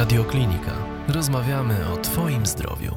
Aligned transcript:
Radioklinika. 0.00 0.72
Rozmawiamy 1.08 1.74
o 1.94 1.96
Twoim 1.96 2.46
zdrowiu. 2.46 2.94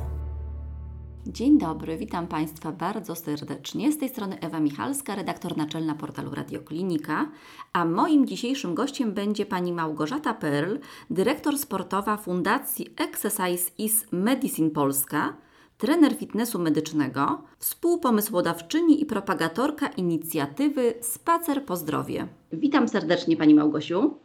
Dzień 1.27 1.57
dobry, 1.57 1.97
witam 1.97 2.27
Państwa 2.27 2.71
bardzo 2.71 3.15
serdecznie. 3.15 3.91
Z 3.91 3.97
tej 3.97 4.09
strony 4.09 4.39
Ewa 4.39 4.59
Michalska, 4.59 5.15
redaktor 5.15 5.57
naczelna 5.57 5.95
portalu 5.95 6.35
Radioklinika, 6.35 7.31
a 7.73 7.85
moim 7.85 8.27
dzisiejszym 8.27 8.75
gościem 8.75 9.13
będzie 9.13 9.45
pani 9.45 9.73
Małgorzata 9.73 10.33
Perl, 10.33 10.77
dyrektor 11.09 11.57
sportowa 11.57 12.17
Fundacji 12.17 12.87
Exercise 12.97 13.71
is 13.77 14.05
Medicine 14.11 14.69
Polska, 14.69 15.33
trener 15.77 16.17
fitnessu 16.17 16.59
medycznego, 16.59 17.41
współpomysłodawczyni 17.57 19.01
i 19.01 19.05
propagatorka 19.05 19.87
inicjatywy 19.87 20.93
Spacer 21.01 21.65
po 21.65 21.75
zdrowie. 21.75 22.27
Witam 22.51 22.87
serdecznie 22.89 23.37
Pani 23.37 23.55
Małgosiu. 23.55 24.23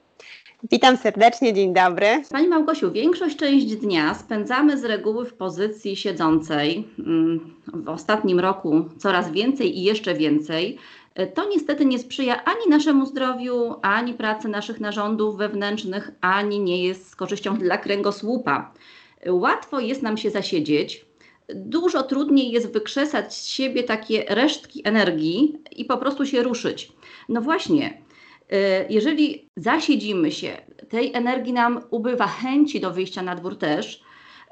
Witam 0.63 0.97
serdecznie, 0.97 1.55
dzień 1.55 1.75
dobry. 1.75 2.07
Pani 2.31 2.49
Małgosiu, 2.49 2.93
większość 2.93 3.37
część 3.37 3.67
dnia 3.67 4.15
spędzamy 4.15 4.79
z 4.79 4.85
reguły 4.85 5.27
w 5.27 5.35
pozycji 5.35 5.97
siedzącej. 5.97 6.89
Mm, 6.99 7.55
w 7.67 7.89
ostatnim 7.89 8.41
roku 8.41 8.85
coraz 8.97 9.31
więcej 9.31 9.79
i 9.79 9.83
jeszcze 9.83 10.15
więcej. 10.15 10.79
To 11.35 11.49
niestety 11.49 11.85
nie 11.85 11.99
sprzyja 11.99 12.45
ani 12.45 12.71
naszemu 12.71 13.07
zdrowiu, 13.07 13.75
ani 13.83 14.15
pracy 14.15 14.49
naszych 14.49 14.81
narządów 14.81 15.37
wewnętrznych, 15.37 16.11
ani 16.21 16.61
nie 16.61 16.85
jest 16.85 17.11
z 17.11 17.17
korzyścią 17.17 17.57
dla 17.57 17.79
kręgosłupa. 17.79 18.73
Łatwo 19.27 19.81
jest 19.81 20.03
nam 20.03 20.17
się 20.17 20.31
zasiedzieć, 20.31 21.07
dużo 21.55 22.03
trudniej 22.03 22.51
jest 22.51 22.73
wykrzesać 22.73 23.35
z 23.35 23.47
siebie 23.47 23.83
takie 23.83 24.25
resztki 24.29 24.83
energii 24.85 25.59
i 25.77 25.85
po 25.85 25.97
prostu 25.97 26.27
się 26.27 26.43
ruszyć. 26.43 26.93
No 27.29 27.41
właśnie, 27.41 28.08
jeżeli 28.89 29.51
zasiedzimy 29.57 30.33
się, 30.33 30.57
tej 30.89 31.15
energii 31.15 31.53
nam 31.53 31.81
ubywa, 31.91 32.27
chęci 32.27 32.81
do 32.81 32.91
wyjścia 32.91 33.23
na 33.23 33.35
dwór 33.35 33.59
też, 33.59 34.03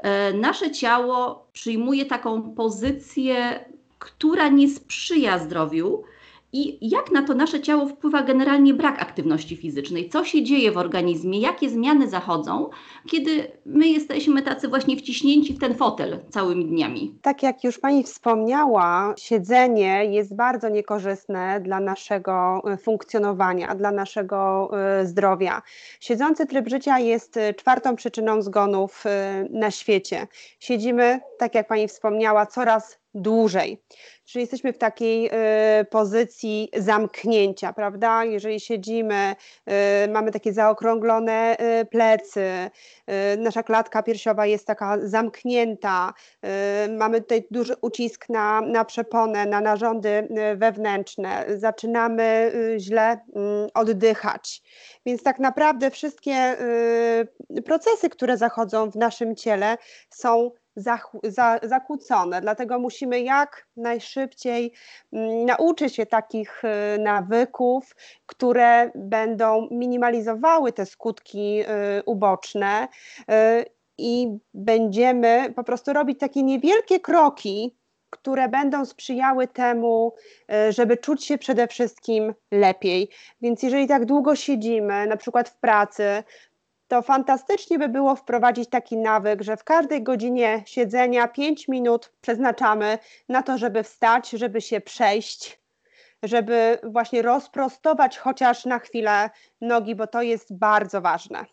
e, 0.03 0.33
nasze 0.33 0.71
ciało 0.71 1.49
przyjmuje 1.53 2.07
taką 2.07 2.55
pozycję, 2.55 3.65
która 3.99 4.49
nie 4.49 4.69
sprzyja 4.69 5.39
zdrowiu, 5.39 6.03
i 6.53 6.91
jak 6.91 7.13
na 7.13 7.23
to 7.23 7.35
nasze 7.35 7.61
ciało 7.61 7.87
wpływa 7.87 8.23
generalnie 8.23 8.75
brak 8.75 9.03
aktywności 9.03 9.57
fizycznej? 9.57 10.09
Co 10.09 10.25
się 10.25 10.43
dzieje 10.43 10.73
w 10.73 10.77
organizmie? 10.77 11.41
Jakie 11.41 11.71
zmiany 11.71 12.09
zachodzą, 12.09 12.71
kiedy 13.11 13.53
my 13.67 13.89
jesteśmy 13.89 14.43
tacy 14.43 14.69
właśnie 14.69 14.97
wciśnięci 14.97 15.55
w 15.55 15.59
ten 15.59 15.75
fotel 15.75 16.19
całymi 16.31 16.65
dniami? 16.65 17.19
Tak 17.23 17.43
jak 17.43 17.65
już 17.65 17.79
Pani 17.79 18.03
wspomniała, 18.03 19.15
siedzenie 19.19 20.05
jest 20.05 20.37
bardzo 20.37 20.69
niekorzystne 20.69 21.61
dla 21.61 21.81
naszego 21.81 22.63
e, 22.65 22.77
funkcjonowania, 22.77 23.75
dla 23.75 23.93
naszego 23.93 24.71
e, 24.73 25.07
zdrowia. 25.07 25.63
Siedzący 26.01 26.47
tryb 26.47 26.69
życia 26.69 26.99
jest 26.99 27.37
e, 27.37 27.55
czwartą 27.55 27.97
przyczyną 27.97 28.43
zgonów 28.43 29.05
na 29.51 29.71
świecie. 29.71 30.27
Siedzimy, 30.61 31.21
tak 31.39 31.55
jak 31.55 31.69
Pani 31.69 31.89
wspomniała, 31.89 32.47
coraz 32.47 32.99
dłużej. 33.17 33.83
Czyli 34.25 34.43
jesteśmy 34.43 34.73
w 34.73 34.79
takiej 34.79 35.31
y, 35.81 35.85
pozycji 35.85 36.69
zamknięcia, 36.77 37.73
prawda? 37.73 38.25
Jeżeli 38.25 38.61
siedzimy, 38.61 39.37
y, 40.05 40.09
mamy 40.11 40.33
takie 40.33 40.53
zaokrąglone 40.53 41.57
y, 41.81 41.85
plecy, 41.85 42.71
nasza 43.39 43.63
klatka 43.63 44.03
piersiowa 44.03 44.47
jest 44.47 44.67
taka 44.67 44.99
zamknięta, 45.03 46.15
mamy 46.99 47.21
tutaj 47.21 47.45
duży 47.51 47.75
ucisk 47.81 48.29
na, 48.29 48.61
na 48.61 48.85
przeponę, 48.85 49.47
na 49.47 49.61
narządy 49.61 50.29
wewnętrzne, 50.57 51.45
zaczynamy 51.57 52.53
źle 52.79 53.03
mm, 53.03 53.69
oddychać. 53.75 54.63
Więc 55.07 55.23
tak 55.23 55.39
naprawdę 55.39 55.91
wszystkie 55.91 56.57
procesy, 57.65 58.09
które 58.09 58.37
zachodzą 58.37 58.91
w 58.91 58.97
naszym 58.97 59.37
ciele 59.37 59.77
są 60.11 60.51
zakłócone. 61.63 62.41
Dlatego 62.41 62.79
musimy 62.79 63.21
jak 63.21 63.67
najszybciej 63.77 64.73
mm, 65.13 65.45
nauczyć 65.45 65.97
się 65.97 66.07
takich 66.07 66.63
y, 66.65 66.99
nawyków, 66.99 67.97
które 68.27 68.91
będą 68.95 69.69
minimalizowały 69.71 70.73
te 70.73 70.87
skutki 70.87 71.61
y, 71.61 71.65
uboczne 72.07 72.89
y, 73.21 73.65
i 73.99 74.39
będziemy 74.55 75.53
po 75.57 75.65
prostu 75.65 75.93
robić 75.93 76.19
takie 76.21 76.43
niewielkie 76.43 77.01
kroki, 77.01 77.77
które 78.11 78.49
będą 78.49 78.85
sprzyjały 78.85 79.49
temu, 79.49 80.15
żeby 80.71 80.97
czuć 80.97 81.25
się 81.25 81.39
przede 81.39 81.69
wszystkim 81.69 82.35
lepiej. 82.53 83.11
Więc 83.41 83.63
jeżeli 83.63 83.89
tak 83.89 84.05
długo 84.05 84.37
siedzimy, 84.37 85.07
na 85.07 85.17
przykład 85.17 85.49
w 85.49 85.57
pracy, 85.57 86.23
to 86.89 87.03
fantastycznie 87.03 87.79
by 87.79 87.89
było 87.89 88.17
wprowadzić 88.17 88.69
taki 88.71 88.97
nawyk, 88.97 89.43
że 89.43 89.57
w 89.57 89.65
każdej 89.65 90.03
godzinie 90.03 90.63
siedzenia 90.67 91.29
5 91.29 91.69
minut 91.69 92.13
przeznaczamy 92.21 92.99
na 93.29 93.43
to, 93.43 93.59
żeby 93.59 93.83
wstać, 93.83 94.31
żeby 94.31 94.61
się 94.61 94.81
przejść, 94.81 95.61
żeby 96.23 96.79
właśnie 96.83 97.23
rozprostować 97.23 98.19
chociaż 98.19 98.65
na 98.65 98.79
chwilę 98.79 99.31
nogi, 99.61 99.95
bo 99.95 100.07
to 100.07 100.23
jest 100.23 100.59
bardzo 100.59 101.01
ważne. 101.01 101.47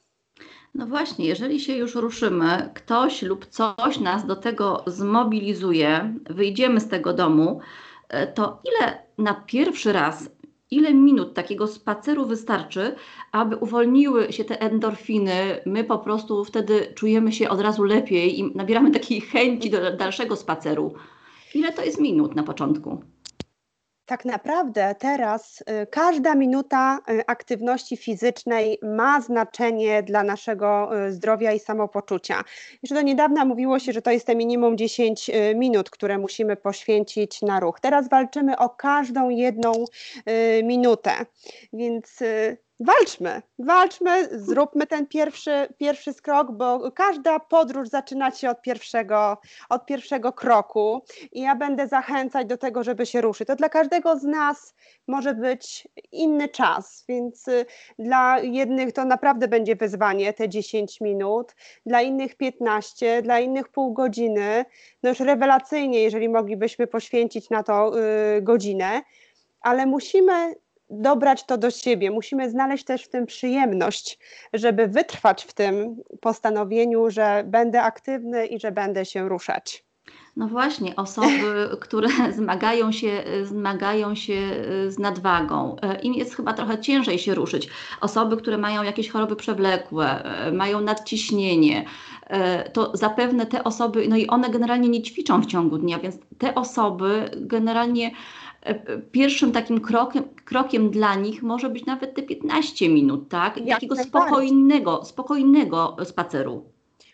No 0.76 0.86
właśnie, 0.86 1.26
jeżeli 1.26 1.60
się 1.60 1.74
już 1.74 1.96
ruszymy, 1.96 2.70
ktoś 2.74 3.22
lub 3.22 3.46
coś 3.46 4.00
nas 4.00 4.26
do 4.26 4.36
tego 4.36 4.84
zmobilizuje, 4.88 6.14
wyjdziemy 6.30 6.80
z 6.80 6.90
tego 6.90 7.14
domu, 7.14 7.60
e, 8.10 8.28
to 8.28 8.62
ile 8.64 9.04
na 9.18 9.34
pierwszy 9.34 9.94
raz 9.94 10.30
ile 10.76 10.94
minut 10.94 11.34
takiego 11.34 11.68
spaceru 11.68 12.26
wystarczy, 12.26 12.96
aby 13.32 13.56
uwolniły 13.56 14.34
się 14.34 14.46
te 14.46 14.62
endorfiny. 14.62 15.62
My 15.66 15.84
po 15.84 16.00
prostu 16.00 16.46
wtedy 16.46 16.94
czujemy 16.96 17.32
się 17.32 17.50
od 17.50 17.62
razu 17.62 17.84
lepiej 17.84 18.40
i 18.40 18.56
nabieramy 18.56 18.92
takiej 18.92 19.22
chęci 19.22 19.70
do 19.70 19.98
dalszego 19.98 20.36
spaceru. 20.36 20.94
Ile 21.56 21.74
to 21.74 21.84
jest 21.84 22.00
minut 22.00 22.36
na 22.36 22.44
początku? 22.44 23.13
Tak 24.14 24.26
naprawdę 24.26 24.96
teraz 25.00 25.62
y, 25.62 25.88
każda 25.88 26.36
minuta 26.36 27.00
y, 27.10 27.26
aktywności 27.28 27.98
fizycznej 27.98 28.80
ma 28.82 29.22
znaczenie 29.22 30.04
dla 30.04 30.24
naszego 30.24 30.90
y, 31.08 31.12
zdrowia 31.12 31.52
i 31.52 31.60
samopoczucia. 31.60 32.44
Jeszcze 32.84 32.96
do 32.96 33.02
niedawna 33.02 33.46
mówiło 33.46 33.80
się, 33.80 33.94
że 33.94 34.02
to 34.02 34.12
jest 34.12 34.28
te 34.28 34.36
minimum 34.36 34.78
10 34.78 35.32
minut, 35.56 35.90
które 35.90 36.18
musimy 36.18 36.56
poświęcić 36.56 37.42
na 37.42 37.60
ruch. 37.60 37.80
Teraz 37.80 38.10
walczymy 38.10 38.58
o 38.58 38.70
każdą 38.70 39.30
jedną 39.30 39.72
minutę, 40.64 41.12
więc 41.74 42.20
walczmy, 42.80 43.42
walczmy, 43.60 44.40
zróbmy 44.40 44.88
ten 44.88 45.08
pierwszy, 45.08 45.68
pierwszy 45.78 46.14
skrok, 46.14 46.52
bo 46.52 46.92
każda 46.92 47.40
podróż 47.40 47.90
zaczyna 47.90 48.32
się 48.32 48.50
od 48.50 48.62
pierwszego, 48.62 49.38
od 49.70 49.86
pierwszego 49.86 50.34
kroku 50.34 51.02
i 51.32 51.42
ja 51.42 51.56
będę 51.56 51.88
zachęcać 51.88 52.48
do 52.48 52.58
tego, 52.58 52.84
żeby 52.84 53.06
się 53.06 53.22
ruszyć. 53.22 53.48
To 53.48 53.56
dla 53.56 53.70
każdego 53.70 54.20
z 54.20 54.24
nas 54.24 54.74
może 55.08 55.34
być 55.34 55.88
inny 56.12 56.50
czas, 56.50 57.06
więc 57.10 57.48
y, 57.48 57.66
dla 58.00 58.40
jednych 58.40 58.94
to 58.94 59.06
naprawdę 59.06 59.48
będzie 59.48 59.76
wyzwanie, 59.76 60.34
te 60.34 60.50
10 60.50 61.02
minut, 61.02 61.56
dla 61.86 62.02
innych 62.02 62.36
15, 62.36 63.22
dla 63.22 63.40
innych 63.40 63.70
pół 63.70 63.94
godziny, 63.94 64.66
no 65.04 65.10
już 65.10 65.20
rewelacyjnie, 65.20 66.02
jeżeli 66.02 66.30
moglibyśmy 66.30 66.88
poświęcić 66.88 67.50
na 67.50 67.64
to 67.64 68.00
y, 68.38 68.42
godzinę, 68.42 69.02
ale 69.62 69.86
musimy 69.86 70.56
dobrać 70.94 71.46
to 71.46 71.58
do 71.58 71.72
siebie. 71.72 72.12
Musimy 72.12 72.50
znaleźć 72.50 72.84
też 72.86 73.04
w 73.04 73.10
tym 73.10 73.26
przyjemność, 73.26 74.20
żeby 74.54 74.88
wytrwać 74.88 75.44
w 75.44 75.54
tym 75.54 75.96
postanowieniu, 76.22 77.10
że 77.10 77.44
będę 77.48 77.82
aktywny 77.82 78.46
i 78.48 78.60
że 78.60 78.72
będę 78.72 79.06
się 79.06 79.30
ruszać. 79.30 79.86
No 80.36 80.48
właśnie, 80.48 80.96
osoby, 80.96 81.70
które 81.82 82.10
zmagają 82.32 82.92
się, 82.92 83.24
zmagają 83.44 84.16
się 84.16 84.34
z 84.88 85.00
nadwagą, 85.00 85.76
e, 85.82 86.02
im 86.02 86.14
jest 86.14 86.36
chyba 86.36 86.54
trochę 86.54 86.80
ciężej 86.80 87.20
się 87.20 87.36
ruszyć. 87.36 87.70
Osoby, 88.02 88.38
które 88.38 88.58
mają 88.58 88.84
jakieś 88.84 89.10
choroby 89.10 89.36
przewlekłe, 89.36 90.24
e, 90.24 90.52
mają 90.52 90.82
nadciśnienie, 90.82 91.86
to 92.74 92.92
zapewne 92.98 93.46
te 93.46 93.64
osoby, 93.64 94.08
no 94.08 94.16
i 94.18 94.28
one 94.28 94.50
generalnie 94.50 94.90
nie 94.90 95.02
ćwiczą 95.02 95.42
w 95.42 95.46
ciągu 95.46 95.78
dnia, 95.78 96.00
więc 96.00 96.18
te 96.38 96.56
osoby 96.56 97.32
generalnie 97.36 98.12
pierwszym 99.12 99.52
takim 99.52 99.82
krokiem, 99.82 100.24
krokiem 100.46 100.90
dla 100.90 101.16
nich 101.16 101.44
może 101.44 101.70
być 101.70 101.86
nawet 101.86 102.16
te 102.16 102.22
15 102.22 102.90
minut, 102.90 103.30
tak? 103.30 103.58
Jak 103.58 103.76
Takiego 103.76 103.96
spokojnego, 103.96 105.06
spokojnego 105.06 105.98
spaceru. 106.04 106.66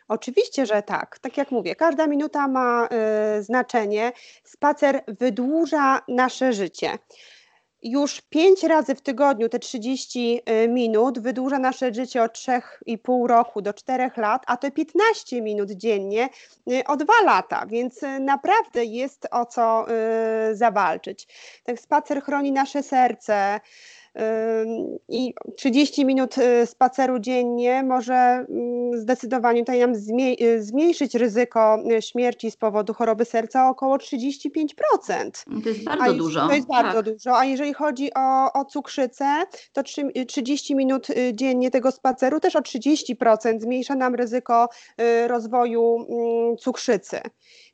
Oczywiście, 0.08 0.66
że 0.66 0.84
tak. 0.84 1.20
Tak 1.20 1.38
jak 1.38 1.52
mówię, 1.52 1.76
każda 1.76 2.08
minuta 2.08 2.48
ma 2.48 2.90
y, 3.40 3.44
znaczenie. 3.44 4.12
Spacer 4.44 5.04
wydłuża 5.08 6.02
nasze 6.08 6.54
życie 6.54 6.98
już 7.84 8.22
pięć 8.22 8.64
razy 8.64 8.96
w 8.96 9.02
tygodniu 9.02 9.50
te 9.50 9.60
30 9.60 10.42
y, 10.64 10.68
minut 10.68 11.20
wydłuża 11.20 11.60
nasze 11.60 11.94
życie 11.94 12.24
od 12.24 12.34
3,5 12.34 13.28
roku 13.28 13.62
do 13.62 13.74
4 13.74 14.12
lat, 14.18 14.44
a 14.48 14.58
to 14.58 14.72
15 14.72 15.42
minut 15.42 15.72
dziennie 15.72 16.30
y, 16.72 16.84
o 16.88 16.98
2 16.98 17.14
lata, 17.26 17.66
więc 17.66 18.04
y, 18.04 18.20
naprawdę 18.20 18.86
jest 18.86 19.28
o 19.32 19.46
co 19.46 19.86
zawalczyć. 20.54 21.28
Ten 21.64 21.78
spacer 21.78 22.24
chroni 22.24 22.52
nasze 22.52 22.84
serce, 22.84 23.60
i 25.10 25.34
30 25.56 26.06
minut 26.06 26.38
y, 26.38 26.66
spaceru 26.66 27.20
dziennie 27.20 27.84
może 27.84 28.14
mm, 28.14 28.98
zdecydowanie 28.98 29.62
tutaj 29.62 29.80
nam 29.80 29.94
y, 30.42 30.64
zmniejszyć 30.64 31.16
ryzyko 31.16 31.78
y, 31.98 32.02
śmierci 32.02 32.52
z 32.52 32.58
powodu 32.58 32.94
choroby 32.94 33.26
serca 33.26 33.68
o 33.68 33.70
około 33.70 33.98
35%. 33.98 34.68
To 35.64 35.70
jest 35.70 35.84
bardzo 35.84 36.14
dużo. 36.14 36.48
To 36.48 36.54
jest 36.54 36.68
bardzo 36.68 37.04
tak. 37.04 37.14
dużo. 37.14 37.38
A 37.38 37.46
jeżeli 37.46 37.74
chodzi 37.74 38.14
o, 38.14 38.54
o 38.54 38.66
cukrzycę, 38.66 39.44
to 39.74 39.84
30 40.28 40.76
minut 40.76 41.08
dziennie 41.34 41.72
tego 41.72 41.92
spaceru 41.92 42.40
też 42.40 42.56
o 42.56 42.60
30% 42.60 43.60
zmniejsza 43.60 43.96
nam 43.96 44.16
ryzyko 44.16 44.70
rozwoju 45.28 46.06
mm, 46.10 46.58
cukrzycy. 46.58 47.22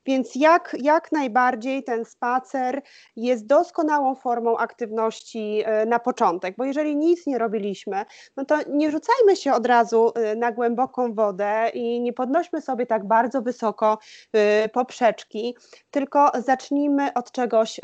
Więc 0.05 0.35
jak, 0.35 0.75
jak 0.79 1.11
najbardziej 1.11 1.83
ten 1.83 2.05
spacer 2.05 2.81
jest 3.15 3.47
doskonałą 3.47 4.15
formą 4.15 4.57
aktywności 4.57 5.63
e, 5.65 5.85
na 5.85 5.99
początek, 5.99 6.55
bo 6.57 6.65
jeżeli 6.65 6.95
nic 6.95 7.27
nie 7.27 7.37
robiliśmy, 7.37 8.05
no 8.37 8.45
to 8.45 8.57
nie 8.69 8.91
rzucajmy 8.91 9.35
się 9.35 9.53
od 9.53 9.67
razu 9.67 10.11
e, 10.15 10.35
na 10.35 10.51
głęboką 10.51 11.13
wodę 11.13 11.69
i 11.73 12.01
nie 12.01 12.13
podnośmy 12.13 12.61
sobie 12.61 12.85
tak 12.85 13.07
bardzo 13.07 13.41
wysoko 13.41 13.97
e, 14.33 14.69
poprzeczki, 14.69 15.57
tylko 15.91 16.31
zacznijmy 16.45 17.13
od 17.13 17.31
czegoś 17.31 17.79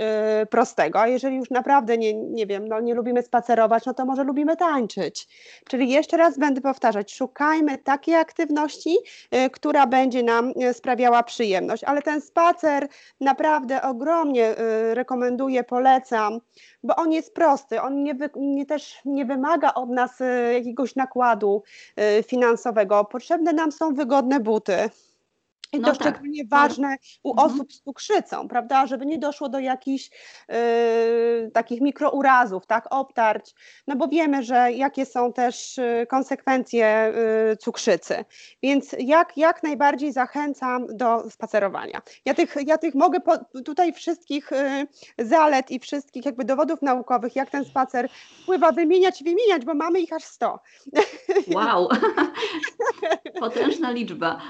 prostego. 0.50 1.00
A 1.00 1.08
jeżeli 1.08 1.36
już 1.36 1.50
naprawdę 1.50 1.98
nie, 1.98 2.14
nie 2.14 2.48
wiem, 2.48 2.68
no 2.68 2.80
nie 2.80 2.94
lubimy 2.94 3.22
spacerować, 3.22 3.86
no 3.86 3.94
to 3.94 4.06
może 4.06 4.24
lubimy 4.24 4.58
tańczyć. 4.58 5.28
Czyli 5.70 5.90
jeszcze 5.90 6.18
raz 6.18 6.38
będę 6.38 6.62
powtarzać, 6.62 7.14
szukajmy 7.14 7.78
takiej 7.78 8.16
aktywności, 8.16 8.98
która 9.52 9.88
będzie 9.88 10.24
nam 10.24 10.54
sprawiała 10.74 11.24
przyjemność, 11.24 11.84
ale 11.84 12.02
ten 12.02 12.11
ten 12.12 12.22
spacer 12.22 12.88
naprawdę 13.22 13.82
ogromnie 13.82 14.60
y, 14.60 14.96
rekomenduję, 14.96 15.64
polecam, 15.64 16.40
bo 16.84 16.96
on 16.96 17.12
jest 17.12 17.34
prosty, 17.34 17.82
on 17.82 18.04
nie, 18.04 18.16
wy, 18.16 18.30
nie 18.36 18.66
też 18.66 19.00
nie 19.06 19.26
wymaga 19.26 19.74
od 19.74 19.90
nas 19.90 20.22
y, 20.22 20.54
jakiegoś 20.54 20.96
nakładu 20.96 21.64
y, 22.20 22.24
finansowego. 22.24 23.06
Potrzebne 23.06 23.54
nam 23.54 23.72
są 23.72 23.94
wygodne 23.94 24.40
buty. 24.40 24.90
I 25.74 25.80
no 25.80 25.92
to 25.92 25.98
tak. 25.98 26.08
szczególnie 26.08 26.46
ważne 26.46 26.96
u 27.24 27.32
mhm. 27.32 27.52
osób 27.52 27.74
z 27.74 27.82
cukrzycą, 27.82 28.48
prawda, 28.48 28.88
żeby 28.88 29.06
nie 29.06 29.18
doszło 29.18 29.50
do 29.50 29.60
jakichś 29.60 30.10
y, 30.52 31.52
takich 31.54 31.82
mikrourazów, 31.82 32.66
tak, 32.66 32.88
obtarć, 32.90 33.54
no 33.88 33.96
bo 33.96 34.08
wiemy, 34.08 34.44
że 34.44 34.72
jakie 34.72 35.06
są 35.06 35.34
też 35.34 35.78
y, 35.78 36.08
konsekwencje 36.10 37.14
y, 37.54 37.58
cukrzycy. 37.58 38.26
Więc 38.64 38.96
jak, 39.00 39.38
jak 39.38 39.64
najbardziej 39.64 40.14
zachęcam 40.14 40.88
do 40.98 41.30
spacerowania. 41.30 42.02
Ja 42.26 42.34
tych, 42.34 42.56
ja 42.66 42.78
tych 42.78 42.96
mogę 42.96 43.20
po, 43.20 43.38
tutaj 43.66 43.94
wszystkich 43.94 44.52
y, 44.52 44.88
zalet 45.18 45.72
i 45.72 45.80
wszystkich 45.80 46.26
jakby 46.26 46.46
dowodów 46.46 46.82
naukowych, 46.82 47.36
jak 47.36 47.50
ten 47.50 47.66
spacer 47.66 48.10
wpływa, 48.42 48.72
wymieniać 48.72 49.22
i 49.22 49.24
wymieniać, 49.24 49.66
bo 49.66 49.74
mamy 49.74 50.00
ich 50.00 50.14
aż 50.14 50.24
100. 50.24 50.60
Wow, 51.56 51.90
potężna 53.40 53.92
liczba. 53.92 54.42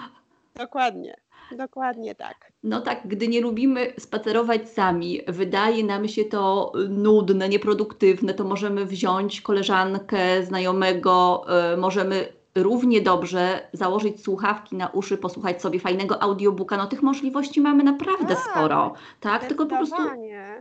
Dokładnie. 0.56 1.16
Dokładnie 1.58 2.16
tak. 2.16 2.52
No 2.64 2.82
tak, 2.82 3.02
gdy 3.06 3.28
nie 3.28 3.42
lubimy 3.42 3.94
spacerować 4.00 4.70
sami, 4.70 5.22
wydaje 5.28 5.84
nam 5.84 6.08
się 6.08 6.26
to 6.26 6.72
nudne, 6.90 7.50
nieproduktywne, 7.50 8.34
to 8.34 8.44
możemy 8.44 8.86
wziąć 8.86 9.42
koleżankę, 9.42 10.44
znajomego, 10.44 11.46
y, 11.74 11.78
możemy 11.78 12.41
równie 12.56 13.02
dobrze 13.02 13.70
założyć 13.74 14.24
słuchawki 14.24 14.76
na 14.76 14.88
uszy, 14.88 15.18
posłuchać 15.18 15.62
sobie 15.62 15.80
fajnego 15.80 16.22
audiobooka. 16.22 16.78
No 16.78 16.88
tych 16.88 17.02
możliwości 17.02 17.62
mamy 17.62 17.84
naprawdę 17.84 18.36
tak, 18.36 18.44
sporo, 18.52 18.94
tak? 19.20 19.46
Tylko 19.46 19.66
po 19.66 19.78
prostu 19.78 20.02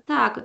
tak, 0.07 0.41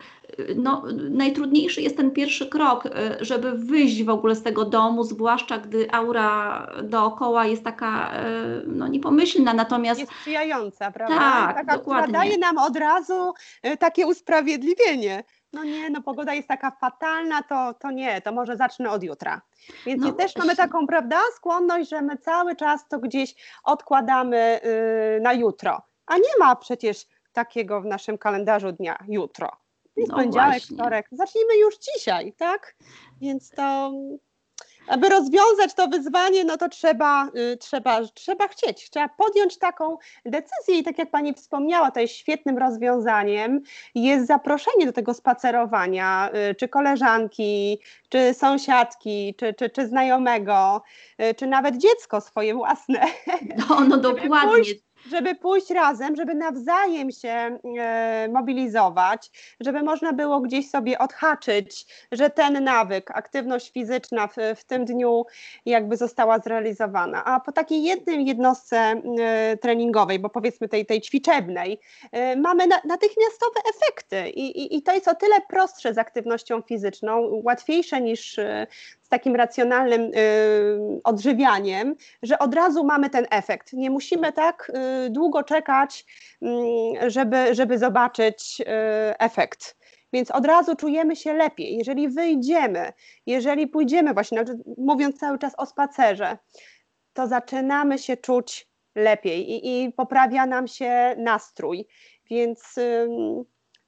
no 0.55 0.83
najtrudniejszy 1.09 1.81
jest 1.81 1.97
ten 1.97 2.11
pierwszy 2.11 2.47
krok, 2.49 2.85
y, 2.85 2.89
żeby 3.21 3.51
wyjść 3.51 4.03
w 4.03 4.09
ogóle 4.09 4.35
z 4.35 4.43
tego 4.43 4.65
domu, 4.65 5.03
zwłaszcza 5.03 5.57
gdy 5.57 5.91
aura 5.91 6.67
dookoła 6.83 7.45
jest 7.45 7.63
taka 7.63 8.11
y, 8.11 8.63
no 8.67 8.87
niepomyślna, 8.87 9.53
natomiast 9.53 9.99
jest 9.99 10.11
sprzyjająca, 10.11 10.91
prawda? 10.91 11.17
Tak, 11.17 11.55
taka, 11.55 11.77
dokładnie. 11.77 12.13
daje 12.13 12.37
nam 12.37 12.57
od 12.57 12.77
razu 12.77 13.33
y, 13.65 13.77
takie 13.77 14.07
usprawiedliwienie 14.07 15.23
no 15.55 15.63
nie, 15.63 15.89
no 15.89 16.01
pogoda 16.01 16.33
jest 16.33 16.47
taka 16.47 16.71
fatalna, 16.71 17.43
to, 17.43 17.73
to 17.73 17.91
nie, 17.91 18.21
to 18.21 18.31
może 18.31 18.57
zacznę 18.57 18.91
od 18.91 19.03
jutra. 19.03 19.41
Więc 19.85 20.03
no, 20.03 20.11
też 20.11 20.35
mamy 20.35 20.55
taką, 20.55 20.87
prawda, 20.87 21.19
skłonność, 21.35 21.89
że 21.89 22.01
my 22.01 22.17
cały 22.17 22.55
czas 22.55 22.87
to 22.87 22.99
gdzieś 22.99 23.35
odkładamy 23.63 24.59
yy, 25.15 25.21
na 25.21 25.33
jutro. 25.33 25.81
A 26.05 26.17
nie 26.17 26.37
ma 26.39 26.55
przecież 26.55 27.05
takiego 27.33 27.81
w 27.81 27.85
naszym 27.85 28.17
kalendarzu 28.17 28.71
dnia 28.71 28.97
jutro. 29.07 29.51
Jest 29.95 30.11
no 30.11 30.17
poniedziałek, 30.17 30.63
wtorek. 30.63 31.07
Zacznijmy 31.11 31.57
już 31.57 31.77
dzisiaj, 31.77 32.33
tak? 32.33 32.75
Więc 33.21 33.49
to 33.49 33.91
aby 34.87 35.09
rozwiązać 35.09 35.73
to 35.75 35.87
wyzwanie, 35.87 36.43
no 36.43 36.57
to 36.57 36.69
trzeba, 36.69 37.29
y, 37.53 37.57
trzeba, 37.57 38.01
trzeba 38.13 38.47
chcieć, 38.47 38.89
trzeba 38.89 39.09
podjąć 39.09 39.57
taką 39.57 39.97
decyzję 40.25 40.79
i 40.79 40.83
tak 40.83 40.97
jak 40.97 41.11
Pani 41.11 41.33
wspomniała, 41.33 41.91
to 41.91 41.99
jest 41.99 42.13
świetnym 42.13 42.57
rozwiązaniem, 42.57 43.61
jest 43.95 44.27
zaproszenie 44.27 44.85
do 44.85 44.93
tego 44.93 45.13
spacerowania, 45.13 46.29
y, 46.51 46.55
czy 46.55 46.67
koleżanki, 46.67 47.79
czy 48.09 48.33
sąsiadki, 48.33 49.35
czy, 49.37 49.53
czy, 49.53 49.69
czy 49.69 49.87
znajomego, 49.87 50.81
y, 51.21 51.33
czy 51.33 51.47
nawet 51.47 51.77
dziecko 51.77 52.21
swoje 52.21 52.53
własne. 52.53 53.01
No, 53.69 53.79
no 53.87 53.97
dokładnie. 53.97 54.51
Pójść, 54.51 54.75
żeby 55.11 55.35
pójść 55.35 55.69
razem, 55.69 56.15
żeby 56.15 56.35
nawzajem 56.35 57.11
się 57.11 57.59
e, 57.77 58.27
mobilizować, 58.31 59.31
żeby 59.59 59.83
można 59.83 60.13
było 60.13 60.39
gdzieś 60.39 60.69
sobie 60.69 60.99
odhaczyć, 60.99 61.85
że 62.11 62.29
ten 62.29 62.63
nawyk, 62.63 63.11
aktywność 63.11 63.71
fizyczna 63.71 64.27
w, 64.27 64.35
w 64.55 64.63
tym 64.63 64.85
dniu 64.85 65.25
jakby 65.65 65.97
została 65.97 66.39
zrealizowana. 66.39 67.25
A 67.25 67.39
po 67.39 67.51
takiej 67.51 67.83
jednej 67.83 68.25
jednostce 68.25 68.77
e, 68.77 69.57
treningowej, 69.57 70.19
bo 70.19 70.29
powiedzmy 70.29 70.69
tej, 70.69 70.85
tej 70.85 71.01
ćwiczebnej, 71.01 71.79
e, 72.11 72.35
mamy 72.35 72.67
na, 72.67 72.81
natychmiastowe 72.85 73.59
efekty 73.75 74.29
I, 74.29 74.61
i, 74.61 74.77
i 74.77 74.83
to 74.83 74.93
jest 74.93 75.07
o 75.07 75.15
tyle 75.15 75.35
prostsze 75.49 75.93
z 75.93 75.97
aktywnością 75.97 76.61
fizyczną, 76.61 77.41
łatwiejsze 77.43 78.01
niż 78.01 78.39
z 79.05 79.09
takim 79.09 79.35
racjonalnym 79.35 80.01
y, 80.01 81.01
odżywianiem, 81.03 81.95
że 82.23 82.39
od 82.39 82.55
razu 82.55 82.83
mamy 82.83 83.09
ten 83.09 83.27
efekt. 83.29 83.73
Nie 83.73 83.89
musimy 83.89 84.33
tak 84.33 84.71
y, 85.05 85.09
długo 85.09 85.43
czekać, 85.43 86.05
y, 86.43 87.11
żeby, 87.11 87.55
żeby 87.55 87.77
zobaczyć 87.77 88.61
y, 88.61 88.65
efekt. 89.19 89.77
Więc 90.13 90.31
od 90.31 90.45
razu 90.45 90.75
czujemy 90.75 91.15
się 91.15 91.33
lepiej. 91.33 91.77
Jeżeli 91.77 92.09
wyjdziemy, 92.09 92.93
jeżeli 93.25 93.67
pójdziemy 93.67 94.13
właśnie, 94.13 94.43
mówiąc 94.77 95.19
cały 95.19 95.39
czas 95.39 95.53
o 95.57 95.65
spacerze, 95.65 96.37
to 97.13 97.27
zaczynamy 97.27 97.97
się 97.97 98.17
czuć 98.17 98.67
lepiej 98.95 99.51
i, 99.51 99.83
i 99.83 99.91
poprawia 99.91 100.45
nam 100.45 100.67
się 100.67 101.15
nastrój. 101.17 101.87
Więc 102.29 102.75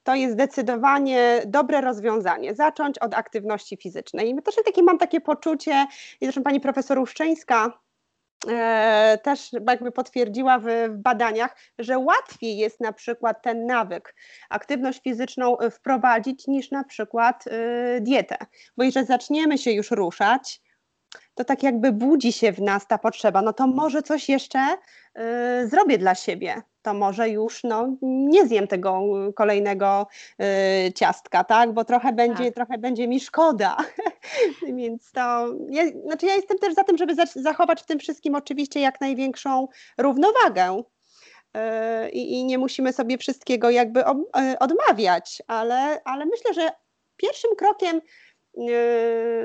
to 0.08 0.14
jest 0.14 0.34
zdecydowanie 0.34 1.42
dobre 1.46 1.80
rozwiązanie. 1.80 2.54
Zacząć 2.54 2.98
od 2.98 3.14
aktywności 3.14 3.76
fizycznej. 3.76 4.30
I 4.30 4.42
też 4.42 4.54
takie, 4.64 4.82
mam 4.82 4.98
takie 4.98 5.20
poczucie, 5.20 5.86
i 6.20 6.24
zresztą 6.24 6.42
pani 6.42 6.60
profesor 6.60 6.98
Uszczyńska 6.98 7.80
e, 8.48 9.18
też 9.22 9.50
jakby 9.68 9.92
potwierdziła 9.92 10.58
w, 10.58 10.64
w, 10.88 10.96
badaniach, 10.96 11.56
że 11.78 11.98
łatwiej 11.98 12.56
jest 12.56 12.80
na 12.80 12.92
przykład 12.92 13.42
ten 13.42 13.66
nawyk, 13.66 14.14
aktywność 14.48 15.02
fizyczną 15.02 15.56
wprowadzić 15.70 16.46
niż 16.46 16.70
na 16.70 16.84
przykład 16.84 17.46
y, 17.46 18.00
dietę. 18.00 18.36
Bo 18.76 18.84
jeżeli 18.84 19.06
zaczniemy 19.06 19.58
się 19.58 19.70
już 19.70 19.90
ruszać, 19.90 20.60
to 21.34 21.44
tak 21.44 21.62
jakby 21.62 21.92
budzi 21.92 22.32
się 22.32 22.52
w 22.52 22.60
nas 22.60 22.86
ta 22.86 22.98
potrzeba, 22.98 23.42
no 23.42 23.52
to 23.52 23.66
może 23.66 24.02
coś 24.02 24.28
jeszcze 24.28 24.76
zrobię 25.66 25.98
dla 25.98 26.14
siebie, 26.14 26.62
to 26.82 26.94
może 26.94 27.28
już 27.28 27.64
no, 27.64 27.96
nie 28.02 28.46
zjem 28.46 28.66
tego 28.66 29.02
kolejnego 29.34 30.06
y, 30.86 30.92
ciastka, 30.92 31.44
tak, 31.44 31.72
bo 31.72 31.84
trochę 31.84 32.12
będzie, 32.12 32.44
tak. 32.44 32.54
trochę 32.54 32.78
będzie 32.78 33.08
mi 33.08 33.20
szkoda, 33.20 33.76
więc 34.76 35.12
to, 35.12 35.54
ja, 35.70 35.82
znaczy 36.04 36.26
ja 36.26 36.34
jestem 36.34 36.58
też 36.58 36.74
za 36.74 36.84
tym, 36.84 36.98
żeby 36.98 37.14
zachować 37.34 37.82
w 37.82 37.86
tym 37.86 37.98
wszystkim 37.98 38.34
oczywiście 38.34 38.80
jak 38.80 39.00
największą 39.00 39.68
równowagę, 39.98 40.82
y, 41.56 42.08
i, 42.08 42.44
nie 42.44 42.58
musimy 42.58 42.92
sobie 42.92 43.18
wszystkiego 43.18 43.70
jakby 43.70 44.00
y, 44.00 44.58
odmawiać, 44.58 45.42
ale, 45.46 46.00
ale 46.04 46.26
myślę, 46.26 46.54
że 46.54 46.70
pierwszym 47.16 47.50
krokiem 47.56 48.00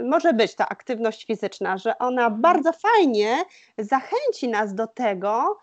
może 0.03 0.33
być 0.33 0.55
ta 0.55 0.69
aktywność 0.69 1.25
fizyczna, 1.25 1.77
że 1.77 1.97
ona 1.97 2.23
mhm. 2.23 2.41
bardzo 2.41 2.71
fajnie 2.73 3.43
zachęci 3.77 4.49
nas 4.49 4.75
do 4.75 4.87
tego, 4.87 5.57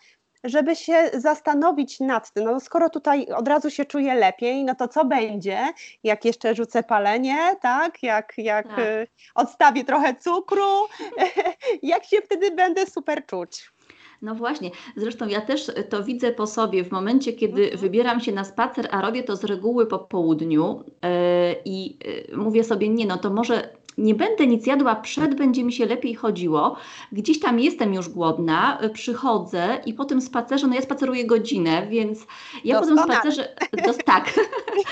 żeby 0.45 0.77
się 0.77 1.11
zastanowić 1.15 2.01
nad 2.01 2.33
tym, 2.33 2.45
no 2.45 2.61
skoro 2.61 2.91
tutaj 2.91 3.27
od 3.27 3.49
razu 3.49 3.71
się 3.71 3.85
czuję 3.85 4.15
lepiej, 4.15 4.65
no 4.65 4.75
to 4.75 4.89
co 4.89 5.05
będzie, 5.05 5.59
jak 6.05 6.25
jeszcze 6.25 6.55
rzucę 6.55 6.83
palenie, 6.83 7.57
tak, 7.61 8.03
jak, 8.03 8.33
jak 8.37 8.69
tak. 8.69 8.79
Y, 8.79 9.07
odstawię 9.35 9.85
trochę 9.85 10.15
cukru, 10.15 10.87
jak 11.83 12.05
się 12.05 12.17
wtedy 12.25 12.51
będę 12.51 12.87
super 12.87 13.27
czuć. 13.27 13.71
No 14.23 14.35
właśnie, 14.35 14.71
zresztą 14.97 15.29
ja 15.29 15.41
też 15.41 15.73
to 15.89 16.05
widzę 16.05 16.33
po 16.33 16.47
sobie 16.47 16.85
w 16.85 16.91
momencie, 16.91 17.33
kiedy 17.33 17.63
mhm. 17.63 17.81
wybieram 17.81 18.21
się 18.21 18.33
na 18.33 18.45
spacer, 18.45 18.89
a 18.91 19.03
robię 19.03 19.23
to 19.23 19.37
z 19.37 19.45
reguły 19.45 19.87
po 19.87 19.99
południu 19.99 20.85
yy, 20.87 21.09
i 21.65 21.99
yy, 22.31 22.37
mówię 22.37 22.65
sobie, 22.65 22.89
nie 22.89 23.07
no 23.07 23.19
to 23.19 23.31
może 23.31 23.80
nie 24.01 24.15
będę 24.15 24.47
nic 24.47 24.67
jadła 24.67 24.97
przed, 24.97 25.35
będzie 25.35 25.65
mi 25.65 25.73
się 25.73 25.87
lepiej 25.87 26.15
chodziło. 26.15 26.77
Gdzieś 27.13 27.41
tam 27.41 27.61
jestem 27.61 27.95
już 27.95 28.09
głodna, 28.09 28.79
przychodzę 28.93 29.81
i 29.87 29.95
po 29.95 30.05
tym 30.05 30.21
spacerze, 30.21 30.67
no 30.67 30.75
ja 30.75 30.83
spaceruję 30.83 31.27
godzinę, 31.27 31.87
więc 31.91 32.27
ja 32.65 32.81
po 32.81 32.87
tym 32.87 32.99
spacerze, 32.99 33.49
to, 33.85 33.95
tak, 34.05 34.35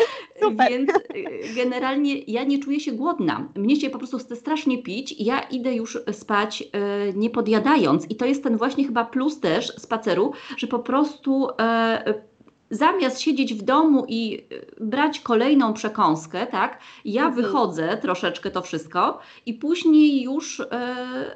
więc 0.71 0.91
y, 0.91 1.55
generalnie 1.55 2.19
ja 2.19 2.45
nie 2.45 2.59
czuję 2.59 2.81
się 2.81 2.93
głodna. 2.93 3.49
Mnie 3.57 3.81
się 3.81 3.91
po 3.91 3.99
prostu 3.99 4.19
chce 4.19 4.37
strasznie 4.37 4.83
pić 4.83 5.13
i 5.13 5.25
ja 5.25 5.41
idę 5.41 5.75
już 5.75 5.99
spać 6.13 6.63
y, 6.63 7.15
nie 7.17 7.31
podjadając 7.31 8.11
i 8.11 8.17
to 8.17 8.27
jest 8.27 8.43
ten 8.43 8.57
właśnie 8.57 8.85
chyba 8.85 9.05
plus 9.05 9.41
też 9.41 9.73
spaceru, 9.79 10.33
że 10.57 10.67
po 10.67 10.79
prostu 10.79 11.49
y, 11.49 12.29
zamiast 12.71 13.21
siedzieć 13.21 13.55
w 13.55 13.63
domu 13.63 14.05
i 14.09 14.47
y, 14.53 14.67
brać 14.81 15.21
kolejną 15.21 15.73
przekąskę, 15.73 16.47
tak, 16.47 16.79
ja 17.05 17.27
mhm. 17.27 17.43
wychodzę 17.43 17.99
troszeczkę 18.03 18.51
to 18.51 18.63
wszystko 18.63 19.19
i 19.47 19.55
później 19.55 20.23
już 20.23 20.61
e, 20.61 20.67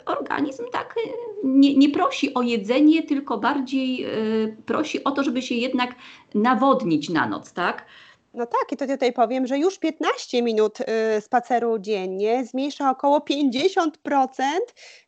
organizm 0.07 0.65
tak 0.73 0.95
y, 0.97 1.11
nie, 1.45 1.77
nie, 1.77 1.89
prosi 1.89 2.35
o 2.35 2.43
jedzenie, 2.43 3.03
tylko 3.03 3.39
bardziej 3.39 4.05
e, 4.05 4.09
prosi 4.67 5.05
o 5.05 5.11
to, 5.11 5.23
żeby 5.23 5.43
się 5.43 5.55
jednak 5.55 5.95
nawodnić 6.35 7.09
na 7.09 7.27
noc, 7.27 7.53
tak. 7.53 7.87
No 8.35 8.47
tak, 8.47 8.73
i 8.73 8.77
to 8.77 8.87
tutaj 8.87 9.13
powiem, 9.13 9.47
że 9.47 9.59
już 9.59 9.79
15 9.79 10.43
minut 10.43 10.79
y, 10.81 11.21
spaceru 11.21 11.79
dziennie 11.79 12.45
zmniejsza 12.45 12.91
około 12.91 13.19
50% 13.19 13.89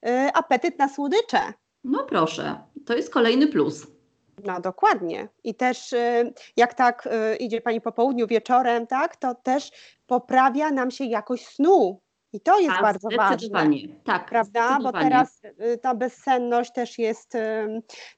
y, 0.06 0.08
apetyt 0.34 0.78
na 0.78 0.88
słodycze. 0.88 1.38
No 1.84 2.04
proszę, 2.04 2.58
to 2.86 2.94
jest 2.94 3.10
kolejny 3.10 3.46
plus. 3.46 3.93
No 4.44 4.60
dokładnie. 4.60 5.28
I 5.44 5.54
też 5.54 5.92
y, 5.92 6.32
jak 6.56 6.74
tak 6.74 7.08
y, 7.32 7.36
idzie 7.36 7.60
Pani 7.60 7.80
po 7.80 7.92
południu, 7.92 8.26
wieczorem, 8.26 8.86
tak, 8.86 9.16
to 9.16 9.34
też 9.34 9.70
poprawia 10.06 10.70
nam 10.70 10.90
się 10.90 11.04
jakość 11.04 11.46
snu. 11.46 12.00
I 12.32 12.40
to 12.40 12.60
jest 12.60 12.76
A, 12.78 12.82
bardzo 12.82 13.08
ważne. 13.16 13.68
Tak, 14.04 14.26
prawda? 14.26 14.78
Bo 14.82 14.92
teraz 14.92 15.42
y, 15.44 15.78
ta 15.78 15.94
bezsenność 15.94 16.72
też 16.72 16.98
jest 16.98 17.32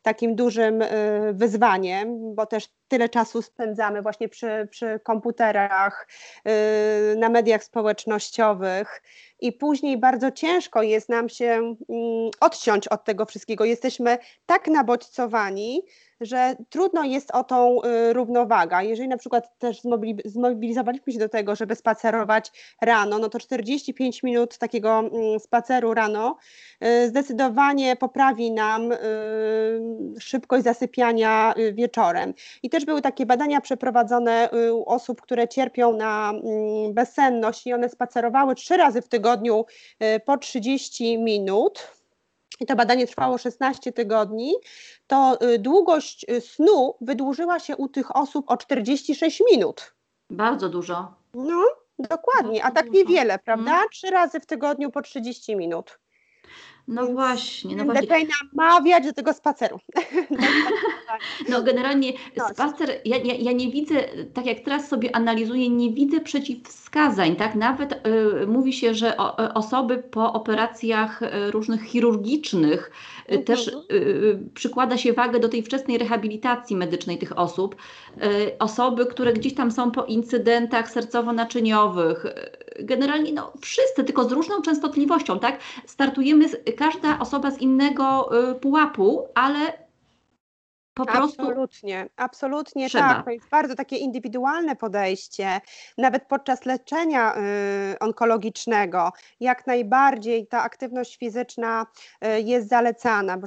takim 0.03 0.35
dużym 0.35 0.85
wyzwaniem, 1.33 2.35
bo 2.35 2.47
też 2.47 2.69
tyle 2.89 3.09
czasu 3.09 3.43
spędzamy 3.43 4.03
właśnie 4.03 4.29
przy, 4.29 4.69
przy 4.71 5.01
komputerach, 5.05 6.09
na 7.17 7.29
mediach 7.29 7.65
społecznościowych 7.65 9.03
i 9.40 9.52
później 9.52 9.99
bardzo 9.99 10.31
ciężko 10.31 10.83
jest 10.83 11.09
nam 11.09 11.28
się 11.28 11.47
mm, 11.88 12.31
odciąć 12.40 12.88
od 12.88 13.05
tego 13.05 13.26
wszystkiego. 13.26 13.64
Jesteśmy 13.64 14.19
tak 14.47 14.69
nabodźcowani, 14.69 15.83
że 16.21 16.57
trudno 16.71 17.05
jest 17.05 17.31
o 17.31 17.45
tą 17.45 17.78
y, 17.83 18.12
równowagę. 18.12 18.85
Jeżeli 18.85 19.09
na 19.09 19.16
przykład 19.16 19.59
też 19.59 19.81
zmobilizowaliśmy 20.25 21.12
się 21.12 21.19
do 21.19 21.28
tego, 21.28 21.57
żeby 21.57 21.75
spacerować 21.75 22.52
rano, 22.83 23.19
no 23.19 23.28
to 23.28 23.38
45 23.38 24.23
minut 24.23 24.59
takiego 24.59 24.99
mm, 24.99 25.40
spaceru 25.40 25.95
rano 25.95 26.37
y, 26.85 27.09
zdecydowanie 27.09 27.97
poprawi 27.97 28.52
nam 28.52 28.93
y, 28.93 28.99
szybkość 30.21 30.64
zasypiania 30.64 31.55
wieczorem. 31.73 32.35
I 32.62 32.71
też 32.71 32.85
były 32.85 33.02
takie 33.02 33.26
badania 33.26 33.61
przeprowadzone 33.61 34.50
u 34.73 34.90
osób, 34.90 35.21
które 35.21 35.49
cierpią 35.49 35.97
na 35.97 36.31
mm, 36.31 36.95
bezsenność 36.95 37.66
i 37.66 37.73
one 37.73 37.88
spacerowały 37.88 38.55
trzy 38.55 38.76
razy 38.76 39.02
w 39.02 39.09
tygodniu 39.09 39.25
po 40.26 40.37
30 40.37 41.18
minut 41.18 41.97
i 42.61 42.66
to 42.66 42.76
badanie 42.76 43.06
trwało 43.06 43.38
16 43.38 43.92
tygodni, 43.92 44.54
to 45.06 45.38
y, 45.42 45.59
długość 45.59 46.26
y, 46.30 46.40
snu 46.40 46.95
wydłużyła 47.00 47.59
się 47.59 47.76
u 47.76 47.88
tych 47.88 48.16
osób 48.16 48.50
o 48.50 48.56
46 48.56 49.42
minut. 49.52 49.95
Bardzo 50.30 50.68
dużo. 50.68 51.14
No, 51.35 51.64
dokładnie, 51.99 52.64
a 52.64 52.71
tak 52.71 52.90
niewiele, 52.90 53.38
prawda? 53.38 53.71
Mhm. 53.71 53.88
Trzy 53.92 54.11
razy 54.11 54.40
w 54.40 54.47
tygodniu 54.47 54.90
po 54.90 55.02
30 55.02 55.56
minut. 55.56 55.99
No 56.88 57.07
właśnie. 57.07 57.76
No 57.76 57.85
będę 57.85 58.07
właśnie. 58.07 58.28
namawiać 58.52 59.05
do 59.05 59.12
tego 59.12 59.33
spaceru. 59.33 59.81
no 61.49 61.62
generalnie 61.62 62.12
no. 62.37 62.49
spacer, 62.49 62.90
ja, 63.05 63.16
ja, 63.16 63.35
ja, 63.35 63.52
nie 63.52 63.71
widzę, 63.71 63.95
tak 64.35 64.47
jak 64.47 64.61
teraz 64.61 64.88
sobie 64.88 65.16
analizuję, 65.16 65.69
nie 65.71 65.90
widzę 65.90 66.21
przeciwwskazań, 66.21 67.37
tak? 67.37 67.55
Nawet 67.55 67.93
y, 67.93 68.47
mówi 68.47 68.73
się, 68.73 68.95
że 68.95 69.16
o, 69.16 69.45
y, 69.45 69.55
osoby 69.55 69.99
po 69.99 70.33
operacjach 70.33 71.23
y, 71.23 71.50
różnych 71.50 71.83
chirurgicznych 71.83 72.90
y, 73.33 73.38
też 73.38 73.69
mhm. 73.69 73.85
y, 73.90 73.95
y, 73.95 74.38
przykłada 74.55 74.97
się 74.97 75.12
wagę 75.12 75.40
do 75.40 75.49
tej 75.49 75.62
wczesnej 75.62 75.99
rehabilitacji 75.99 76.76
medycznej 76.76 77.19
tych 77.19 77.38
osób. 77.38 77.76
osoby, 78.59 79.07
które 79.07 79.33
gdzieś 79.33 79.55
tam 79.55 79.71
są 79.71 79.90
po 79.90 80.05
incydentach 80.05 80.90
sercowo-naczyniowych, 80.90 82.26
generalnie 82.81 83.33
no, 83.33 83.52
wszyscy, 83.61 84.05
tylko 84.05 84.25
z 84.25 84.33
różną 84.33 84.62
częstotliwością, 84.62 85.38
tak? 85.38 85.59
Startujemy 85.87 86.49
z, 86.49 86.57
każda 86.76 87.18
osoba 87.18 87.50
z 87.50 87.59
innego 87.59 88.30
y, 88.50 88.54
pułapu, 88.54 89.28
ale 89.35 89.87
po 90.97 91.06
prostu. 91.06 91.42
Absolutnie, 91.42 92.09
absolutnie 92.16 92.88
trzeba. 92.88 93.14
tak. 93.14 93.25
To 93.25 93.30
jest 93.30 93.49
bardzo 93.49 93.75
takie 93.75 93.97
indywidualne 93.97 94.76
podejście. 94.76 95.61
Nawet 95.99 96.25
podczas 96.28 96.64
leczenia 96.64 97.35
y, 97.37 97.99
onkologicznego, 97.99 99.12
jak 99.40 99.66
najbardziej 99.66 100.47
ta 100.47 100.62
aktywność 100.62 101.16
fizyczna 101.16 101.87
y, 102.25 102.40
jest 102.40 102.68
zalecana, 102.68 103.38
bo 103.38 103.47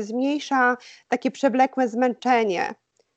zmniejsza 0.00 0.76
takie 1.08 1.30
przewlekłe 1.30 1.88
zmęczenie. 1.88 2.74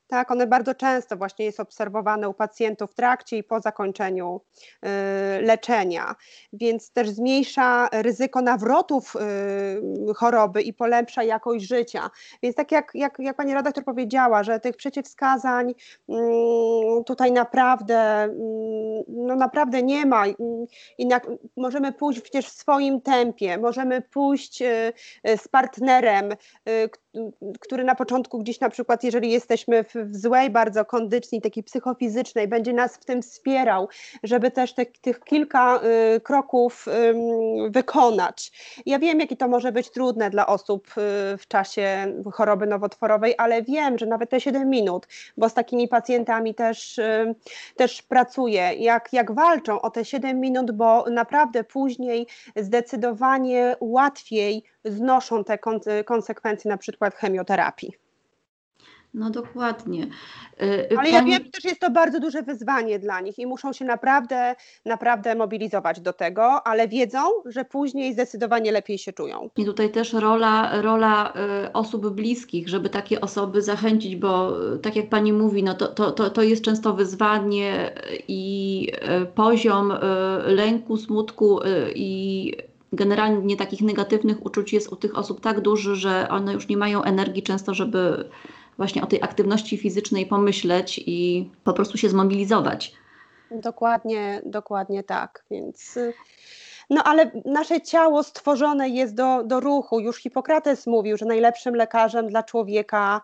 Tak, 0.08 0.30
one 0.30 0.46
bardzo 0.46 0.74
często 0.74 1.16
właśnie 1.16 1.44
jest 1.44 1.60
obserwowane 1.60 2.28
u 2.28 2.34
pacjentów 2.34 2.90
w 2.90 2.94
trakcie 2.94 3.38
i 3.38 3.44
po 3.44 3.60
zakończeniu 3.60 4.40
y, 4.40 4.88
leczenia, 5.42 6.14
więc 6.52 6.92
też 6.92 7.10
zmniejsza 7.10 7.88
ryzyko 7.92 8.42
nawrotów 8.42 9.16
y, 10.10 10.14
choroby 10.14 10.62
i 10.62 10.72
polepsza 10.72 11.22
jakość 11.22 11.68
życia. 11.68 12.10
Więc 12.42 12.56
tak 12.56 12.72
jak, 12.72 12.90
jak, 12.94 13.18
jak 13.18 13.36
pani 13.36 13.54
redaktor 13.54 13.84
powiedziała, 13.84 14.42
że 14.42 14.60
tych 14.60 14.76
przeciwwskazań 14.76 15.70
y, 15.70 16.14
tutaj 17.06 17.32
naprawdę, 17.32 18.22
mm, 18.22 18.34
no 19.08 19.36
naprawdę 19.36 19.82
nie 19.82 20.06
ma 20.06 20.26
i 20.98 21.08
możemy 21.56 21.92
pójść 21.92 22.20
przecież 22.20 22.46
w 22.46 22.52
swoim 22.52 23.00
tempie, 23.00 23.58
możemy 23.58 24.02
pójść 24.02 24.62
y, 24.62 24.92
z 25.36 25.48
partnerem, 25.48 26.34
który 27.60 27.84
na 27.84 27.94
początku 27.94 28.38
gdzieś 28.38 28.60
na 28.60 28.70
przykład, 28.70 29.04
jeżeli 29.04 29.30
jesteśmy 29.30 29.84
w, 29.84 29.94
w 29.94 30.16
złej 30.16 30.50
bardzo 30.50 30.84
kondycji, 30.84 31.40
takiej 31.40 31.62
psychofizycznej, 31.62 32.48
będzie 32.48 32.72
nas 32.72 32.96
w 32.96 33.04
tym 33.04 33.22
wspierał, 33.22 33.88
żeby 34.22 34.50
też 34.50 34.74
te, 34.74 34.86
tych 34.86 35.20
kilka 35.20 35.80
y, 36.16 36.20
kroków 36.20 36.88
y, 36.88 37.14
wykonać. 37.70 38.52
Ja 38.86 38.98
wiem, 38.98 39.20
jakie 39.20 39.36
to 39.36 39.48
może 39.48 39.72
być 39.72 39.90
trudne 39.90 40.30
dla 40.30 40.46
osób 40.46 40.88
y, 40.88 40.92
w 41.38 41.48
czasie 41.48 42.14
choroby 42.32 42.66
nowotworowej, 42.66 43.34
ale 43.38 43.62
wiem, 43.62 43.98
że 43.98 44.06
nawet 44.06 44.30
te 44.30 44.40
7 44.40 44.70
minut, 44.70 45.06
bo 45.36 45.48
z 45.48 45.54
takimi 45.54 45.88
pacjentami 45.88 46.54
też, 46.54 46.98
y, 46.98 47.34
też 47.76 48.02
pracuję, 48.02 48.74
jak, 48.74 49.12
jak 49.12 49.32
walczą 49.32 49.80
o 49.80 49.90
te 49.90 50.04
7 50.04 50.40
minut, 50.40 50.70
bo 50.70 51.04
naprawdę 51.10 51.64
później 51.64 52.26
zdecydowanie 52.56 53.76
łatwiej 53.80 54.64
znoszą 54.86 55.44
te 55.44 55.58
konsekwencje 56.04 56.68
na 56.68 56.76
przykład 56.76 57.14
chemioterapii. 57.14 57.92
No 59.16 59.30
dokładnie. 59.30 60.06
Y, 60.62 60.86
Ale 60.90 60.96
Pani... 60.96 61.12
ja 61.12 61.22
wiem, 61.22 61.44
że 61.44 61.50
też 61.50 61.64
jest 61.64 61.80
to 61.80 61.90
bardzo 61.90 62.20
duże 62.20 62.42
wyzwanie 62.42 62.98
dla 62.98 63.20
nich 63.20 63.38
i 63.38 63.46
muszą 63.46 63.72
się 63.72 63.84
naprawdę, 63.84 64.54
naprawdę 64.84 65.34
mobilizować 65.34 66.00
do 66.00 66.12
tego, 66.12 66.66
ale 66.66 66.88
wiedzą, 66.88 67.18
że 67.46 67.64
później 67.64 68.12
zdecydowanie 68.12 68.72
lepiej 68.72 68.98
się 68.98 69.12
czują. 69.12 69.50
I 69.56 69.64
tutaj 69.64 69.90
też 69.90 70.12
rola, 70.12 70.82
rola 70.82 71.32
y, 71.66 71.72
osób 71.72 72.08
bliskich, 72.08 72.68
żeby 72.68 72.88
takie 72.88 73.20
osoby 73.20 73.62
zachęcić, 73.62 74.16
bo 74.16 74.52
y, 74.74 74.78
tak 74.78 74.96
jak 74.96 75.08
Pani 75.08 75.32
mówi, 75.32 75.62
no 75.62 75.74
to, 75.74 75.88
to, 75.88 76.12
to, 76.12 76.30
to 76.30 76.42
jest 76.42 76.64
często 76.64 76.94
wyzwanie 76.94 77.90
i 78.28 78.92
poziom 79.34 79.92
lęku, 80.46 80.96
smutku 80.96 81.60
i 81.94 82.52
generalnie 82.92 83.56
takich 83.56 83.80
negatywnych 83.82 84.46
uczuć 84.46 84.72
jest 84.72 84.92
u 84.92 84.96
tych 84.96 85.18
osób 85.18 85.40
tak 85.40 85.60
duży, 85.60 85.96
że 85.96 86.28
one 86.30 86.52
już 86.52 86.68
nie 86.68 86.76
mają 86.76 87.02
energii 87.02 87.42
często, 87.42 87.74
żeby 87.74 88.28
właśnie 88.76 89.02
o 89.02 89.06
tej 89.06 89.22
aktywności 89.22 89.78
fizycznej 89.78 90.26
pomyśleć 90.26 91.00
i 91.06 91.50
po 91.64 91.72
prostu 91.72 91.98
się 91.98 92.08
zmobilizować. 92.08 92.92
Dokładnie, 93.50 94.42
dokładnie 94.44 95.02
tak. 95.02 95.44
Więc. 95.50 95.98
No 96.90 97.02
ale 97.04 97.30
nasze 97.44 97.80
ciało 97.80 98.22
stworzone 98.22 98.88
jest 98.88 99.14
do, 99.14 99.44
do 99.44 99.60
ruchu. 99.60 100.00
Już 100.00 100.16
Hipokrates 100.16 100.86
mówił, 100.86 101.16
że 101.16 101.26
najlepszym 101.26 101.74
lekarzem 101.74 102.28
dla 102.28 102.42
człowieka 102.42 103.20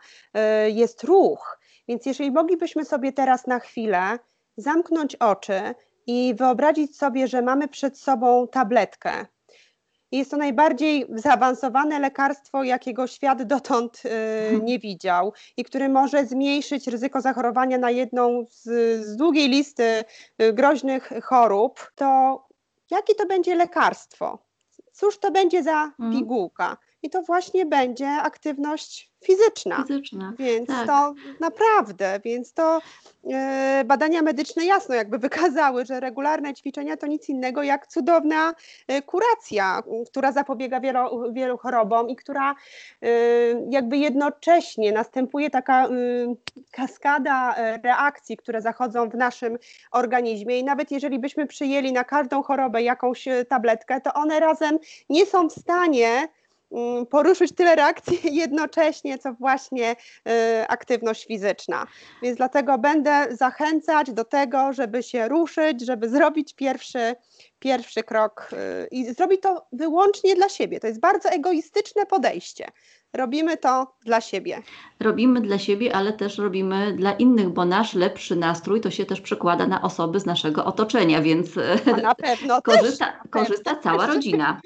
y, 0.66 0.70
jest 0.70 1.04
ruch. 1.04 1.58
Więc 1.88 2.06
jeżeli 2.06 2.30
moglibyśmy 2.30 2.84
sobie 2.84 3.12
teraz 3.12 3.46
na 3.46 3.58
chwilę 3.58 4.18
zamknąć 4.56 5.16
oczy 5.16 5.74
i 6.06 6.34
wyobrazić 6.38 6.96
sobie, 6.96 7.28
że 7.28 7.42
mamy 7.42 7.68
przed 7.68 7.98
sobą 7.98 8.48
tabletkę, 8.48 9.26
jest 10.18 10.30
to 10.30 10.36
najbardziej 10.36 11.06
zaawansowane 11.14 11.98
lekarstwo, 11.98 12.64
jakiego 12.64 13.06
świat 13.06 13.42
dotąd 13.42 14.02
y, 14.04 14.60
nie 14.62 14.78
widział 14.78 15.32
i 15.56 15.64
który 15.64 15.88
może 15.88 16.26
zmniejszyć 16.26 16.86
ryzyko 16.86 17.20
zachorowania 17.20 17.78
na 17.78 17.90
jedną 17.90 18.46
z, 18.50 18.62
z 19.06 19.16
długiej 19.16 19.48
listy 19.48 20.04
y, 20.42 20.52
groźnych 20.52 21.12
chorób. 21.22 21.92
To 21.94 22.38
jakie 22.90 23.14
to 23.14 23.26
będzie 23.26 23.54
lekarstwo, 23.54 24.38
cóż 24.92 25.18
to 25.18 25.30
będzie 25.30 25.62
za 25.62 25.84
mhm. 25.84 26.12
pigułka. 26.12 26.76
I 27.02 27.10
to 27.10 27.22
właśnie 27.22 27.66
będzie 27.66 28.08
aktywność 28.08 29.11
fizyczna. 29.22 29.76
Fizyczna. 29.76 30.32
Więc 30.38 30.68
tak. 30.68 30.86
to 30.86 31.14
naprawdę, 31.40 32.20
więc 32.24 32.52
to 32.52 32.80
e, 33.32 33.84
badania 33.86 34.22
medyczne 34.22 34.64
jasno 34.64 34.94
jakby 34.94 35.18
wykazały, 35.18 35.84
że 35.84 36.00
regularne 36.00 36.54
ćwiczenia 36.54 36.96
to 36.96 37.06
nic 37.06 37.28
innego 37.28 37.62
jak 37.62 37.86
cudowna 37.86 38.54
e, 38.88 39.02
kuracja, 39.02 39.82
która 40.10 40.32
zapobiega 40.32 40.80
wielu, 40.80 41.32
wielu 41.32 41.58
chorobom 41.58 42.08
i 42.08 42.16
która 42.16 42.54
e, 43.02 43.08
jakby 43.70 43.96
jednocześnie 43.96 44.92
następuje 44.92 45.50
taka 45.50 45.88
kaskada 46.70 47.54
reakcji, 47.84 48.36
które 48.36 48.62
zachodzą 48.62 49.08
w 49.08 49.14
naszym 49.14 49.58
organizmie 49.90 50.58
i 50.58 50.64
nawet 50.64 50.90
jeżeli 50.90 51.18
byśmy 51.18 51.46
przyjęli 51.46 51.92
na 51.92 52.04
każdą 52.04 52.42
chorobę 52.42 52.82
jakąś 52.82 53.28
tabletkę, 53.48 54.00
to 54.00 54.12
one 54.12 54.40
razem 54.40 54.78
nie 55.08 55.26
są 55.26 55.48
w 55.48 55.52
stanie 55.52 56.28
poruszyć 57.10 57.54
tyle 57.54 57.76
reakcji 57.76 58.18
jednocześnie, 58.42 59.18
co 59.18 59.32
właśnie 59.32 59.92
y, 59.92 60.68
aktywność 60.68 61.26
fizyczna. 61.26 61.86
Więc 62.22 62.36
dlatego 62.36 62.78
będę 62.78 63.26
zachęcać 63.30 64.12
do 64.12 64.24
tego, 64.24 64.72
żeby 64.72 65.02
się 65.02 65.28
ruszyć, 65.28 65.86
żeby 65.86 66.08
zrobić 66.08 66.54
pierwszy, 66.54 67.14
pierwszy 67.58 68.02
krok 68.02 68.50
y, 68.52 68.88
i 68.90 69.14
zrobić 69.14 69.40
to 69.40 69.66
wyłącznie 69.72 70.34
dla 70.34 70.48
siebie. 70.48 70.80
To 70.80 70.86
jest 70.86 71.00
bardzo 71.00 71.28
egoistyczne 71.28 72.06
podejście. 72.06 72.66
Robimy 73.12 73.56
to 73.56 73.94
dla 74.04 74.20
siebie. 74.20 74.62
Robimy 75.00 75.40
dla 75.40 75.58
siebie, 75.58 75.96
ale 75.96 76.12
też 76.12 76.38
robimy 76.38 76.92
dla 76.92 77.12
innych, 77.12 77.48
bo 77.48 77.64
nasz 77.64 77.94
lepszy 77.94 78.36
nastrój 78.36 78.80
to 78.80 78.90
się 78.90 79.06
też 79.06 79.20
przekłada 79.20 79.66
na 79.66 79.82
osoby 79.82 80.20
z 80.20 80.26
naszego 80.26 80.64
otoczenia, 80.64 81.22
więc 81.22 81.48
A 81.94 81.96
na 81.96 82.14
pewno 82.14 82.62
korzysta, 82.72 83.20
korzysta 83.30 83.76
cała 83.76 84.06
rodzina. 84.14 84.60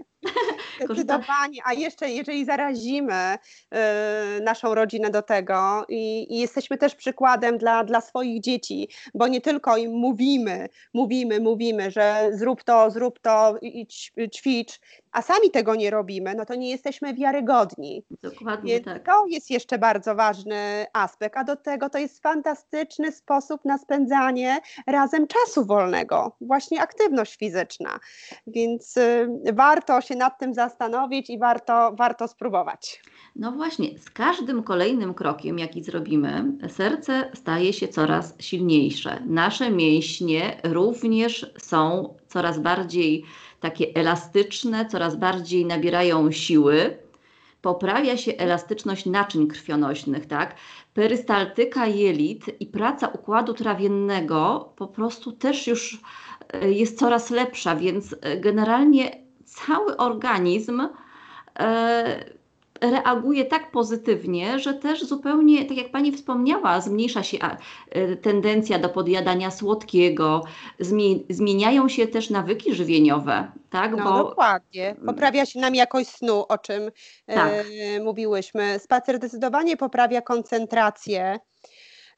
Zdecydowanie, 0.84 1.60
a 1.64 1.72
jeszcze 1.72 2.10
jeżeli 2.10 2.44
zarazimy 2.44 3.34
y, 4.38 4.40
naszą 4.40 4.74
rodzinę 4.74 5.10
do 5.10 5.22
tego 5.22 5.84
i, 5.88 6.34
i, 6.34 6.38
jesteśmy 6.38 6.78
też 6.78 6.94
przykładem 6.94 7.58
dla, 7.58 7.84
dla 7.84 8.00
swoich 8.00 8.40
dzieci, 8.40 8.88
bo 9.14 9.28
nie 9.28 9.40
tylko 9.40 9.76
im 9.76 9.92
mówimy, 9.92 10.68
mówimy, 10.94 11.40
mówimy, 11.40 11.90
że 11.90 12.28
zrób 12.32 12.64
to, 12.64 12.90
zrób 12.90 13.18
to 13.18 13.54
i 13.62 13.86
ćwicz, 14.30 14.80
a 15.16 15.22
sami 15.22 15.50
tego 15.50 15.74
nie 15.74 15.90
robimy, 15.90 16.34
no 16.34 16.44
to 16.44 16.54
nie 16.54 16.70
jesteśmy 16.70 17.14
wiarygodni. 17.14 18.04
Dokładnie 18.22 18.72
Więc 18.72 18.84
tak. 18.84 19.06
To 19.06 19.26
jest 19.26 19.50
jeszcze 19.50 19.78
bardzo 19.78 20.14
ważny 20.14 20.86
aspekt, 20.92 21.36
a 21.36 21.44
do 21.44 21.56
tego 21.56 21.90
to 21.90 21.98
jest 21.98 22.22
fantastyczny 22.22 23.12
sposób 23.12 23.64
na 23.64 23.78
spędzanie 23.78 24.58
razem 24.86 25.26
czasu 25.26 25.66
wolnego, 25.66 26.36
właśnie 26.40 26.82
aktywność 26.82 27.36
fizyczna. 27.36 27.98
Więc 28.46 28.96
y, 28.96 29.28
warto 29.52 30.00
się 30.00 30.16
nad 30.16 30.38
tym 30.38 30.54
zastanowić 30.54 31.30
i 31.30 31.38
warto, 31.38 31.92
warto 31.92 32.28
spróbować. 32.28 33.02
No 33.36 33.52
właśnie, 33.52 33.98
z 33.98 34.10
każdym 34.10 34.62
kolejnym 34.62 35.14
krokiem, 35.14 35.58
jaki 35.58 35.84
zrobimy, 35.84 36.44
serce 36.68 37.30
staje 37.34 37.72
się 37.72 37.88
coraz 37.88 38.34
silniejsze. 38.38 39.22
Nasze 39.26 39.70
mięśnie 39.70 40.60
również 40.64 41.52
są 41.58 42.14
coraz 42.28 42.58
bardziej 42.58 43.24
takie 43.60 43.86
elastyczne, 43.94 44.86
coraz 44.86 45.16
bardziej 45.16 45.66
nabierają 45.66 46.32
siły. 46.32 46.98
Poprawia 47.62 48.16
się 48.16 48.32
elastyczność 48.32 49.06
naczyń 49.06 49.46
krwionośnych, 49.48 50.26
tak? 50.26 50.54
Perystaltyka 50.94 51.86
jelit 51.86 52.44
i 52.60 52.66
praca 52.66 53.08
układu 53.08 53.54
trawiennego 53.54 54.72
po 54.76 54.86
prostu 54.86 55.32
też 55.32 55.66
już 55.66 56.00
e, 56.52 56.72
jest 56.72 56.98
coraz 56.98 57.30
lepsza, 57.30 57.76
więc 57.76 58.14
e, 58.20 58.36
generalnie 58.36 59.10
cały 59.44 59.96
organizm 59.96 60.88
e, 61.58 62.36
reaguje 62.80 63.44
tak 63.44 63.70
pozytywnie, 63.70 64.58
że 64.58 64.74
też 64.74 65.04
zupełnie, 65.04 65.64
tak 65.64 65.76
jak 65.76 65.90
Pani 65.90 66.12
wspomniała, 66.12 66.80
zmniejsza 66.80 67.22
się 67.22 67.38
e, 67.90 68.16
tendencja 68.16 68.78
do 68.78 68.88
podjadania 68.88 69.50
słodkiego, 69.50 70.44
zmieniają 71.28 71.88
się 71.88 72.06
też 72.06 72.30
nawyki 72.30 72.74
żywieniowe, 72.74 73.52
tak? 73.70 73.96
No 73.96 74.04
Bo... 74.04 74.28
dokładnie. 74.28 74.96
Poprawia 75.06 75.46
się 75.46 75.60
nam 75.60 75.74
jakość 75.74 76.10
snu, 76.10 76.44
o 76.48 76.58
czym 76.58 76.82
e, 77.26 77.34
tak. 77.34 77.52
e, 77.96 78.00
mówiłyśmy. 78.00 78.78
Spacer 78.78 79.16
zdecydowanie 79.16 79.76
poprawia 79.76 80.22
koncentrację, 80.22 81.38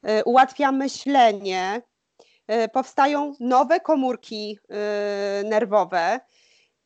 e, 0.03 0.23
ułatwia 0.23 0.71
myślenie, 0.71 1.81
e, 2.47 2.69
powstają 2.69 3.33
nowe 3.39 3.79
komórki 3.79 4.59
e, 4.69 5.43
nerwowe, 5.43 6.19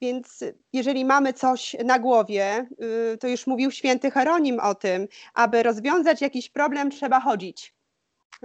więc 0.01 0.43
jeżeli 0.73 1.05
mamy 1.05 1.33
coś 1.33 1.75
na 1.85 1.99
głowie, 1.99 2.67
y, 3.13 3.17
to 3.17 3.27
już 3.27 3.47
mówił 3.47 3.71
święty 3.71 4.11
Heronim 4.11 4.59
o 4.59 4.75
tym, 4.75 5.07
aby 5.33 5.63
rozwiązać 5.63 6.21
jakiś 6.21 6.49
problem, 6.49 6.91
trzeba 6.91 7.19
chodzić. 7.19 7.75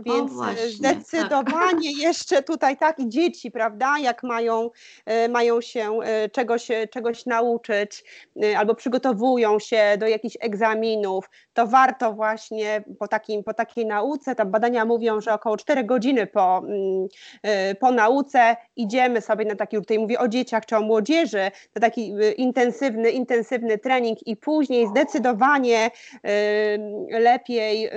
Więc 0.05 0.33
właśnie, 0.33 0.57
tak. 0.63 0.71
zdecydowanie 0.71 1.93
tak. 1.93 2.03
jeszcze 2.03 2.43
tutaj 2.43 2.77
tak 2.77 2.99
i 2.99 3.09
dzieci, 3.09 3.51
prawda, 3.51 3.99
jak 3.99 4.23
mają, 4.23 4.71
e, 5.07 5.29
mają 5.29 5.61
się 5.61 5.99
e, 6.03 6.29
czegoś, 6.29 6.71
e, 6.71 6.89
czegoś 6.89 7.27
nauczyć 7.27 8.05
albo 8.57 8.75
przygotowują 8.75 9.59
się 9.59 9.97
do 9.99 10.07
jakichś 10.07 10.37
egzaminów, 10.41 11.31
to 11.53 11.67
warto 11.67 12.13
właśnie 12.13 12.85
po, 12.99 13.09
takim, 13.09 13.45
po 13.45 13.55
takiej 13.55 13.87
nauce, 13.87 14.35
tam 14.35 14.51
badania 14.51 14.85
mówią, 14.85 15.21
że 15.21 15.33
około 15.33 15.57
4 15.57 15.85
godziny 15.85 16.27
po, 16.27 16.59
mm, 16.59 17.09
po 17.81 17.91
nauce 17.91 18.57
idziemy 18.77 19.21
sobie 19.21 19.45
na 19.45 19.57
taki, 19.57 19.77
tutaj 19.77 19.99
mówię 19.99 20.19
o 20.19 20.29
dzieciach 20.29 20.67
czy 20.67 20.77
o 20.77 20.81
młodzieży, 20.81 21.51
na 21.75 21.81
taki 21.81 22.13
intensywny, 22.37 23.11
intensywny 23.11 23.79
trening 23.79 24.27
i 24.27 24.37
później 24.37 24.87
zdecydowanie 24.87 25.91
lepiej 27.11 27.91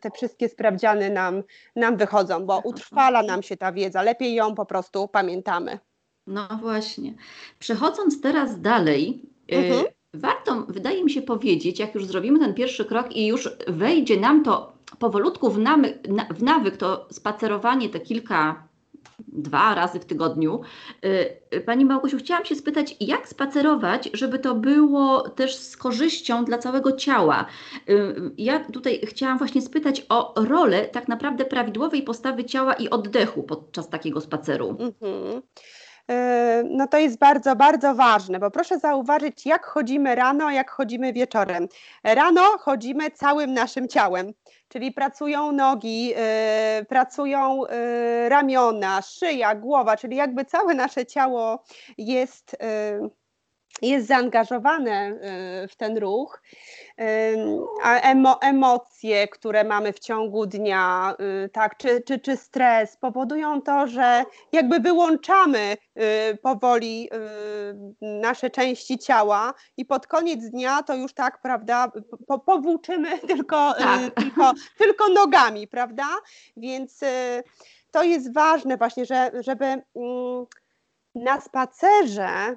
te 0.00 0.10
wszystkie 0.10 0.48
sprawdziany 0.48 1.10
nam 1.10 1.35
nam, 1.36 1.44
nam 1.76 1.96
wychodzą, 1.96 2.46
bo 2.46 2.60
utrwala 2.64 3.22
nam 3.22 3.42
się 3.42 3.56
ta 3.56 3.72
wiedza, 3.72 4.02
lepiej 4.02 4.34
ją 4.34 4.54
po 4.54 4.66
prostu 4.66 5.08
pamiętamy. 5.08 5.78
No 6.26 6.48
właśnie. 6.60 7.14
Przechodząc 7.58 8.20
teraz 8.20 8.60
dalej, 8.60 9.22
y, 9.52 9.56
mhm. 9.56 9.84
warto, 10.14 10.66
wydaje 10.68 11.04
mi 11.04 11.10
się, 11.10 11.22
powiedzieć, 11.22 11.78
jak 11.78 11.94
już 11.94 12.06
zrobimy 12.06 12.38
ten 12.38 12.54
pierwszy 12.54 12.84
krok 12.84 13.16
i 13.16 13.26
już 13.26 13.48
wejdzie 13.68 14.20
nam 14.20 14.44
to 14.44 14.76
powolutku 14.98 15.50
w, 15.50 15.58
namy, 15.58 15.98
w 16.30 16.42
nawyk, 16.42 16.76
to 16.76 17.08
spacerowanie 17.10 17.88
te 17.88 18.00
kilka 18.00 18.68
dwa 19.18 19.74
razy 19.74 20.00
w 20.00 20.04
tygodniu. 20.04 20.60
Y, 21.54 21.60
pani 21.60 21.84
Małgosiu, 21.84 22.18
chciałam 22.18 22.44
się 22.44 22.54
spytać, 22.54 22.96
jak 23.00 23.28
spacerować, 23.28 24.10
żeby 24.12 24.38
to 24.38 24.54
było 24.54 25.28
też 25.28 25.56
z 25.56 25.76
korzyścią 25.76 26.44
dla 26.44 26.58
całego 26.58 26.92
ciała? 26.92 27.46
Y, 27.88 28.14
ja 28.38 28.64
tutaj 28.64 29.00
chciałam 29.06 29.38
właśnie 29.38 29.62
spytać 29.62 30.06
o 30.08 30.34
rolę 30.36 30.84
tak 30.84 31.08
naprawdę 31.08 31.44
prawidłowej 31.44 32.02
postawy 32.02 32.44
ciała 32.44 32.74
i 32.74 32.90
oddechu 32.90 33.42
podczas 33.42 33.88
takiego 33.88 34.20
spaceru. 34.20 34.68
Mhm. 34.68 35.42
Y, 36.10 36.68
no 36.70 36.86
to 36.86 36.98
jest 36.98 37.18
bardzo, 37.18 37.56
bardzo 37.56 37.94
ważne, 37.94 38.38
bo 38.38 38.50
proszę 38.50 38.78
zauważyć, 38.78 39.46
jak 39.46 39.66
chodzimy 39.66 40.14
rano, 40.14 40.50
jak 40.50 40.70
chodzimy 40.70 41.12
wieczorem. 41.12 41.68
Rano 42.04 42.42
chodzimy 42.42 43.10
całym 43.10 43.52
naszym 43.54 43.88
ciałem 43.88 44.32
czyli 44.68 44.92
pracują 44.92 45.52
nogi, 45.52 46.14
y, 46.80 46.84
pracują 46.84 47.64
y, 47.66 48.28
ramiona, 48.28 49.02
szyja, 49.02 49.54
głowa, 49.54 49.96
czyli 49.96 50.16
jakby 50.16 50.44
całe 50.44 50.74
nasze 50.74 51.06
ciało 51.06 51.62
jest, 51.98 52.54
y, 52.54 53.25
jest 53.82 54.06
zaangażowane 54.06 55.18
w 55.68 55.76
ten 55.76 55.98
ruch 55.98 56.42
a 57.82 58.00
emo, 58.00 58.42
emocje, 58.42 59.28
które 59.28 59.64
mamy 59.64 59.92
w 59.92 59.98
ciągu 59.98 60.46
dnia, 60.46 61.14
y, 61.44 61.48
tak, 61.48 61.76
czy, 61.76 62.00
czy, 62.00 62.18
czy 62.18 62.36
stres 62.36 62.96
powodują 62.96 63.62
to, 63.62 63.86
że 63.86 64.24
jakby 64.52 64.80
wyłączamy 64.80 65.76
y, 66.32 66.36
powoli 66.36 67.08
y, 68.02 68.20
nasze 68.20 68.50
części 68.50 68.98
ciała 68.98 69.54
i 69.76 69.84
pod 69.84 70.06
koniec 70.06 70.50
dnia 70.50 70.82
to 70.82 70.94
już 70.94 71.14
tak, 71.14 71.42
prawda, 71.42 71.92
po, 72.26 72.38
powłóczymy 72.38 73.18
tylko, 73.28 73.74
tak. 73.78 74.14
tylko, 74.22 74.52
tylko 74.78 75.08
nogami, 75.08 75.68
prawda? 75.68 76.06
Więc 76.56 77.00
to 77.90 78.02
jest 78.02 78.34
ważne 78.34 78.76
właśnie, 78.76 79.06
że, 79.06 79.30
żeby 79.40 79.64
mm, 79.64 79.82
na 81.14 81.40
spacerze 81.40 82.56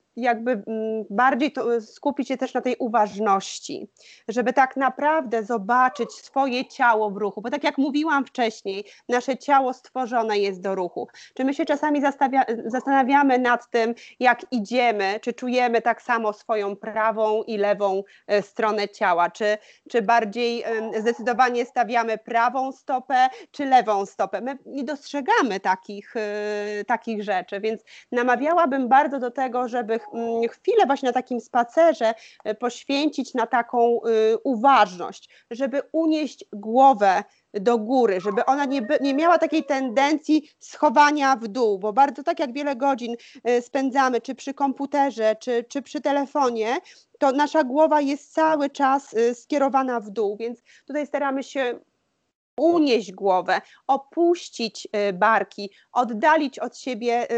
jakby 0.15 0.51
mm, 0.51 1.05
bardziej 1.09 1.51
to, 1.51 1.81
skupić 1.81 2.27
się 2.27 2.37
też 2.37 2.53
na 2.53 2.61
tej 2.61 2.75
uważności, 2.79 3.87
żeby 4.27 4.53
tak 4.53 4.77
naprawdę 4.77 5.43
zobaczyć 5.43 6.11
swoje 6.11 6.65
ciało 6.65 7.11
w 7.11 7.17
ruchu, 7.17 7.41
bo 7.41 7.49
tak 7.49 7.63
jak 7.63 7.77
mówiłam 7.77 8.25
wcześniej, 8.25 8.85
nasze 9.09 9.37
ciało 9.37 9.73
stworzone 9.73 10.39
jest 10.39 10.61
do 10.61 10.75
ruchu. 10.75 11.07
Czy 11.33 11.45
my 11.45 11.53
się 11.53 11.65
czasami 11.65 12.01
zastanawiamy 12.65 13.39
nad 13.39 13.69
tym, 13.69 13.95
jak 14.19 14.45
idziemy, 14.51 15.19
czy 15.21 15.33
czujemy 15.33 15.81
tak 15.81 16.01
samo 16.01 16.33
swoją 16.33 16.75
prawą 16.75 17.43
i 17.43 17.57
lewą 17.57 18.03
e, 18.27 18.41
stronę 18.41 18.89
ciała, 18.89 19.29
czy, 19.29 19.57
czy 19.89 20.01
bardziej 20.01 20.63
zdecydowanie 20.99 21.65
stawiamy 21.65 22.17
prawą 22.17 22.71
stopę, 22.71 23.29
czy 23.51 23.65
lewą 23.65 24.05
stopę. 24.05 24.41
My 24.41 24.57
nie 24.65 24.83
dostrzegamy 24.83 25.59
takich, 25.59 26.13
e, 26.15 26.85
takich 26.87 27.23
rzeczy, 27.23 27.59
więc 27.59 27.81
namawiałabym 28.11 28.87
bardzo 28.87 29.19
do 29.19 29.31
tego, 29.31 29.67
żeby 29.67 30.00
chwilę 30.49 30.85
właśnie 30.85 31.09
na 31.09 31.13
takim 31.13 31.41
spacerze 31.41 32.13
e, 32.43 32.55
poświęcić 32.55 33.33
na 33.33 33.47
taką 33.47 33.99
y, 34.05 34.37
uważność, 34.43 35.29
żeby 35.51 35.81
unieść 35.91 36.45
głowę 36.53 37.23
do 37.53 37.77
góry, 37.77 38.21
żeby 38.21 38.45
ona 38.45 38.65
nie, 38.65 38.87
nie 39.01 39.13
miała 39.13 39.37
takiej 39.37 39.63
tendencji 39.63 40.49
schowania 40.59 41.35
w 41.35 41.47
dół, 41.47 41.79
bo 41.79 41.93
bardzo 41.93 42.23
tak 42.23 42.39
jak 42.39 42.53
wiele 42.53 42.75
godzin 42.75 43.15
e, 43.43 43.61
spędzamy, 43.61 44.21
czy 44.21 44.35
przy 44.35 44.53
komputerze, 44.53 45.35
czy, 45.35 45.65
czy 45.69 45.81
przy 45.81 46.01
telefonie, 46.01 46.77
to 47.19 47.31
nasza 47.31 47.63
głowa 47.63 48.01
jest 48.01 48.33
cały 48.33 48.69
czas 48.69 49.13
y, 49.13 49.35
skierowana 49.35 49.99
w 49.99 50.09
dół, 50.09 50.37
więc 50.37 50.59
tutaj 50.87 51.07
staramy 51.07 51.43
się 51.43 51.79
unieść 52.57 53.11
głowę, 53.11 53.61
opuścić 53.87 54.87
y, 55.09 55.13
barki, 55.13 55.69
oddalić 55.91 56.59
od 56.59 56.77
siebie 56.77 57.31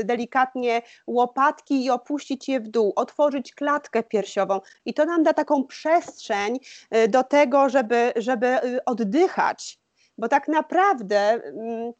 y, 0.00 0.04
delikatnie 0.04 0.82
łopatki 1.06 1.84
i 1.84 1.90
opuścić 1.90 2.48
je 2.48 2.60
w 2.60 2.68
dół, 2.68 2.92
otworzyć 2.96 3.54
klatkę 3.54 4.02
piersiową. 4.02 4.60
I 4.84 4.94
to 4.94 5.04
nam 5.04 5.22
da 5.22 5.32
taką 5.32 5.64
przestrzeń 5.64 6.58
y, 6.96 7.08
do 7.08 7.24
tego, 7.24 7.68
żeby, 7.68 8.12
żeby 8.16 8.58
oddychać, 8.86 9.78
bo 10.18 10.28
tak 10.28 10.48
naprawdę 10.48 11.18
mm, 11.18 11.92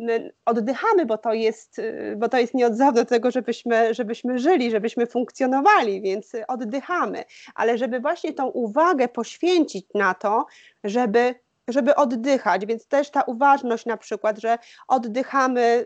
my 0.00 0.32
oddychamy, 0.44 1.06
bo 1.06 1.18
to 1.18 1.32
jest, 1.32 1.80
bo 2.16 2.28
to 2.28 2.38
jest 2.38 2.54
nieodzowne 2.54 3.00
do 3.00 3.04
tego, 3.04 3.30
żebyśmy, 3.30 3.94
żebyśmy 3.94 4.38
żyli, 4.38 4.70
żebyśmy 4.70 5.06
funkcjonowali, 5.06 6.02
więc 6.02 6.32
oddychamy. 6.48 7.24
Ale 7.54 7.78
żeby 7.78 8.00
właśnie 8.00 8.32
tą 8.32 8.46
uwagę 8.46 9.08
poświęcić 9.08 9.86
na 9.94 10.14
to, 10.14 10.46
żeby 10.84 11.34
żeby 11.68 11.94
oddychać, 11.94 12.66
więc 12.66 12.86
też 12.86 13.10
ta 13.10 13.22
uważność 13.22 13.86
na 13.86 13.96
przykład, 13.96 14.38
że 14.38 14.58
oddychamy 14.88 15.84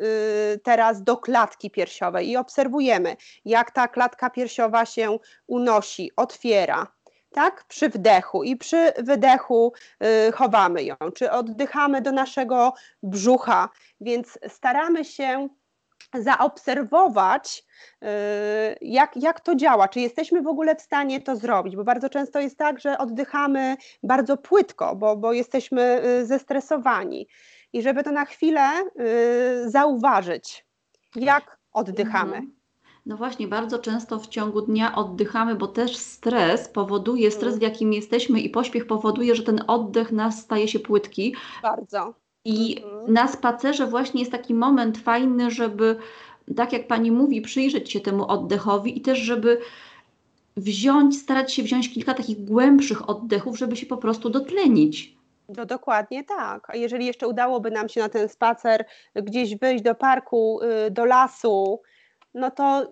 y, 0.55 0.61
teraz 0.65 1.03
do 1.03 1.17
klatki 1.17 1.71
piersiowej 1.71 2.31
i 2.31 2.37
obserwujemy, 2.37 3.17
jak 3.45 3.71
ta 3.71 3.89
klatka 3.89 4.31
piersiowa 4.31 4.87
się 4.87 5.19
unosi, 5.47 6.11
otwiera. 6.17 6.87
Tak, 7.33 7.65
przy 7.65 7.89
wdechu 7.89 8.43
i 8.43 8.57
przy 8.57 8.93
wydechu 8.99 9.73
y, 10.29 10.33
chowamy 10.33 10.83
ją, 10.85 10.97
czy 11.15 11.31
oddychamy 11.31 12.03
do 12.03 12.13
naszego 12.13 12.75
brzucha, 13.03 13.69
więc 14.01 14.39
staramy 14.49 15.05
się 15.05 15.49
zaobserwować, 16.15 17.65
y, 18.03 18.07
jak, 18.81 19.17
jak 19.17 19.41
to 19.41 19.55
działa, 19.55 19.89
czy 19.89 20.01
jesteśmy 20.01 20.43
w 20.43 20.47
ogóle 20.47 20.77
w 20.77 20.81
stanie 20.81 21.21
to 21.21 21.37
zrobić, 21.37 21.77
bo 21.77 21.85
bardzo 21.85 22.09
często 22.09 22.41
jest 22.41 22.59
tak, 22.59 22.81
że 22.81 22.99
oddychamy 22.99 23.77
bardzo 24.03 24.37
płytko, 24.37 24.97
bo, 24.97 25.17
bo 25.17 25.33
jesteśmy 25.33 26.03
y, 26.05 26.27
zestresowani. 26.27 27.29
I 27.73 27.83
żeby 27.83 28.05
to 28.05 28.13
na 28.13 28.25
chwilę 28.25 28.71
y, 29.65 29.71
zauważyć, 29.71 30.67
jak 31.17 31.59
oddychamy. 31.73 32.37
Mhm. 32.37 32.63
No 33.07 33.17
właśnie, 33.17 33.49
bardzo 33.49 33.79
często 33.79 34.19
w 34.19 34.29
ciągu 34.29 34.63
dnia 34.63 34.95
oddychamy, 34.95 35.55
bo 35.55 35.69
też 35.69 35.97
stres 35.97 36.69
powoduje, 36.69 37.31
stres 37.31 37.59
w 37.59 37.63
jakim 37.63 37.93
jesteśmy 37.93 38.41
i 38.41 38.51
pośpiech 38.51 38.87
powoduje, 38.87 39.35
że 39.35 39.43
ten 39.43 39.65
oddech 39.67 40.13
nas 40.13 40.41
staje 40.41 40.69
się 40.69 40.79
płytki. 40.79 41.35
Bardzo. 41.63 42.15
I 42.45 42.83
mhm. 42.83 43.13
na 43.13 43.29
spacerze 43.29 43.87
właśnie 43.87 44.21
jest 44.21 44.33
taki 44.33 44.55
moment 44.55 44.99
fajny, 44.99 45.51
żeby, 45.51 45.97
tak 46.57 46.73
jak 46.73 46.87
pani 46.87 47.11
mówi, 47.11 47.41
przyjrzeć 47.41 47.93
się 47.93 48.01
temu 48.01 48.27
oddechowi 48.29 48.99
i 48.99 49.01
też, 49.01 49.19
żeby 49.19 49.59
wziąć, 50.57 51.19
starać 51.19 51.55
się 51.55 51.63
wziąć 51.63 51.95
kilka 51.95 52.15
takich 52.15 52.45
głębszych 52.45 53.09
oddechów, 53.11 53.59
żeby 53.59 53.77
się 53.77 53.87
po 53.87 53.97
prostu 53.97 54.31
dotlenić. 54.31 55.17
No 55.57 55.67
dokładnie 55.67 56.25
tak. 56.25 56.71
A 56.71 56.77
jeżeli 56.77 57.07
jeszcze 57.07 57.29
udałoby 57.29 57.71
nam 57.71 57.89
się 57.89 58.01
na 58.01 58.09
ten 58.09 58.29
spacer 58.29 58.85
gdzieś 59.15 59.57
wyjść 59.57 59.85
do 59.85 59.95
parku, 59.95 60.61
y, 60.87 60.91
do 60.91 61.05
lasu, 61.05 61.81
no 62.35 62.51
to 62.51 62.89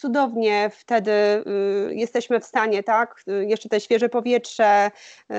cudownie 0.00 0.70
wtedy 0.74 1.10
y, 1.10 1.94
jesteśmy 1.94 2.40
w 2.40 2.44
stanie, 2.44 2.82
tak, 2.82 3.22
y, 3.28 3.46
jeszcze 3.46 3.68
te 3.68 3.80
świeże 3.80 4.08
powietrze, 4.08 4.90
y, 5.30 5.34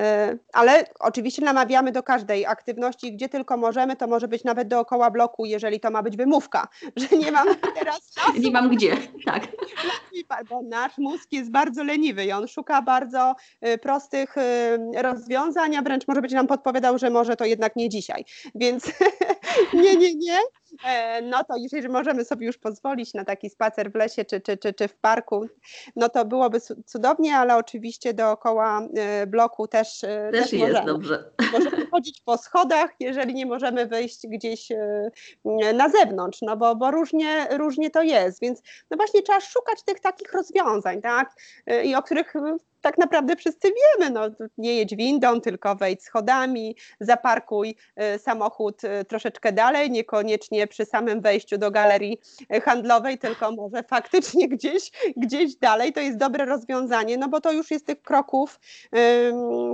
ale 0.52 0.84
oczywiście 0.98 1.42
namawiamy 1.42 1.92
do 1.92 2.02
każdej 2.02 2.46
aktywności, 2.46 3.12
gdzie 3.12 3.28
tylko 3.28 3.56
możemy, 3.56 3.96
to 3.96 4.06
może 4.06 4.28
być 4.28 4.44
nawet 4.44 4.68
dookoła 4.68 5.10
bloku, 5.10 5.46
jeżeli 5.46 5.80
to 5.80 5.90
ma 5.90 6.02
być 6.02 6.16
wymówka, 6.16 6.68
że 6.96 7.16
nie 7.16 7.32
mam 7.32 7.48
teraz 7.78 8.10
czasu. 8.14 8.40
Nie 8.40 8.50
mam 8.50 8.68
gdzie, 8.68 8.96
tak. 9.24 9.48
Bo 10.48 10.62
nasz 10.62 10.98
mózg 10.98 11.32
jest 11.32 11.50
bardzo 11.50 11.84
leniwy 11.84 12.24
i 12.24 12.32
on 12.32 12.48
szuka 12.48 12.82
bardzo 12.82 13.34
prostych 13.82 14.34
rozwiązań, 14.96 15.76
a 15.76 15.82
wręcz 15.82 16.08
może 16.08 16.22
być 16.22 16.32
nam 16.32 16.46
podpowiadał, 16.46 16.98
że 16.98 17.10
może 17.10 17.36
to 17.36 17.44
jednak 17.44 17.76
nie 17.76 17.88
dzisiaj, 17.88 18.24
więc 18.54 18.84
nie, 19.82 19.96
nie, 19.96 20.14
nie, 20.14 20.38
E, 20.84 21.22
no 21.22 21.44
to 21.44 21.56
jeżeli 21.56 21.88
możemy 21.88 22.24
sobie 22.24 22.46
już 22.46 22.58
pozwolić 22.58 23.14
na 23.14 23.24
taki 23.24 23.50
spacer 23.50 23.92
w 23.92 23.94
lesie 23.94 24.24
czy, 24.24 24.40
czy, 24.40 24.56
czy, 24.56 24.72
czy 24.72 24.88
w 24.88 24.94
parku, 24.94 25.46
no 25.96 26.08
to 26.08 26.24
byłoby 26.24 26.60
cudownie, 26.86 27.36
ale 27.36 27.56
oczywiście 27.56 28.14
dookoła 28.14 28.88
e, 28.96 29.26
bloku 29.26 29.68
też, 29.68 30.04
e, 30.04 30.30
też, 30.32 30.42
też 30.42 30.52
jest 30.52 30.68
możemy. 30.68 30.86
dobrze. 30.86 31.30
Możemy 31.52 31.86
chodzić 31.86 32.22
po 32.24 32.38
schodach, 32.38 32.90
jeżeli 33.00 33.34
nie 33.34 33.46
możemy 33.46 33.86
wyjść 33.86 34.26
gdzieś 34.26 34.68
na 35.74 35.88
zewnątrz, 35.88 36.38
no 36.42 36.56
bo, 36.56 36.76
bo 36.76 36.90
różnie, 36.90 37.46
różnie 37.50 37.90
to 37.90 38.02
jest, 38.02 38.40
więc 38.40 38.62
no 38.90 38.96
właśnie 38.96 39.22
trzeba 39.22 39.40
szukać 39.40 39.82
tych 39.82 40.00
takich 40.00 40.32
rozwiązań, 40.32 41.02
tak, 41.02 41.30
i 41.84 41.94
o 41.94 42.02
których 42.02 42.34
tak 42.80 42.98
naprawdę 42.98 43.36
wszyscy 43.36 43.68
wiemy, 43.68 44.10
no, 44.10 44.48
nie 44.58 44.74
jedź 44.74 44.96
windą, 44.96 45.40
tylko 45.40 45.76
wejdź 45.76 46.02
schodami, 46.02 46.76
zaparkuj 47.00 47.76
y, 48.14 48.18
samochód 48.18 48.84
y, 48.84 49.04
troszeczkę 49.04 49.52
dalej, 49.52 49.90
niekoniecznie 49.90 50.66
przy 50.66 50.84
samym 50.84 51.20
wejściu 51.20 51.58
do 51.58 51.70
galerii 51.70 52.18
y, 52.54 52.60
handlowej, 52.60 53.18
tylko 53.18 53.52
może 53.52 53.82
faktycznie 53.82 54.48
gdzieś, 54.56 54.90
gdzieś 55.16 55.56
dalej. 55.56 55.92
To 55.92 56.00
jest 56.00 56.18
dobre 56.18 56.44
rozwiązanie, 56.44 57.18
no 57.18 57.28
bo 57.28 57.40
to 57.40 57.52
już 57.52 57.70
jest 57.70 57.86
tych 57.86 58.02
kroków 58.02 58.60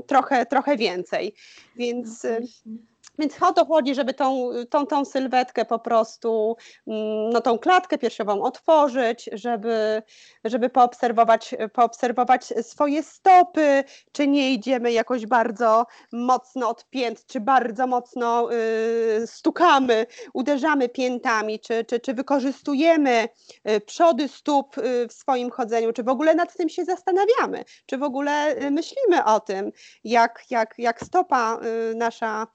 trochę, 0.07 0.47
trochę 0.47 0.77
więcej. 0.77 1.35
Więc. 1.77 2.27
No 2.67 2.77
więc 3.19 3.43
o 3.43 3.53
to 3.53 3.65
chodzi, 3.65 3.95
żeby 3.95 4.15
tą, 4.15 4.51
tą, 4.71 4.87
tą 4.87 5.05
sylwetkę 5.05 5.65
po 5.65 5.79
prostu, 5.79 6.57
mm, 6.87 7.31
no 7.31 7.41
tą 7.41 7.59
klatkę 7.59 7.99
piersiową 7.99 8.43
otworzyć, 8.43 9.31
żeby, 9.33 10.03
żeby 10.45 10.71
poobserwować, 10.71 11.55
poobserwować 11.73 12.45
swoje 12.63 13.03
stopy, 13.03 13.85
czy 14.13 14.29
nie 14.29 14.53
idziemy 14.53 14.93
jakoś 14.93 15.27
bardzo 15.27 15.87
mocno 16.13 16.69
od 16.69 16.89
pięt, 16.91 17.27
czy 17.27 17.41
bardzo 17.41 17.87
mocno 17.87 18.53
y, 18.53 19.27
stukamy, 19.27 20.07
uderzamy 20.35 20.89
piętami, 20.89 21.61
czy, 21.61 21.85
czy, 21.85 22.01
czy 22.01 22.15
wykorzystujemy 22.15 23.29
y, 23.71 23.81
przody 23.81 24.29
stóp 24.29 24.79
y, 24.79 25.09
w 25.09 25.13
swoim 25.13 25.51
chodzeniu, 25.51 25.93
czy 25.93 26.03
w 26.03 26.09
ogóle 26.09 26.35
nad 26.35 26.57
tym 26.57 26.69
się 26.69 26.85
zastanawiamy, 26.85 27.65
czy 27.87 27.99
w 27.99 28.03
ogóle 28.03 28.57
y, 28.63 28.71
myślimy 28.71 29.25
o 29.25 29.41
tym, 29.41 29.73
jak, 30.05 30.45
jak, 30.51 30.75
jak 30.79 31.01
stopa 31.01 31.61
nasza 31.95 32.47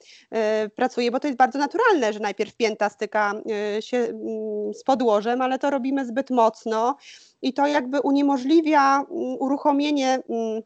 pracuje, 0.75 1.11
bo 1.11 1.19
to 1.19 1.27
jest 1.27 1.37
bardzo 1.37 1.59
naturalne, 1.59 2.13
że 2.13 2.19
najpierw 2.19 2.55
pięta 2.55 2.89
styka 2.89 3.33
y, 3.77 3.81
się 3.81 3.97
mm, 3.97 4.73
z 4.73 4.83
podłożem, 4.83 5.41
ale 5.41 5.59
to 5.59 5.69
robimy 5.69 6.05
zbyt 6.05 6.29
mocno 6.29 6.97
i 7.41 7.53
to 7.53 7.67
jakby 7.67 8.01
uniemożliwia 8.01 8.95
mm, 8.95 9.07
uruchomienie 9.39 10.19
mm, 10.29 10.61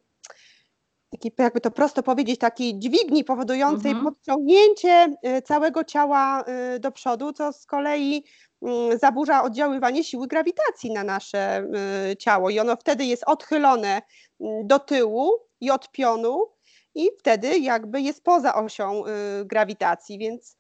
taki, 1.12 1.32
jakby 1.38 1.62
to 1.62 1.72
prosto 1.72 2.04
powiedzieć, 2.04 2.40
takiej 2.40 2.80
dźwigni 2.80 3.24
powodującej 3.24 3.92
mhm. 3.92 4.06
podciągnięcie 4.06 5.16
y, 5.38 5.42
całego 5.42 5.84
ciała 5.84 6.44
y, 6.76 6.80
do 6.80 6.92
przodu, 6.92 7.34
co 7.34 7.54
z 7.54 7.66
kolei 7.66 8.24
zaburza 9.02 9.44
oddziaływanie 9.44 10.04
siły 10.04 10.28
grawitacji 10.28 10.92
na 10.92 11.04
nasze 11.04 11.68
ciało 12.20 12.50
i 12.50 12.60
ono 12.60 12.76
wtedy 12.76 13.06
jest 13.06 13.24
odchylone 13.28 14.02
do 14.64 14.80
tyłu 14.80 15.32
i 15.62 15.72
od 15.72 15.92
pionu 15.92 16.55
i 16.96 17.10
wtedy 17.20 17.60
jakby 17.60 18.02
jest 18.02 18.24
poza 18.24 18.56
osią 18.56 19.04
y, 19.06 19.46
grawitacji, 19.46 20.18
więc 20.18 20.58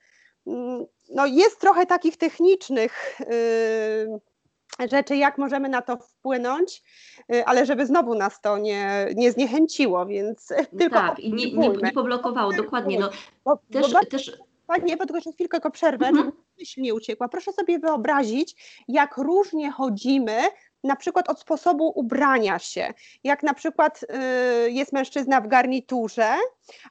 mm, 0.48 0.86
no 1.10 1.26
jest 1.26 1.60
trochę 1.60 1.86
takich 1.86 2.18
technicznych 2.18 3.22
y, 3.22 4.88
rzeczy, 4.92 5.16
jak 5.16 5.38
możemy 5.38 5.70
na 5.70 5.82
to 5.82 5.98
wpłynąć, 5.98 6.84
y, 7.34 7.46
ale 7.46 7.66
żeby 7.66 7.86
znowu 7.86 8.16
nas 8.16 8.42
to 8.42 8.58
nie, 8.58 9.08
nie 9.16 9.32
zniechęciło, 9.32 10.06
więc 10.06 10.48
tylko 10.80 10.96
Tak, 10.96 11.20
i 11.20 11.34
nie, 11.34 11.54
nie, 11.54 11.70
nie 11.70 11.92
poblokowało, 11.92 12.54
dokładnie. 12.54 13.00
No, 13.00 13.10
bo, 13.46 13.60
też, 13.72 13.94
bo 13.94 14.06
też... 14.06 14.38
Pani, 14.68 14.98
bo 14.98 15.06
tylko 15.06 15.16
jeszcze 15.16 15.32
chwilkę 15.32 15.58
tylko 15.58 15.72
przerwę, 15.72 16.08
mhm. 16.08 16.32
myśl 16.60 16.82
nie 16.82 16.94
uciekła. 16.94 17.28
Proszę 17.28 17.54
sobie 17.54 17.80
wyobrazić, 17.80 18.84
jak 18.88 19.18
różnie 19.18 19.72
chodzimy 19.72 20.38
na 20.86 20.96
przykład 20.96 21.30
od 21.30 21.40
sposobu 21.40 21.92
ubrania 21.96 22.60
się. 22.60 22.94
Jak 23.24 23.44
na 23.44 23.54
przykład 23.54 24.04
y, 24.04 24.72
jest 24.72 24.94
mężczyzna 24.94 25.42
w 25.42 25.48
garniturze, 25.48 26.36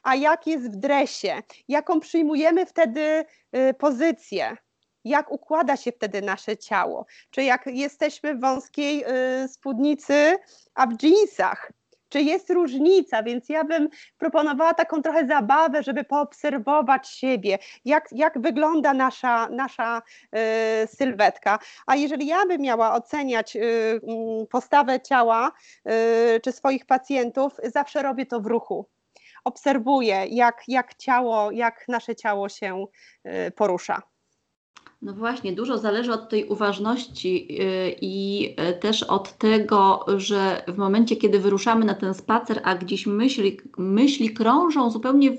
a 0.03 0.15
jak 0.15 0.47
jest 0.47 0.71
w 0.71 0.75
dresie, 0.75 1.41
jaką 1.67 1.99
przyjmujemy 1.99 2.65
wtedy 2.65 3.25
y, 3.55 3.73
pozycję 3.73 4.57
jak 5.05 5.31
układa 5.31 5.77
się 5.77 5.91
wtedy 5.91 6.21
nasze 6.21 6.57
ciało. 6.57 7.05
Czy 7.29 7.43
jak 7.43 7.65
jesteśmy 7.67 8.35
w 8.35 8.41
wąskiej 8.41 9.05
y, 9.43 9.47
spódnicy, 9.47 10.35
a 10.75 10.87
w 10.87 10.93
dżinsach, 10.93 11.71
czy 12.15 12.21
jest 12.21 12.49
różnica, 12.49 13.23
więc 13.23 13.49
ja 13.49 13.63
bym 13.63 13.89
proponowała 14.17 14.73
taką 14.73 15.01
trochę 15.01 15.27
zabawę, 15.27 15.83
żeby 15.83 16.03
poobserwować 16.03 17.09
siebie, 17.09 17.57
jak, 17.85 18.07
jak 18.11 18.41
wygląda 18.41 18.93
nasza, 18.93 19.49
nasza 19.49 20.01
y, 20.35 20.87
sylwetka. 20.87 21.59
A 21.87 21.95
jeżeli 21.95 22.27
ja 22.27 22.45
bym 22.45 22.61
miała 22.61 22.93
oceniać 22.93 23.55
y, 23.55 23.59
mm, 24.07 24.47
postawę 24.47 25.01
ciała 25.01 25.51
y, 26.35 26.39
czy 26.39 26.51
swoich 26.51 26.85
pacjentów, 26.85 27.53
zawsze 27.63 28.03
robię 28.03 28.25
to 28.25 28.41
w 28.41 28.45
ruchu. 28.45 28.89
Obserwuję, 29.43 30.25
jak, 30.29 30.61
jak 30.67 30.95
ciało, 30.95 31.51
jak 31.51 31.85
nasze 31.87 32.15
ciało 32.15 32.49
się 32.49 32.85
y, 33.47 33.51
porusza. 33.51 34.14
No 35.01 35.13
właśnie, 35.13 35.53
dużo 35.53 35.77
zależy 35.77 36.13
od 36.13 36.29
tej 36.29 36.45
uważności 36.45 37.47
y, 37.61 37.95
i 38.01 38.49
y, 38.69 38.79
też 38.79 39.03
od 39.03 39.37
tego, 39.37 40.05
że 40.17 40.63
w 40.67 40.77
momencie, 40.77 41.15
kiedy 41.15 41.39
wyruszamy 41.39 41.85
na 41.85 41.93
ten 41.93 42.13
spacer, 42.13 42.61
a 42.63 42.75
gdzieś 42.75 43.07
myśli, 43.07 43.59
myśli 43.77 44.33
krążą 44.33 44.89
zupełnie 44.89 45.37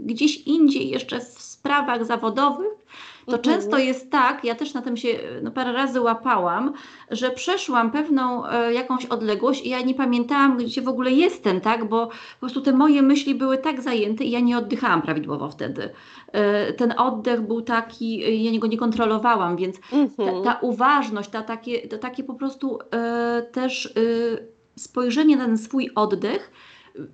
gdzieś 0.00 0.36
indziej, 0.36 0.88
jeszcze 0.88 1.20
w 1.20 1.42
sprawach 1.42 2.04
zawodowych, 2.04 2.85
to 3.26 3.36
mhm. 3.36 3.42
często 3.42 3.78
jest 3.78 4.10
tak, 4.10 4.44
ja 4.44 4.54
też 4.54 4.74
na 4.74 4.82
tym 4.82 4.96
się 4.96 5.08
no, 5.42 5.50
parę 5.50 5.72
razy 5.72 6.00
łapałam, 6.00 6.72
że 7.10 7.30
przeszłam 7.30 7.90
pewną 7.90 8.46
e, 8.46 8.74
jakąś 8.74 9.06
odległość 9.06 9.66
i 9.66 9.68
ja 9.68 9.82
nie 9.82 9.94
pamiętałam, 9.94 10.56
gdzie 10.56 10.82
w 10.82 10.88
ogóle 10.88 11.10
jestem, 11.10 11.60
tak, 11.60 11.88
bo 11.88 12.06
po 12.06 12.40
prostu 12.40 12.60
te 12.60 12.72
moje 12.72 13.02
myśli 13.02 13.34
były 13.34 13.58
tak 13.58 13.82
zajęte 13.82 14.24
i 14.24 14.30
ja 14.30 14.40
nie 14.40 14.58
oddychałam 14.58 15.02
prawidłowo 15.02 15.50
wtedy. 15.50 15.90
E, 16.32 16.72
ten 16.72 16.94
oddech 16.96 17.40
był 17.40 17.62
taki, 17.62 18.44
ja 18.44 18.60
go 18.60 18.66
nie 18.66 18.78
kontrolowałam, 18.78 19.56
więc 19.56 19.76
mhm. 19.92 20.44
ta, 20.44 20.52
ta, 20.52 20.60
uważność, 20.60 21.30
ta, 21.30 21.42
takie, 21.42 21.88
to 21.88 21.98
takie 21.98 22.24
po 22.24 22.34
prostu 22.34 22.78
e, 22.92 23.42
też 23.52 23.86
e, 23.86 23.90
spojrzenie 24.76 25.36
na 25.36 25.44
ten 25.44 25.58
swój 25.58 25.90
oddech, 25.94 26.50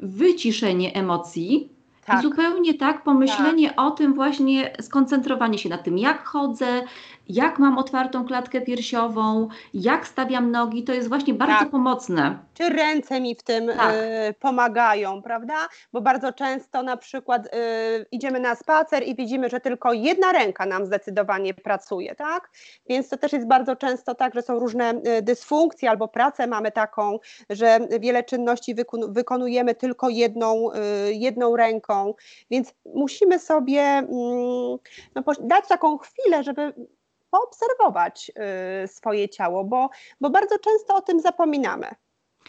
wyciszenie 0.00 0.94
emocji, 0.94 1.72
tak. 2.06 2.18
I 2.18 2.22
zupełnie 2.22 2.74
tak, 2.74 3.02
pomyślenie 3.02 3.68
tak. 3.68 3.80
o 3.80 3.90
tym 3.90 4.14
właśnie, 4.14 4.72
skoncentrowanie 4.80 5.58
się 5.58 5.68
na 5.68 5.78
tym, 5.78 5.98
jak 5.98 6.24
chodzę, 6.24 6.82
jak 7.28 7.58
mam 7.58 7.78
otwartą 7.78 8.24
klatkę 8.26 8.60
piersiową, 8.60 9.48
jak 9.74 10.06
stawiam 10.06 10.50
nogi, 10.50 10.84
to 10.84 10.92
jest 10.92 11.08
właśnie 11.08 11.34
bardzo 11.34 11.58
tak. 11.58 11.70
pomocne. 11.70 12.38
Czy 12.54 12.68
ręce 12.68 13.20
mi 13.20 13.34
w 13.34 13.42
tym 13.42 13.66
tak. 13.66 13.94
y, 13.94 14.34
pomagają, 14.40 15.22
prawda? 15.22 15.54
Bo 15.92 16.00
bardzo 16.00 16.32
często 16.32 16.82
na 16.82 16.96
przykład 16.96 17.46
y, 17.46 17.50
idziemy 18.12 18.40
na 18.40 18.54
spacer 18.54 19.02
i 19.02 19.14
widzimy, 19.14 19.48
że 19.48 19.60
tylko 19.60 19.92
jedna 19.92 20.32
ręka 20.32 20.66
nam 20.66 20.86
zdecydowanie 20.86 21.54
pracuje, 21.54 22.14
tak? 22.14 22.50
Więc 22.88 23.08
to 23.08 23.16
też 23.16 23.32
jest 23.32 23.46
bardzo 23.46 23.76
często 23.76 24.14
tak, 24.14 24.34
że 24.34 24.42
są 24.42 24.58
różne 24.58 24.94
y, 25.18 25.22
dysfunkcje 25.22 25.90
albo 25.90 26.08
pracę 26.08 26.46
mamy 26.46 26.72
taką, 26.72 27.18
że 27.50 27.78
wiele 28.00 28.24
czynności 28.24 28.74
wykonujemy 29.08 29.74
tylko 29.74 30.08
jedną, 30.08 30.70
y, 30.72 31.14
jedną 31.14 31.56
ręką, 31.56 31.91
więc 32.50 32.74
musimy 32.94 33.38
sobie 33.38 33.82
mm, 33.82 34.08
no, 35.14 35.22
dać 35.40 35.68
taką 35.68 35.98
chwilę, 35.98 36.42
żeby 36.42 36.74
poobserwować 37.30 38.32
y, 38.84 38.88
swoje 38.88 39.28
ciało, 39.28 39.64
bo, 39.64 39.90
bo 40.20 40.30
bardzo 40.30 40.58
często 40.58 40.94
o 40.94 41.00
tym 41.00 41.20
zapominamy 41.20 41.86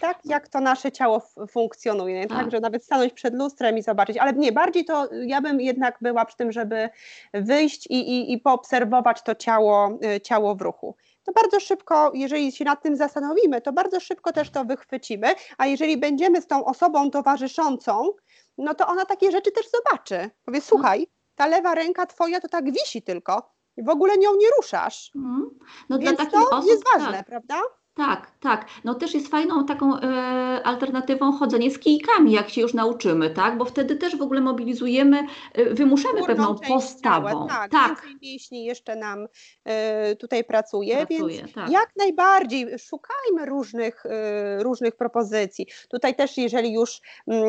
tak, 0.01 0.19
jak 0.25 0.47
to 0.47 0.59
nasze 0.59 0.91
ciało 0.91 1.21
funkcjonuje. 1.49 2.27
Tak, 2.27 2.51
że 2.51 2.59
nawet 2.59 2.83
stanąć 2.85 3.13
przed 3.13 3.33
lustrem 3.33 3.77
i 3.77 3.81
zobaczyć, 3.81 4.17
ale 4.17 4.33
nie, 4.33 4.51
bardziej 4.51 4.85
to 4.85 5.09
ja 5.25 5.41
bym 5.41 5.61
jednak 5.61 5.97
była 6.01 6.25
przy 6.25 6.37
tym, 6.37 6.51
żeby 6.51 6.89
wyjść 7.33 7.87
i, 7.87 7.93
i, 7.93 8.33
i 8.33 8.37
poobserwować 8.37 9.21
to 9.21 9.35
ciało, 9.35 9.99
y, 10.15 10.21
ciało 10.21 10.55
w 10.55 10.61
ruchu. 10.61 10.95
To 11.23 11.31
bardzo 11.31 11.59
szybko, 11.59 12.11
jeżeli 12.13 12.51
się 12.51 12.65
nad 12.65 12.83
tym 12.83 12.95
zastanowimy, 12.95 13.61
to 13.61 13.73
bardzo 13.73 13.99
szybko 13.99 14.31
też 14.33 14.49
to 14.49 14.65
wychwycimy, 14.65 15.35
a 15.57 15.65
jeżeli 15.65 15.97
będziemy 15.97 16.41
z 16.41 16.47
tą 16.47 16.65
osobą 16.65 17.11
towarzyszącą, 17.11 18.09
no 18.57 18.73
to 18.73 18.87
ona 18.87 19.05
takie 19.05 19.31
rzeczy 19.31 19.51
też 19.51 19.65
zobaczy. 19.69 20.29
Powie, 20.45 20.61
słuchaj, 20.61 21.07
ta 21.35 21.47
lewa 21.47 21.75
ręka 21.75 22.05
twoja 22.05 22.39
to 22.39 22.47
tak 22.47 22.71
wisi 22.71 23.01
tylko, 23.01 23.53
w 23.77 23.89
ogóle 23.89 24.17
nią 24.17 24.35
nie 24.35 24.47
ruszasz. 24.57 25.11
Mm. 25.15 25.49
No 25.89 25.99
Więc 25.99 26.17
dla 26.17 26.25
takich 26.25 26.49
to 26.49 26.57
osób, 26.57 26.69
jest 26.69 26.83
ważne, 26.93 27.17
tak. 27.17 27.25
prawda? 27.25 27.61
Tak, 27.95 28.31
tak. 28.39 28.65
No 28.83 28.95
też 28.95 29.13
jest 29.13 29.27
fajną 29.27 29.65
taką 29.65 29.99
e, 29.99 30.03
alternatywą 30.63 31.31
chodzenie 31.31 31.71
z 31.71 31.79
kijkami, 31.79 32.31
jak 32.31 32.49
się 32.49 32.61
już 32.61 32.73
nauczymy, 32.73 33.29
tak? 33.29 33.57
Bo 33.57 33.65
wtedy 33.65 33.95
też 33.95 34.17
w 34.17 34.21
ogóle 34.21 34.41
mobilizujemy, 34.41 35.25
e, 35.53 35.73
wymuszamy 35.73 36.19
Górną 36.19 36.27
pewną 36.27 36.55
postawą. 36.67 37.29
Ciała, 37.29 37.47
tak, 37.47 37.71
tak. 37.71 37.89
Więcej 37.89 38.15
mięśni 38.21 38.65
jeszcze 38.65 38.95
nam 38.95 39.27
e, 39.65 40.15
tutaj 40.15 40.43
pracuje, 40.43 40.97
pracuje 41.07 41.37
więc 41.37 41.53
tak. 41.53 41.71
jak 41.71 41.89
najbardziej 41.97 42.79
szukajmy 42.79 43.45
różnych, 43.45 44.05
e, 44.05 44.63
różnych 44.63 44.95
propozycji. 44.95 45.67
Tutaj 45.89 46.15
też 46.15 46.37
jeżeli 46.37 46.73
już 46.73 47.01
mm, 47.27 47.45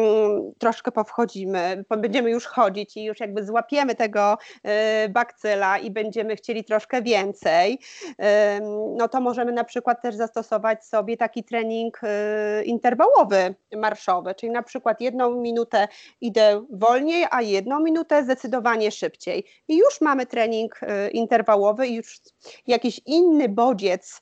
troszkę 0.58 0.92
powchodzimy, 0.92 1.84
będziemy 1.98 2.30
już 2.30 2.46
chodzić 2.46 2.96
i 2.96 3.04
już 3.04 3.20
jakby 3.20 3.44
złapiemy 3.44 3.94
tego 3.94 4.38
e, 4.62 5.08
bakcyla 5.08 5.78
i 5.78 5.90
będziemy 5.90 6.36
chcieli 6.36 6.64
troszkę 6.64 7.02
więcej, 7.02 7.78
e, 8.18 8.60
no 8.96 9.08
to 9.08 9.20
możemy 9.20 9.52
na 9.52 9.64
przykład 9.64 10.02
też 10.02 10.14
zastanowić 10.14 10.33
zastosować 10.34 10.84
sobie 10.84 11.16
taki 11.16 11.44
trening 11.44 12.00
y, 12.60 12.64
interwałowy 12.64 13.54
marszowy, 13.76 14.34
czyli 14.34 14.52
na 14.52 14.62
przykład 14.62 15.00
jedną 15.00 15.30
minutę 15.30 15.88
idę 16.20 16.66
wolniej, 16.70 17.26
a 17.30 17.42
jedną 17.42 17.80
minutę 17.80 18.24
zdecydowanie 18.24 18.90
szybciej. 18.90 19.44
I 19.68 19.76
już 19.76 20.00
mamy 20.00 20.26
trening 20.26 20.80
y, 20.82 21.10
interwałowy 21.10 21.86
i 21.86 21.94
już 21.94 22.20
jakiś 22.66 23.00
inny 23.06 23.48
bodziec 23.48 24.20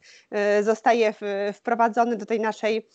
y, 0.59 0.64
zostaje 0.64 1.14
wprowadzony 1.53 2.16
do 2.16 2.27
tej 2.27 2.40
naszej 2.40 2.88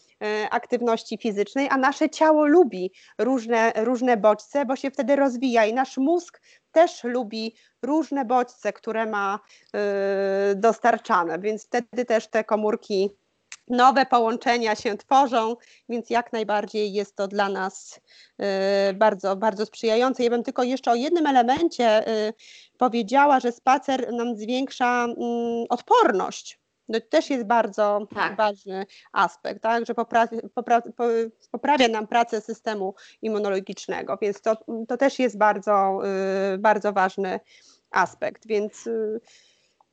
aktywności 0.51 1.17
fizycznej, 1.17 1.67
a 1.69 1.77
nasze 1.77 2.09
ciało 2.09 2.45
lubi 2.45 2.91
różne, 3.17 3.71
różne 3.75 4.17
bodźce, 4.17 4.65
bo 4.65 4.75
się 4.75 4.91
wtedy 4.91 5.15
rozwija 5.15 5.65
i 5.65 5.73
nasz 5.73 5.97
mózg 5.97 6.41
też 6.77 7.03
lubi 7.03 7.55
różne 7.81 8.25
bodźce, 8.25 8.73
które 8.73 9.05
ma 9.05 9.39
y, 10.51 10.55
dostarczane, 10.55 11.39
więc 11.39 11.65
wtedy 11.65 12.05
też 12.05 12.27
te 12.27 12.43
komórki 12.43 13.09
nowe 13.67 14.05
połączenia 14.05 14.75
się 14.75 14.97
tworzą, 14.97 15.55
więc 15.89 16.09
jak 16.09 16.33
najbardziej 16.33 16.93
jest 16.93 17.15
to 17.15 17.27
dla 17.27 17.49
nas 17.49 17.99
y, 18.89 18.93
bardzo, 18.93 19.35
bardzo 19.35 19.65
sprzyjające. 19.65 20.23
Ja 20.23 20.29
bym 20.29 20.43
tylko 20.43 20.63
jeszcze 20.63 20.91
o 20.91 20.95
jednym 20.95 21.27
elemencie 21.27 22.07
y, 22.27 22.33
powiedziała, 22.77 23.39
że 23.39 23.51
spacer 23.51 24.13
nam 24.13 24.37
zwiększa 24.37 25.03
mm, 25.03 25.65
odporność 25.69 26.59
no, 26.89 26.99
to 26.99 27.05
też 27.09 27.29
jest 27.29 27.45
bardzo 27.45 28.07
tak. 28.15 28.35
ważny 28.35 28.85
aspekt, 29.11 29.61
tak? 29.61 29.85
że 29.85 29.95
poprawia, 29.95 30.41
poprawia 31.51 31.87
nam 31.87 32.07
pracę 32.07 32.41
systemu 32.41 32.95
immunologicznego, 33.21 34.17
więc 34.21 34.41
to, 34.41 34.57
to 34.87 34.97
też 34.97 35.19
jest 35.19 35.37
bardzo, 35.37 35.99
y, 36.53 36.57
bardzo 36.57 36.93
ważny 36.93 37.39
aspekt, 37.91 38.47
więc 38.47 38.87
y, 38.87 39.19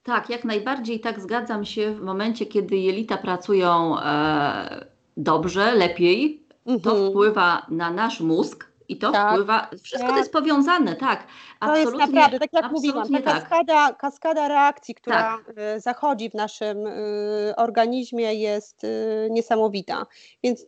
tak, 0.03 0.31
jak 0.31 0.45
najbardziej 0.45 1.01
tak 1.01 1.21
zgadzam 1.21 1.65
się 1.65 1.95
w 1.95 2.01
momencie, 2.01 2.47
kiedy 2.47 2.77
jelita 2.77 3.17
pracują 3.17 4.01
e, 4.01 4.87
dobrze, 5.17 5.75
lepiej, 5.75 6.45
to 6.65 6.91
mhm. 6.91 7.11
wpływa 7.11 7.67
na 7.71 7.91
nasz 7.91 8.21
mózg, 8.21 8.67
i 8.89 8.99
to 8.99 9.13
tak, 9.13 9.33
wpływa, 9.33 9.71
wszystko 9.83 10.07
tak. 10.07 10.11
to 10.11 10.19
jest 10.19 10.33
powiązane, 10.33 10.97
tak. 10.97 11.27
Absolutnie, 11.61 11.85
to 11.85 12.01
jest 12.01 12.13
naprawdę, 12.13 12.39
tak 12.39 12.53
jak 12.53 12.73
mówiłam, 12.73 13.09
ta 13.09 13.23
tak. 13.23 13.41
kaskada, 13.41 13.93
kaskada 13.93 14.49
reakcji, 14.49 14.95
która 14.95 15.17
tak. 15.47 15.59
Y, 15.77 15.81
zachodzi 15.81 16.31
w 16.31 16.35
naszym 16.35 16.87
y, 16.87 17.55
organizmie 17.57 18.35
jest 18.35 18.85
y, 18.85 19.29
niesamowita. 19.31 20.07
Więc 20.43 20.67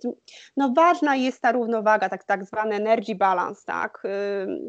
no, 0.56 0.72
ważna 0.76 1.16
jest 1.16 1.40
ta 1.40 1.52
równowaga, 1.52 2.08
tak, 2.08 2.24
tak 2.24 2.44
zwany 2.44 2.74
energy 2.74 3.14
balance, 3.14 3.62
tak. 3.66 4.02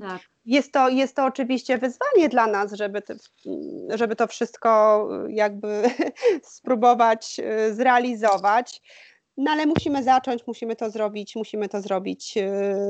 tak. 0.01 0.21
Jest 0.45 0.71
to, 0.71 0.89
jest 0.89 1.15
to 1.15 1.25
oczywiście 1.25 1.77
wyzwanie 1.77 2.29
dla 2.29 2.47
nas, 2.47 2.73
żeby, 2.73 3.01
to, 3.01 3.13
żeby 3.89 4.15
to 4.15 4.27
wszystko 4.27 5.09
jakby 5.29 5.83
spróbować 6.55 7.41
zrealizować. 7.71 8.81
No 9.37 9.51
ale 9.51 9.65
musimy 9.65 10.03
zacząć, 10.03 10.47
musimy 10.47 10.75
to 10.75 10.89
zrobić, 10.89 11.35
musimy 11.35 11.69
to 11.69 11.81
zrobić 11.81 12.35
yy, 12.35 12.43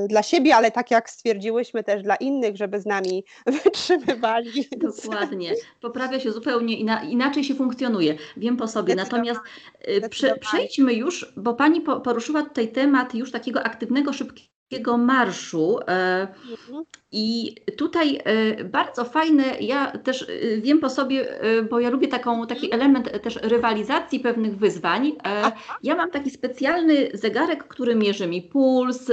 dla 0.09 0.23
siebie, 0.23 0.55
ale 0.55 0.71
tak 0.71 0.91
jak 0.91 1.09
stwierdziłyśmy 1.09 1.83
też 1.83 2.03
dla 2.03 2.15
innych, 2.15 2.57
żeby 2.57 2.79
z 2.79 2.85
nami 2.85 3.23
wytrzymywali. 3.63 4.51
Dokładnie. 4.77 5.53
Poprawia 5.81 6.19
się 6.19 6.31
zupełnie 6.31 6.77
ina 6.77 7.03
inaczej 7.03 7.43
się 7.43 7.55
funkcjonuje. 7.55 8.17
Wiem 8.37 8.57
po 8.57 8.67
sobie. 8.67 8.95
Natomiast 8.95 9.39
yy, 9.87 10.09
prze 10.09 10.37
przejdźmy 10.37 10.93
już, 10.93 11.33
bo 11.37 11.53
Pani 11.53 11.81
po 11.81 12.01
poruszyła 12.01 12.43
tutaj 12.43 12.71
temat 12.71 13.15
już 13.15 13.31
takiego 13.31 13.63
aktywnego, 13.63 14.13
szybkiego 14.13 14.56
marszu. 14.97 15.79
Yy, 15.87 16.27
mhm 16.51 16.85
I 17.11 17.55
tutaj 17.77 18.19
e, 18.23 18.63
bardzo 18.63 19.05
fajne, 19.05 19.43
ja 19.59 19.91
też 19.91 20.21
e, 20.21 20.57
wiem 20.61 20.79
po 20.79 20.89
sobie, 20.89 21.41
e, 21.41 21.61
bo 21.61 21.79
ja 21.79 21.89
lubię 21.89 22.07
taką, 22.07 22.47
taki 22.47 22.73
element 22.73 23.21
też 23.21 23.35
rywalizacji 23.35 24.19
pewnych 24.19 24.57
wyzwań. 24.57 25.11
Ja 25.83 25.95
mam 25.95 26.11
taki 26.11 26.29
specjalny 26.29 27.09
zegarek, 27.13 27.67
który 27.67 27.95
mierzy 27.95 28.27
mi 28.27 28.41
puls, 28.41 29.11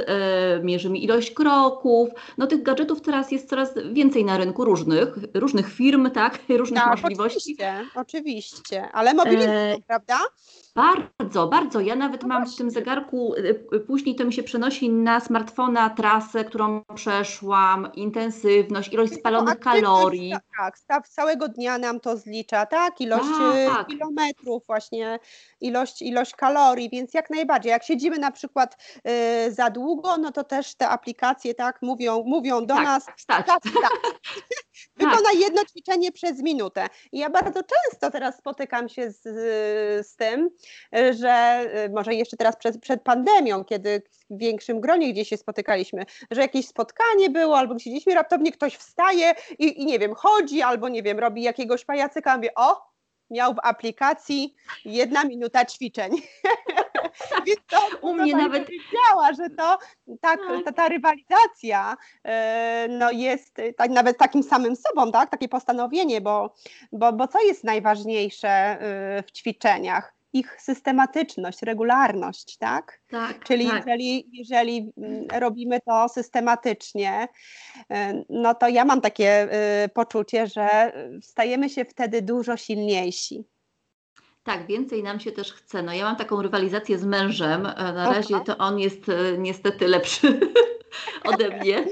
mierzy 0.62 0.90
mi 0.90 1.05
ilość 1.05 1.31
kroków. 1.31 2.09
No 2.38 2.47
tych 2.47 2.62
gadżetów 2.62 3.01
teraz 3.01 3.33
jest 3.33 3.49
coraz 3.49 3.75
więcej 3.93 4.25
na 4.25 4.38
rynku 4.38 4.64
różnych, 4.64 5.19
różnych 5.35 5.73
firm, 5.73 6.11
tak, 6.11 6.38
różnych 6.49 6.83
tak, 6.83 7.03
możliwości. 7.03 7.38
Oczywiście, 7.38 7.87
oczywiście, 7.95 8.88
ale 8.93 9.14
mobilnie, 9.14 9.49
e... 9.49 9.77
prawda? 9.87 10.19
Bardzo, 10.77 11.49
bardzo. 11.49 11.81
Ja 11.81 11.97
nawet 11.97 12.23
no 12.23 12.29
mam 12.29 12.47
w 12.47 12.57
tym 12.57 12.71
zegarku, 12.71 13.35
później 13.87 14.17
to 14.17 14.25
mi 14.25 14.33
się 14.33 14.43
przenosi 14.43 14.91
na 14.91 15.21
smartfona 15.21 15.91
trasę, 15.91 16.45
którą 16.45 16.83
przeszłam, 16.95 17.93
intensywność, 17.95 18.93
ilość 18.93 19.15
spalonych 19.15 19.61
kalorii. 19.61 20.35
Tak, 20.59 20.79
staw 20.79 21.09
całego 21.09 21.49
dnia 21.49 21.79
nam 21.79 22.01
to 22.01 22.17
zlicza, 22.17 22.67
tak? 22.67 23.01
Ilość 23.01 23.29
tak. 23.75 23.87
kilometrów, 23.87 24.67
właśnie 24.67 25.19
ilość, 25.61 26.03
ilość 26.03 26.35
kalorii, 26.35 26.91
więc 26.91 27.15
jak 27.15 27.31
najbardziej. 27.31 27.71
Jak 27.71 27.85
siedzimy 27.85 28.19
na 28.19 28.31
przykład 28.31 28.77
y, 29.49 29.53
za 29.53 29.71
długo, 29.71 30.19
no 30.19 30.33
to 30.33 30.45
też 30.45 30.75
te 30.75 30.89
aplikacje 30.89 31.55
tak 31.55 31.83
mówią, 31.83 32.23
mówią 32.27 32.67
do 32.67 32.75
tak, 32.75 32.85
nas. 32.85 33.07
Wstać. 33.17 33.47
Tak, 33.47 33.63
tak. 33.63 33.93
Wykonaj 34.97 35.39
jedno 35.39 35.65
ćwiczenie 35.65 36.13
przez 36.13 36.43
minutę. 36.43 36.87
I 37.13 37.19
ja 37.19 37.31
bardzo 37.31 37.61
często 37.63 38.11
teraz 38.11 38.37
spotykam 38.39 38.89
się 38.89 39.11
z, 39.11 39.23
z 40.07 40.17
tym, 40.17 40.51
że 41.11 41.64
y, 41.87 41.90
może 41.90 42.14
jeszcze 42.14 42.37
teraz 42.37 42.57
przed, 42.57 42.81
przed 42.81 43.03
pandemią, 43.03 43.64
kiedy 43.64 44.03
w 44.31 44.38
większym 44.38 44.81
gronie 44.81 45.12
gdzieś 45.12 45.29
się 45.29 45.37
spotykaliśmy, 45.37 46.05
że 46.31 46.40
jakieś 46.40 46.68
spotkanie 46.68 47.31
było, 47.31 47.59
albo 47.59 47.79
siedzieliśmy, 47.79 48.14
raptownie 48.14 48.53
ktoś 48.53 48.77
wstaje 48.77 49.35
i, 49.59 49.83
i 49.83 49.87
nie 49.87 49.98
wiem, 49.98 50.14
chodzi, 50.14 50.62
albo 50.62 50.88
nie 50.88 51.03
wiem, 51.03 51.18
robi 51.18 51.42
jakiegoś 51.42 51.85
pajacyka, 51.85 52.37
mówię, 52.37 52.55
o, 52.55 52.94
miał 53.31 53.55
w 53.55 53.59
aplikacji 53.62 54.55
jedna 54.85 55.24
minuta 55.24 55.64
ćwiczeń. 55.64 56.12
Więc 57.46 57.61
to, 57.66 57.79
U 58.00 58.14
mnie 58.14 58.37
nawet 58.37 58.68
wiedziała, 58.68 59.33
że 59.33 59.50
to 59.50 59.79
tak, 60.20 60.40
tak, 60.48 60.64
ta, 60.64 60.72
ta 60.72 60.88
rywalizacja 60.88 61.96
e, 62.24 62.87
no 62.90 63.11
jest 63.11 63.57
tak, 63.77 63.90
nawet 63.90 64.18
takim 64.18 64.42
samym 64.42 64.77
sobą, 64.77 65.12
tak? 65.12 65.31
takie 65.31 65.48
postanowienie, 65.48 66.20
bo, 66.20 66.55
bo, 66.92 67.12
bo 67.12 67.29
co 67.29 67.42
jest 67.42 67.64
najważniejsze 67.64 68.48
e, 68.48 69.22
w 69.22 69.33
ćwiczeniach? 69.33 70.13
Ich 70.35 70.57
systematyczność, 70.61 71.62
regularność, 71.62 72.57
tak? 72.57 73.01
Tak. 73.11 73.44
Czyli 73.44 73.66
tak. 73.66 73.77
Jeżeli, 73.87 74.29
jeżeli 74.33 74.92
mm, 74.97 75.27
robimy 75.40 75.79
to 75.87 76.09
systematycznie, 76.09 77.29
y, 77.79 77.85
no 78.29 78.55
to 78.55 78.68
ja 78.68 78.85
mam 78.85 79.01
takie 79.01 79.49
y, 79.85 79.88
poczucie, 79.88 80.47
że 80.47 80.92
stajemy 81.23 81.70
się 81.70 81.85
wtedy 81.85 82.23
dużo 82.23 82.57
silniejsi. 82.57 83.44
Tak, 84.42 84.66
więcej 84.66 85.03
nam 85.03 85.20
się 85.20 85.33
też 85.33 85.53
chce. 85.53 85.83
No 85.83 85.92
ja 85.92 86.05
mam 86.05 86.16
taką 86.16 86.42
rywalizację 86.42 86.99
z 86.99 87.05
mężem. 87.05 87.62
Na 87.62 88.12
razie 88.12 88.40
to 88.40 88.59
on 88.59 88.79
jest 88.79 89.09
e, 89.09 89.38
niestety 89.38 89.88
lepszy 89.88 90.40
ode 91.31 91.59
mnie, 91.59 91.85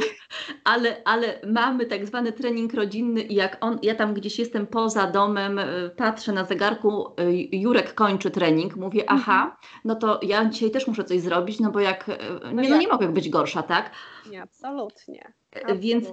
ale, 0.65 1.03
ale 1.05 1.41
mamy 1.47 1.87
tak 1.87 2.07
zwany 2.07 2.33
trening 2.33 2.75
rodzinny 2.75 3.21
i 3.21 3.35
jak 3.35 3.57
on, 3.61 3.79
ja 3.83 3.95
tam 3.95 4.15
gdzieś 4.15 4.39
jestem 4.39 4.67
poza 4.67 5.07
domem, 5.07 5.59
e, 5.59 5.91
patrzę 5.97 6.33
na 6.33 6.45
zegarku, 6.45 7.07
e, 7.07 7.13
Jurek 7.53 7.95
kończy 7.95 8.31
trening, 8.31 8.77
mówię, 8.77 9.01
mhm. 9.03 9.21
aha, 9.21 9.57
no 9.85 9.95
to 9.95 10.21
ja 10.23 10.45
dzisiaj 10.45 10.71
też 10.71 10.87
muszę 10.87 11.05
coś 11.05 11.21
zrobić, 11.21 11.61
no 11.61 11.71
bo 11.71 11.81
jak, 11.81 12.09
e, 12.09 12.19
no 12.53 12.63
nie, 12.63 12.71
no 12.71 12.77
nie 12.77 12.89
mogę 12.89 13.09
być 13.09 13.29
gorsza, 13.29 13.63
tak? 13.63 13.91
Nie, 14.31 14.43
absolutnie. 14.43 15.33
Więc 15.77 16.09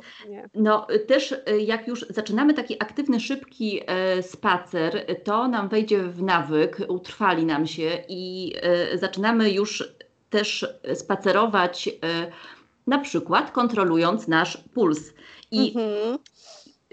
no, 0.54 0.88
też 1.08 1.36
jak 1.60 1.88
już 1.88 2.06
zaczynamy 2.10 2.54
taki 2.54 2.84
aktywny, 2.84 3.19
szybki 3.19 3.82
spacer, 4.21 5.06
to 5.23 5.47
nam 5.47 5.69
wejdzie 5.69 6.04
w 6.04 6.21
nawyk, 6.21 6.78
utrwali 6.88 7.45
nam 7.45 7.67
się 7.67 8.04
i 8.10 8.54
zaczynamy 8.93 9.52
już 9.52 9.84
też 10.30 10.67
spacerować 10.93 11.89
na 12.89 12.97
przykład 12.97 13.52
kontrolując 13.52 14.28
nasz 14.28 14.58
puls. 14.73 15.13
I 15.52 15.67
mhm. 15.67 16.17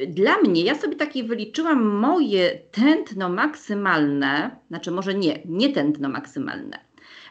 dla 0.09 0.39
mnie, 0.39 0.63
ja 0.63 0.75
sobie 0.75 0.97
takie 0.97 1.25
wyliczyłam 1.25 1.85
moje 1.85 2.59
tętno 2.73 3.29
maksymalne, 3.29 4.57
znaczy 4.69 4.91
może 4.91 5.15
nie, 5.15 5.39
nie 5.45 5.73
tętno 5.73 6.09
maksymalne, 6.09 6.79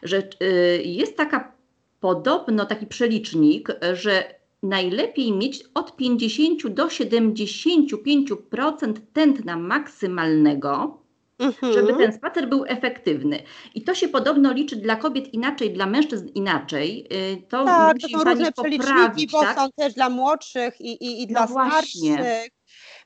że 0.04 0.24
y, 0.44 0.84
jest 0.86 1.18
taka 1.18 1.52
podobno 2.00 2.66
taki 2.66 2.86
przelicznik, 2.86 3.70
że 3.94 4.36
najlepiej 4.64 5.32
mieć 5.32 5.64
od 5.74 5.96
50 5.96 6.68
do 6.68 6.88
75% 6.88 8.94
tętna 9.14 9.58
maksymalnego, 9.58 11.05
mhm. 11.40 11.74
żeby 11.74 11.94
ten 11.94 12.14
spacer 12.14 12.50
był 12.50 12.66
efektywny. 12.68 13.44
I 13.76 13.84
to 13.84 13.96
się 13.96 14.08
podobno 14.08 14.54
liczy 14.54 14.76
dla 14.76 14.96
kobiet 14.96 15.34
inaczej, 15.34 15.74
dla 15.74 15.86
mężczyzn 15.86 16.28
inaczej. 16.36 17.08
Y, 17.14 17.48
to 17.50 17.66
tak, 17.66 17.98
to 18.00 18.10
są 18.10 18.24
różne 18.24 18.52
przeliczniki, 18.52 19.28
bo 19.32 19.42
tak? 19.42 19.58
są 19.58 19.68
też 19.76 19.94
dla 19.94 20.10
młodszych 20.10 20.82
i, 20.82 21.04
i, 21.04 21.24
i 21.24 21.28
dla 21.28 21.42
no 21.42 21.48
starszych. 21.48 22.20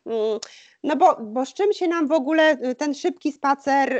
Mm, 0.05 0.39
no 0.83 0.95
bo, 0.95 1.17
bo 1.21 1.45
z 1.45 1.53
czym 1.53 1.73
się 1.73 1.87
nam 1.87 2.07
w 2.07 2.11
ogóle 2.11 2.57
y, 2.65 2.75
ten 2.75 2.93
szybki 2.93 3.31
spacer 3.31 3.93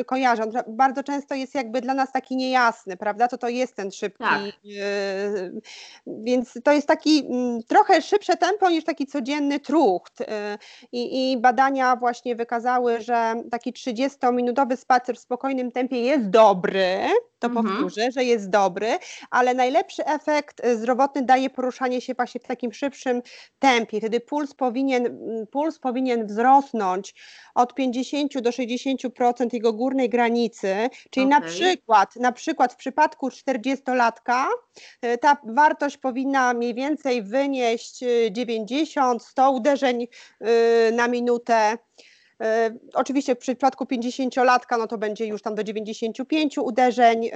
y, 0.00 0.04
kojarzy? 0.04 0.42
On 0.42 0.50
bardzo 0.68 1.02
często 1.02 1.34
jest 1.34 1.54
jakby 1.54 1.80
dla 1.80 1.94
nas 1.94 2.12
taki 2.12 2.36
niejasny, 2.36 2.96
prawda? 2.96 3.28
To 3.28 3.38
to 3.38 3.48
jest 3.48 3.76
ten 3.76 3.90
szybki. 3.90 4.24
Tak. 4.24 4.40
Y, 4.64 5.60
więc 6.06 6.58
to 6.64 6.72
jest 6.72 6.88
taki 6.88 7.18
y, 7.18 7.62
trochę 7.68 8.02
szybsze 8.02 8.36
tempo 8.36 8.70
niż 8.70 8.84
taki 8.84 9.06
codzienny 9.06 9.60
trucht. 9.60 10.20
Y, 10.20 10.24
I, 10.92 11.36
badania 11.40 11.96
właśnie 11.96 12.36
wykazały, 12.36 13.00
że 13.00 13.34
taki 13.50 13.72
30-minutowy 13.72 14.76
spacer 14.76 15.16
w 15.16 15.20
spokojnym 15.20 15.72
tempie 15.72 16.00
jest 16.00 16.30
dobry, 16.30 16.98
to 17.42 17.46
mhm. 17.46 17.66
powtórzę, 17.66 18.10
że 18.10 18.24
jest 18.24 18.50
dobry, 18.50 18.98
ale 19.30 19.54
najlepszy 19.54 20.06
efekt 20.06 20.64
y, 20.64 20.76
zdrowotny 20.76 21.22
daje 21.22 21.50
poruszanie 21.50 22.00
się 22.00 22.14
właśnie 22.14 22.40
w 22.40 22.44
takim 22.44 22.72
szybszym 22.72 23.22
tempie. 23.58 23.98
Wtedy 23.98 24.20
puls 24.20 24.54
powinien, 24.54 25.06
mm, 25.06 25.46
puls 25.46 25.78
powinien 25.78 26.26
wzrosnąć 26.26 27.14
od 27.54 27.74
50 27.74 28.40
do 28.40 28.50
60% 28.52 29.52
jego 29.52 29.72
górnej 29.72 30.08
granicy, 30.08 30.74
czyli 31.10 31.26
okay. 31.26 31.40
na 31.40 31.46
przykład, 31.46 32.16
na 32.16 32.32
przykład 32.32 32.72
w 32.72 32.76
przypadku 32.76 33.28
40-latka 33.28 34.44
y, 35.04 35.18
ta 35.18 35.36
wartość 35.44 35.96
powinna 35.96 36.54
mniej 36.54 36.74
więcej 36.74 37.22
wynieść 37.22 38.04
90-100 38.30 39.46
y, 39.46 39.50
uderzeń 39.50 40.06
na 40.92 41.08
minutę 41.08 41.78
oczywiście 42.94 43.34
w 43.34 43.38
przypadku 43.38 43.84
50-latka 43.84 44.78
no 44.78 44.86
to 44.86 44.98
będzie 44.98 45.26
już 45.26 45.42
tam 45.42 45.54
do 45.54 45.64
95 45.64 46.58
uderzeń. 46.58 47.26
E, 47.26 47.30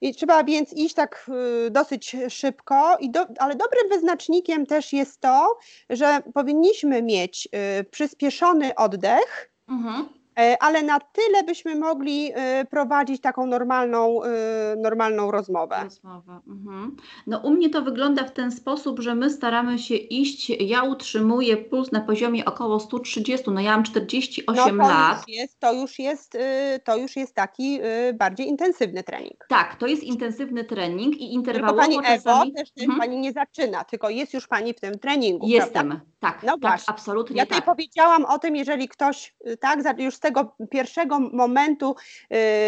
I 0.00 0.14
trzeba 0.14 0.44
więc 0.44 0.72
iść 0.72 0.94
tak 0.94 1.30
e, 1.66 1.70
dosyć 1.70 2.16
szybko, 2.28 2.96
do, 3.10 3.26
ale 3.38 3.54
dobrym 3.54 3.88
wyznacznikiem 3.90 4.66
też 4.66 4.92
jest 4.92 5.20
to, 5.20 5.58
że 5.90 6.22
powinniśmy 6.34 7.02
mieć 7.02 7.48
przyspieszony 7.90 8.74
oddech, 8.74 9.50
mhm. 9.68 10.17
E, 10.38 10.62
ale 10.62 10.82
na 10.82 11.00
tyle 11.00 11.42
byśmy 11.42 11.74
mogli 11.74 12.30
e, 12.34 12.64
prowadzić 12.64 13.20
taką 13.20 13.46
normalną, 13.46 14.22
e, 14.22 14.76
normalną 14.76 15.30
rozmowę. 15.30 15.76
Rozmowę. 15.84 16.40
Mhm. 16.46 16.96
No 17.26 17.38
u 17.38 17.50
mnie 17.50 17.70
to 17.70 17.82
wygląda 17.82 18.24
w 18.24 18.32
ten 18.32 18.52
sposób, 18.52 19.00
że 19.00 19.14
my 19.14 19.30
staramy 19.30 19.78
się 19.78 19.94
iść, 19.94 20.50
ja 20.50 20.82
utrzymuję 20.82 21.56
puls 21.56 21.92
na 21.92 22.00
poziomie 22.00 22.44
około 22.44 22.80
130, 22.80 23.50
no 23.50 23.60
ja 23.60 23.70
mam 23.70 23.82
48 23.82 24.76
no, 24.76 24.84
to 24.84 24.90
lat. 24.90 25.18
Już 25.18 25.36
jest, 25.36 25.60
to, 25.60 25.72
już 25.72 25.98
jest, 25.98 26.38
to 26.84 26.96
już 26.96 27.16
jest 27.16 27.34
taki 27.34 27.80
bardziej 28.14 28.48
intensywny 28.48 29.02
trening. 29.02 29.46
Tak, 29.48 29.76
to 29.76 29.86
jest 29.86 30.02
intensywny 30.02 30.64
trening 30.64 31.16
i 31.16 31.34
interwałowo 31.34 31.82
Tylko 31.82 32.02
Pani 32.02 32.14
Ewo, 32.14 32.44
też 32.56 32.68
mhm. 32.80 32.98
Pani 32.98 33.16
nie 33.16 33.32
zaczyna, 33.32 33.84
tylko 33.84 34.10
jest 34.10 34.34
już 34.34 34.46
Pani 34.46 34.74
w 34.74 34.80
tym 34.80 34.98
treningu, 34.98 35.46
Jestem, 35.48 35.88
prawda? 35.88 36.04
tak, 36.20 36.42
no 36.42 36.58
tak, 36.58 36.80
absolutnie 36.86 37.36
Ja 37.36 37.44
tutaj 37.44 37.58
tak. 37.58 37.66
powiedziałam 37.66 38.24
o 38.24 38.38
tym, 38.38 38.56
jeżeli 38.56 38.88
ktoś 38.88 39.34
tak, 39.60 39.98
już 39.98 40.14
z 40.14 40.20
tego 40.28 40.56
pierwszego 40.70 41.20
momentu, 41.20 41.96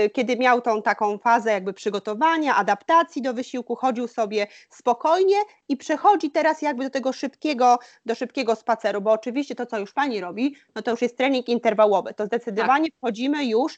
y, 0.06 0.10
kiedy 0.10 0.36
miał 0.36 0.60
tą 0.60 0.82
taką 0.82 1.18
fazę 1.18 1.52
jakby 1.52 1.72
przygotowania, 1.72 2.56
adaptacji 2.56 3.22
do 3.22 3.34
wysiłku, 3.34 3.76
chodził 3.76 4.08
sobie 4.08 4.46
spokojnie 4.70 5.36
i 5.68 5.76
przechodzi 5.76 6.30
teraz 6.30 6.62
jakby 6.62 6.84
do 6.84 6.90
tego 6.90 7.12
szybkiego, 7.12 7.78
do 8.06 8.14
szybkiego 8.14 8.56
spaceru, 8.56 9.00
bo 9.00 9.12
oczywiście 9.12 9.54
to, 9.54 9.66
co 9.66 9.78
już 9.78 9.92
Pani 9.92 10.20
robi, 10.20 10.56
no 10.74 10.82
to 10.82 10.90
już 10.90 11.02
jest 11.02 11.16
trening 11.16 11.48
interwałowy, 11.48 12.14
to 12.14 12.26
zdecydowanie 12.26 12.88
tak. 12.88 12.96
wchodzimy 12.96 13.44
już 13.44 13.74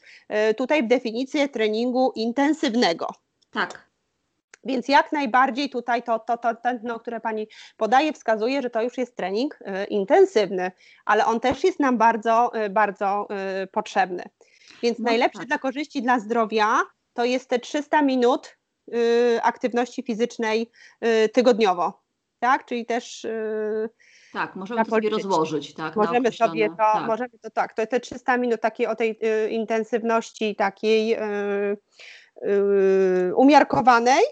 y, 0.49 0.53
tutaj 0.53 0.83
w 0.83 0.87
definicję 0.87 1.49
treningu 1.49 2.11
intensywnego. 2.15 3.07
Tak. 3.51 3.92
Więc 4.63 4.87
jak 4.87 5.11
najbardziej 5.11 5.69
tutaj 5.69 6.03
to, 6.03 6.19
to, 6.19 6.37
to 6.37 6.55
tętno, 6.55 6.99
które 6.99 7.19
Pani 7.19 7.47
podaje, 7.77 8.13
wskazuje, 8.13 8.61
że 8.61 8.69
to 8.69 8.81
już 8.81 8.97
jest 8.97 9.15
trening 9.15 9.59
y, 9.61 9.85
intensywny, 9.85 10.71
ale 11.05 11.25
on 11.25 11.39
też 11.39 11.63
jest 11.63 11.79
nam 11.79 11.97
bardzo, 11.97 12.51
y, 12.65 12.69
bardzo 12.69 13.27
y, 13.63 13.67
potrzebny. 13.67 14.23
Więc 14.83 14.99
no 14.99 15.05
najlepsze 15.05 15.39
tak. 15.39 15.47
dla 15.47 15.57
korzyści 15.57 16.01
dla 16.01 16.19
zdrowia 16.19 16.79
to 17.13 17.25
jest 17.25 17.49
te 17.49 17.59
300 17.59 18.01
minut 18.01 18.57
aktywności 19.41 20.03
fizycznej 20.03 20.71
tygodniowo. 21.33 22.03
tak? 22.39 22.65
Czyli 22.65 22.85
też 22.85 23.25
tak, 24.33 24.55
możemy 24.55 24.85
to 24.85 24.91
sobie 24.91 25.09
rozłożyć, 25.09 25.73
tak? 25.73 25.95
Możemy 25.95 26.31
sobie 26.31 26.69
to, 26.69 26.75
tak. 26.75 27.07
możemy 27.07 27.29
to 27.41 27.49
tak, 27.49 27.73
to 27.73 27.87
te 27.87 27.99
300 27.99 28.37
minut 28.37 28.61
takiej 28.61 28.87
o 28.87 28.95
tej 28.95 29.19
y, 29.23 29.49
intensywności 29.49 30.55
takiej 30.55 31.15
y, 31.15 31.77
y, 32.47 33.35
umiarkowanej 33.35 34.23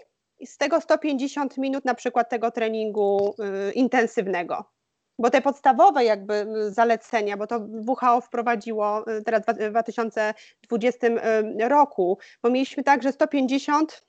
i 0.42 0.46
z 0.46 0.58
tego 0.58 0.80
150 0.80 1.58
minut 1.58 1.84
na 1.84 1.94
przykład 1.94 2.30
tego 2.30 2.50
treningu 2.50 3.34
y, 3.68 3.72
intensywnego. 3.72 4.64
Bo 5.18 5.30
te 5.30 5.42
podstawowe 5.42 6.04
jakby 6.04 6.34
y, 6.34 6.70
zalecenia, 6.70 7.36
bo 7.36 7.46
to 7.46 7.66
WHO 7.86 8.20
wprowadziło 8.20 9.10
y, 9.10 9.22
teraz 9.22 9.42
w 9.42 9.70
2020 9.70 11.06
roku, 11.58 12.18
bo 12.42 12.50
mieliśmy 12.50 12.82
tak, 12.82 13.02
że 13.02 13.12
150 13.12 14.04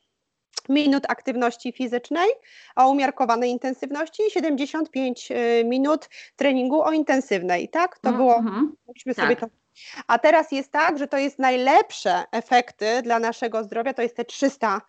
minut 0.69 1.03
aktywności 1.07 1.71
fizycznej 1.71 2.29
o 2.75 2.89
umiarkowanej 2.89 3.51
intensywności 3.51 4.23
i 4.27 4.31
75 4.31 5.31
y, 5.31 5.63
minut 5.65 6.09
treningu 6.35 6.81
o 6.81 6.91
intensywnej, 6.91 7.69
tak? 7.69 7.99
To 7.99 8.11
było, 8.13 8.39
mm 8.39 8.75
-hmm. 9.05 9.13
sobie 9.13 9.35
tak. 9.35 9.39
to 9.39 9.62
a 10.07 10.19
teraz 10.19 10.51
jest 10.51 10.71
tak, 10.71 10.97
że 10.97 11.07
to 11.07 11.17
jest 11.17 11.39
najlepsze 11.39 12.23
efekty 12.31 13.01
dla 13.01 13.19
naszego 13.19 13.63
zdrowia, 13.63 13.93
to 13.93 14.01
jest 14.01 14.15
te 14.15 14.25
300 14.25 14.81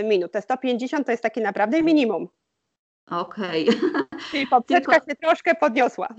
y, 0.00 0.04
minut. 0.04 0.32
Te 0.32 0.42
150 0.42 1.06
to 1.06 1.12
jest 1.12 1.22
takie 1.22 1.40
naprawdę 1.40 1.82
minimum. 1.82 2.28
Okej. 3.10 3.68
Okay. 3.68 3.80
Czyli 4.30 4.46
poprzeczka 4.46 4.92
Tylko... 4.92 5.10
się 5.10 5.16
troszkę 5.16 5.54
podniosła. 5.54 6.08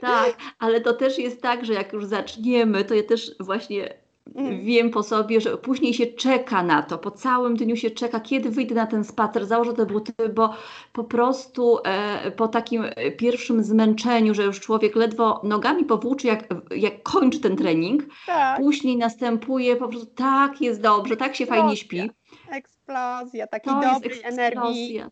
Tak, 0.00 0.36
ale 0.58 0.80
to 0.80 0.94
też 0.94 1.18
jest 1.18 1.42
tak, 1.42 1.64
że 1.64 1.72
jak 1.72 1.92
już 1.92 2.04
zaczniemy, 2.04 2.84
to 2.84 2.94
ja 2.94 3.02
też 3.02 3.30
właśnie 3.40 3.94
Mm. 4.34 4.64
Wiem 4.64 4.90
po 4.90 5.02
sobie, 5.02 5.40
że 5.40 5.56
później 5.56 5.94
się 5.94 6.06
czeka 6.06 6.62
na 6.62 6.82
to, 6.82 6.98
po 6.98 7.10
całym 7.10 7.56
dniu 7.56 7.76
się 7.76 7.90
czeka, 7.90 8.20
kiedy 8.20 8.50
wyjdę 8.50 8.74
na 8.74 8.86
ten 8.86 9.04
spacer, 9.04 9.46
założę 9.46 9.74
te 9.74 9.86
buty, 9.86 10.12
bo 10.34 10.54
po 10.92 11.04
prostu 11.04 11.78
e, 11.84 12.30
po 12.30 12.48
takim 12.48 12.84
pierwszym 13.16 13.64
zmęczeniu, 13.64 14.34
że 14.34 14.42
już 14.42 14.60
człowiek 14.60 14.96
ledwo 14.96 15.40
nogami 15.44 15.84
powłóczy, 15.84 16.26
jak, 16.26 16.44
jak 16.76 17.02
kończy 17.02 17.40
ten 17.40 17.56
trening, 17.56 18.02
tak. 18.26 18.56
później 18.56 18.96
następuje 18.96 19.76
po 19.76 19.88
prostu 19.88 20.06
tak 20.06 20.60
jest 20.60 20.80
dobrze, 20.80 21.16
tak 21.16 21.36
się 21.36 21.46
fajnie 21.46 21.76
śpi. 21.76 22.10
Eksplozja, 22.50 23.46
takiej 23.46 23.72
to 23.72 23.80
dobrej 23.80 24.20
energii. 24.22 25.02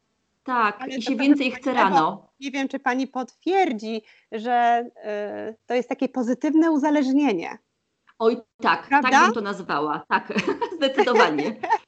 Tak, 0.45 0.77
Ale 0.81 0.97
i 0.97 1.03
się 1.03 1.17
więcej 1.17 1.51
chce 1.51 1.73
rano. 1.73 2.29
Nie 2.41 2.51
wiem, 2.51 2.69
czy 2.69 2.79
pani 2.79 3.07
potwierdzi, 3.07 4.03
że 4.33 4.85
y, 5.51 5.57
to 5.67 5.75
jest 5.75 5.89
takie 5.89 6.09
pozytywne 6.09 6.71
uzależnienie. 6.71 7.59
Oj, 8.19 8.37
tak, 8.63 8.81
tak 8.81 8.89
Prawda? 8.89 9.11
tak 9.11 9.25
bym 9.25 9.35
to 9.35 9.41
nazwała. 9.41 10.05
Tak, 10.09 10.33
zdecydowanie. 10.77 11.57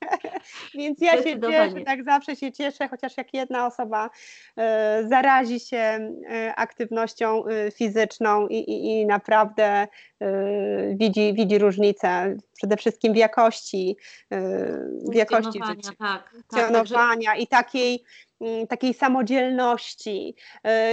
Więc 0.74 1.00
ja 1.00 1.22
się 1.22 1.40
cieszę, 1.40 1.80
tak 1.86 2.04
zawsze 2.04 2.36
się 2.36 2.52
cieszę, 2.52 2.88
chociaż 2.88 3.16
jak 3.16 3.34
jedna 3.34 3.66
osoba 3.66 4.11
e, 4.56 5.04
zarazi 5.09 5.61
się 5.61 5.76
e, 5.76 6.54
aktywnością 6.56 7.46
e, 7.46 7.70
fizyczną 7.70 8.48
i, 8.48 8.56
i, 8.56 9.00
i 9.00 9.06
naprawdę 9.06 9.88
widzi, 10.94 11.34
widzi 11.34 11.59
różnicę 11.59 12.36
przede 12.56 12.76
wszystkim 12.76 13.12
w 13.12 13.16
jakości, 13.16 13.96
w 15.12 15.14
jakości 15.14 15.61
życia, 15.66 15.90
tak, 15.98 16.30
funkcjonowania 16.30 17.30
tak, 17.30 17.40
i 17.40 17.46
takiej 17.46 18.04
Mm, 18.40 18.66
takiej 18.66 18.94
samodzielności. 18.94 20.34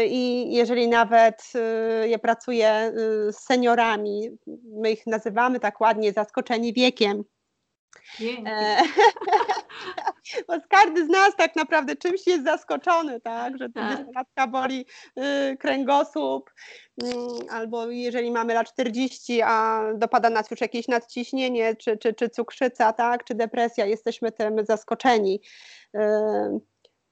I 0.08 0.54
jeżeli 0.54 0.88
nawet 0.88 1.54
ja 2.08 2.20
pracuję 2.20 2.92
z 3.30 3.36
seniorami, 3.36 4.30
my 4.82 4.92
ich 4.92 5.08
nazywamy 5.08 5.60
tak 5.60 5.82
ładnie 5.82 6.14
zaskoczeni 6.14 6.74
wiekiem. 6.74 7.24
bo 10.48 10.54
każdy 10.70 11.06
z 11.06 11.10
nas 11.10 11.36
tak 11.38 11.56
naprawdę 11.56 11.96
czymś 11.96 12.28
jest 12.28 12.44
zaskoczony, 12.44 13.22
tak? 13.22 13.58
Że 13.58 13.70
tak. 13.70 14.06
matka 14.16 14.48
boli 14.48 14.86
kręgosłup, 15.60 16.52
mm, 17.04 17.28
albo 17.50 17.88
jeżeli 17.88 18.32
mamy 18.32 18.54
lat 18.54 18.74
40, 18.74 19.42
a 19.42 19.84
dopada 19.96 20.30
nas 20.30 20.52
już 20.52 20.62
jakieś 20.62 20.88
nadciśnienie, 20.88 21.76
czy, 21.76 21.98
czy, 21.98 22.14
czy 22.14 22.30
cukrzyca, 22.30 22.94
tak? 22.94 23.24
czy 23.24 23.36
depresja, 23.36 23.86
jesteśmy 23.86 24.32
tym 24.32 24.66
zaskoczeni. 24.66 25.42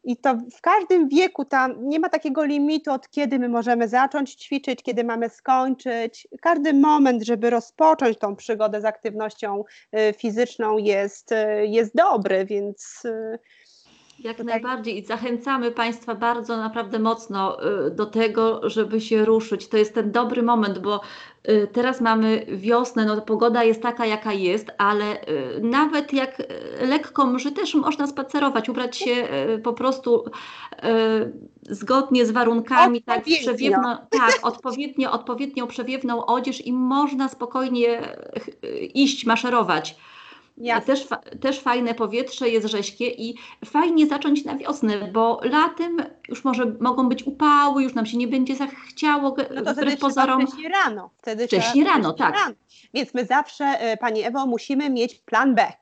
I 0.03 0.17
to 0.17 0.37
w 0.57 0.61
każdym 0.61 1.09
wieku 1.09 1.45
tam 1.45 1.89
nie 1.89 1.99
ma 1.99 2.09
takiego 2.09 2.43
limitu, 2.43 2.91
od 2.91 3.09
kiedy 3.09 3.39
my 3.39 3.49
możemy 3.49 3.87
zacząć 3.87 4.35
ćwiczyć, 4.35 4.83
kiedy 4.83 5.03
mamy 5.03 5.29
skończyć. 5.29 6.27
Każdy 6.41 6.73
moment, 6.73 7.23
żeby 7.23 7.49
rozpocząć 7.49 8.17
tą 8.17 8.35
przygodę 8.35 8.81
z 8.81 8.85
aktywnością 8.85 9.63
y, 9.95 10.13
fizyczną 10.13 10.77
jest, 10.77 11.31
y, 11.31 11.67
jest 11.67 11.95
dobry, 11.95 12.45
więc 12.45 13.05
y, 13.05 13.39
jak 14.23 14.37
Tutaj... 14.37 14.53
najbardziej 14.53 14.97
i 14.97 15.05
zachęcamy 15.05 15.71
Państwa 15.71 16.15
bardzo 16.15 16.57
naprawdę 16.57 16.99
mocno 16.99 17.57
y, 17.87 17.91
do 17.91 18.05
tego, 18.05 18.69
żeby 18.69 19.01
się 19.01 19.25
ruszyć. 19.25 19.67
To 19.67 19.77
jest 19.77 19.93
ten 19.93 20.11
dobry 20.11 20.43
moment, 20.43 20.79
bo 20.79 21.01
y, 21.49 21.67
teraz 21.73 22.01
mamy 22.01 22.45
wiosnę, 22.49 23.05
no 23.05 23.21
pogoda 23.21 23.63
jest 23.63 23.81
taka 23.81 24.05
jaka 24.05 24.33
jest, 24.33 24.71
ale 24.77 25.21
y, 25.21 25.61
nawet 25.61 26.13
jak 26.13 26.43
lekko 26.81 27.25
może 27.25 27.51
też 27.51 27.75
można 27.75 28.07
spacerować, 28.07 28.69
ubrać 28.69 28.97
się 28.97 29.27
po 29.63 29.73
prostu 29.73 30.25
zgodnie 31.69 32.25
z 32.25 32.31
warunkami, 32.31 33.03
tak 33.03 33.23
przewiewno, 33.23 33.97
tak, 34.09 34.39
odpowiednio, 34.41 35.11
odpowiednią 35.11 35.67
przewiewną 35.67 36.25
odzież 36.25 36.65
i 36.65 36.73
można 36.73 37.29
spokojnie 37.29 38.01
iść, 38.93 39.25
maszerować. 39.25 39.95
Też, 40.85 41.07
też 41.41 41.59
fajne 41.59 41.93
powietrze 41.93 42.49
jest 42.49 42.67
rześkie 42.67 43.07
i 43.07 43.35
fajnie 43.65 44.07
zacząć 44.07 44.45
na 44.45 44.57
wiosnę, 44.57 45.11
bo 45.11 45.41
latem 45.43 45.97
już 46.29 46.43
może 46.43 46.65
mogą 46.79 47.09
być 47.09 47.23
upały, 47.23 47.83
już 47.83 47.93
nam 47.93 48.05
się 48.05 48.17
nie 48.17 48.27
będzie 48.27 48.55
zachciało 48.55 49.35
no 49.55 49.61
to 49.61 49.73
wbrew 49.73 49.99
pozorom. 49.99 50.47
Wcześniej 50.47 50.69
rano. 50.69 51.09
Wtedy 51.17 51.47
wcześniej 51.47 51.85
rano, 51.85 52.13
tak. 52.13 52.35
Rano. 52.35 52.55
Więc 52.93 53.13
my 53.13 53.25
zawsze, 53.25 53.65
e, 53.65 53.97
Pani 53.97 54.23
Ewo, 54.23 54.45
musimy 54.45 54.89
mieć 54.89 55.15
plan 55.15 55.55
B. 55.55 55.73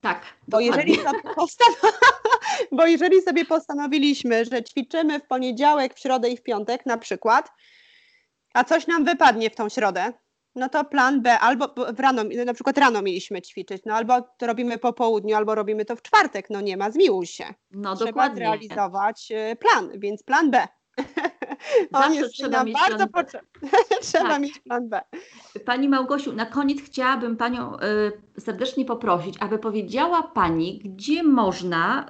Tak. 0.00 0.22
Bo 0.48 0.60
jeżeli, 0.60 0.98
postan- 1.36 1.92
bo 2.72 2.86
jeżeli 2.86 3.22
sobie 3.22 3.44
postanowiliśmy, 3.44 4.44
że 4.44 4.62
ćwiczymy 4.62 5.20
w 5.20 5.26
poniedziałek, 5.26 5.94
w 5.94 5.98
środę 5.98 6.30
i 6.30 6.36
w 6.36 6.42
piątek 6.42 6.86
na 6.86 6.98
przykład, 6.98 7.50
a 8.54 8.64
coś 8.64 8.86
nam 8.86 9.04
wypadnie 9.04 9.50
w 9.50 9.54
tą 9.54 9.68
środę, 9.68 10.12
no 10.54 10.68
to 10.68 10.84
plan 10.84 11.22
B, 11.22 11.38
albo 11.38 11.74
w 11.92 12.00
rano, 12.00 12.22
na 12.46 12.54
przykład 12.54 12.78
rano 12.78 13.02
mieliśmy 13.02 13.42
ćwiczyć, 13.42 13.82
no 13.86 13.94
albo 13.94 14.22
to 14.22 14.46
robimy 14.46 14.78
po 14.78 14.92
południu, 14.92 15.36
albo 15.36 15.54
robimy 15.54 15.84
to 15.84 15.96
w 15.96 16.02
czwartek, 16.02 16.50
no 16.50 16.60
nie 16.60 16.76
ma, 16.76 16.90
zmiłuj 16.90 17.26
się. 17.26 17.44
No 17.70 17.96
Trzeba 17.96 18.10
dokładnie. 18.10 18.36
zrealizować 18.36 19.32
y, 19.52 19.56
plan, 19.56 19.90
więc 20.00 20.22
plan 20.22 20.50
B. 20.50 20.68
On 21.92 22.14
jest 22.14 22.34
trzeba 22.34 22.64
mieć 22.64 22.76
bardzo 22.88 23.06
potrzebny. 23.06 23.70
trzeba 24.02 24.28
tak. 24.28 24.42
mieć 24.42 24.58
plan 24.58 24.88
B. 24.88 25.00
Pani 25.64 25.88
Małgosiu, 25.88 26.32
na 26.32 26.46
koniec 26.46 26.82
chciałabym 26.82 27.36
Panią 27.36 27.76
y, 27.76 28.40
serdecznie 28.40 28.84
poprosić, 28.84 29.34
aby 29.40 29.58
powiedziała 29.58 30.22
Pani, 30.22 30.80
gdzie 30.84 31.22
można 31.22 32.06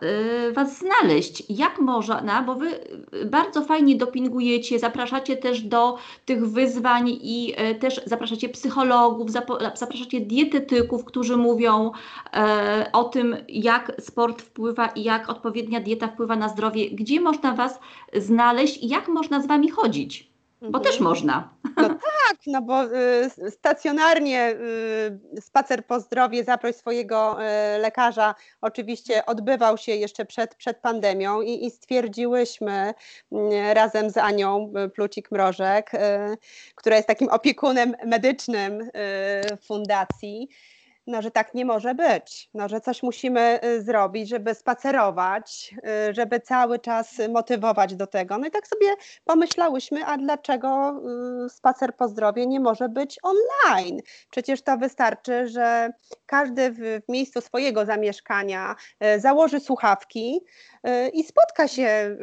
y, 0.49 0.53
Was 0.53 0.79
znaleźć, 0.79 1.43
jak 1.49 1.79
można, 1.79 2.43
bo 2.43 2.55
Wy 2.55 2.67
y, 3.15 3.27
bardzo 3.27 3.63
fajnie 3.63 3.97
dopingujecie, 3.97 4.79
zapraszacie 4.79 5.37
też 5.37 5.61
do 5.63 5.99
tych 6.25 6.47
wyzwań 6.47 7.09
i 7.09 7.55
y, 7.71 7.75
też 7.75 8.01
zapraszacie 8.07 8.49
psychologów, 8.49 9.31
zapraszacie 9.75 10.21
dietetyków, 10.21 11.05
którzy 11.05 11.37
mówią 11.37 11.91
y, 11.91 12.93
o 12.93 13.05
tym, 13.05 13.37
jak 13.49 13.93
sport 14.01 14.43
wpływa 14.43 14.87
i 14.87 15.03
jak 15.03 15.29
odpowiednia 15.29 15.81
dieta 15.81 16.09
wpływa 16.09 16.37
na 16.37 16.49
zdrowie. 16.49 16.91
Gdzie 16.91 17.21
można 17.21 17.55
Was 17.55 17.81
znaleźć 18.17 18.80
jak 18.89 19.09
można 19.09 19.43
z 19.43 19.47
Wami 19.47 19.71
chodzić? 19.71 20.31
Bo 20.61 20.67
mhm. 20.67 20.85
też 20.85 21.01
można. 21.01 21.55
No 21.77 21.89
tak, 21.89 22.39
no 22.47 22.63
bo 22.63 22.85
y, 22.85 23.51
stacjonarnie 23.51 24.51
y, 25.37 25.41
spacer 25.41 25.87
po 25.87 26.01
zdrowie, 26.01 26.45
zaproś 26.45 26.77
swojego 26.77 27.39
y, 27.43 27.79
lekarza, 27.79 28.35
oczywiście 28.61 29.27
odbywał 29.27 29.79
się 29.79 29.93
jeszcze 29.93 30.25
przed, 30.25 30.55
przed 30.55 30.79
pandemią 30.79 31.41
i, 31.41 31.67
i 31.67 31.71
stwierdziłyśmy 31.71 32.95
y, 33.33 33.75
razem 33.75 34.11
z 34.11 34.17
Anią 34.17 34.73
y, 34.87 34.89
Plucik-Mrożek, 34.89 35.83
y, 35.95 36.37
która 36.75 36.97
jest 36.97 37.09
takim 37.09 37.29
opiekunem 37.29 37.95
medycznym 38.07 38.91
fundacji, 39.67 40.49
no, 41.11 41.23
że 41.23 41.31
tak 41.31 41.55
nie 41.55 41.65
może 41.65 41.95
być, 41.95 42.51
no, 42.55 42.69
że 42.69 42.81
coś 42.81 43.03
musimy 43.03 43.61
y, 43.65 43.83
zrobić, 43.83 44.29
żeby 44.29 44.55
spacerować, 44.55 45.75
y, 46.09 46.15
żeby 46.15 46.41
cały 46.41 46.79
czas 46.79 47.19
motywować 47.29 47.95
do 47.95 48.07
tego. 48.07 48.39
No 48.39 48.47
i 48.47 48.51
tak 48.51 48.67
sobie 48.67 48.87
pomyślałyśmy, 49.25 50.05
a 50.05 50.19
dlaczego 50.19 51.01
y, 51.47 51.49
spacer 51.49 51.97
po 51.97 52.09
zdrowie 52.09 52.47
nie 52.47 52.61
może 52.61 52.89
być 52.89 53.19
online? 53.23 54.01
Przecież 54.31 54.63
to 54.63 54.77
wystarczy, 54.77 55.49
że 55.49 55.91
każdy 56.27 56.71
w 56.71 57.01
miejscu 57.09 57.41
swojego 57.41 57.85
zamieszkania 57.85 58.77
założy 59.19 59.61
słuchawki, 59.61 60.41
i 61.13 61.25
spotka 61.25 61.69
się 61.69 62.17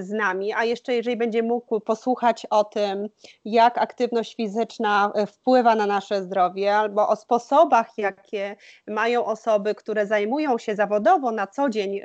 z 0.00 0.10
nami, 0.10 0.52
a 0.52 0.64
jeszcze 0.64 0.94
jeżeli 0.94 1.16
będzie 1.16 1.42
mógł 1.42 1.80
posłuchać 1.80 2.46
o 2.50 2.64
tym, 2.64 3.08
jak 3.44 3.78
aktywność 3.78 4.36
fizyczna 4.36 5.12
wpływa 5.26 5.74
na 5.74 5.86
nasze 5.86 6.22
zdrowie, 6.22 6.76
albo 6.76 7.08
o 7.08 7.16
sposobach, 7.16 7.88
jak, 7.96 8.32
jakie 8.34 8.56
mają 8.88 9.24
osoby, 9.24 9.74
które 9.74 10.06
zajmują 10.06 10.58
się 10.58 10.74
zawodowo 10.74 11.30
na 11.30 11.46
co 11.46 11.68
dzień 11.68 12.00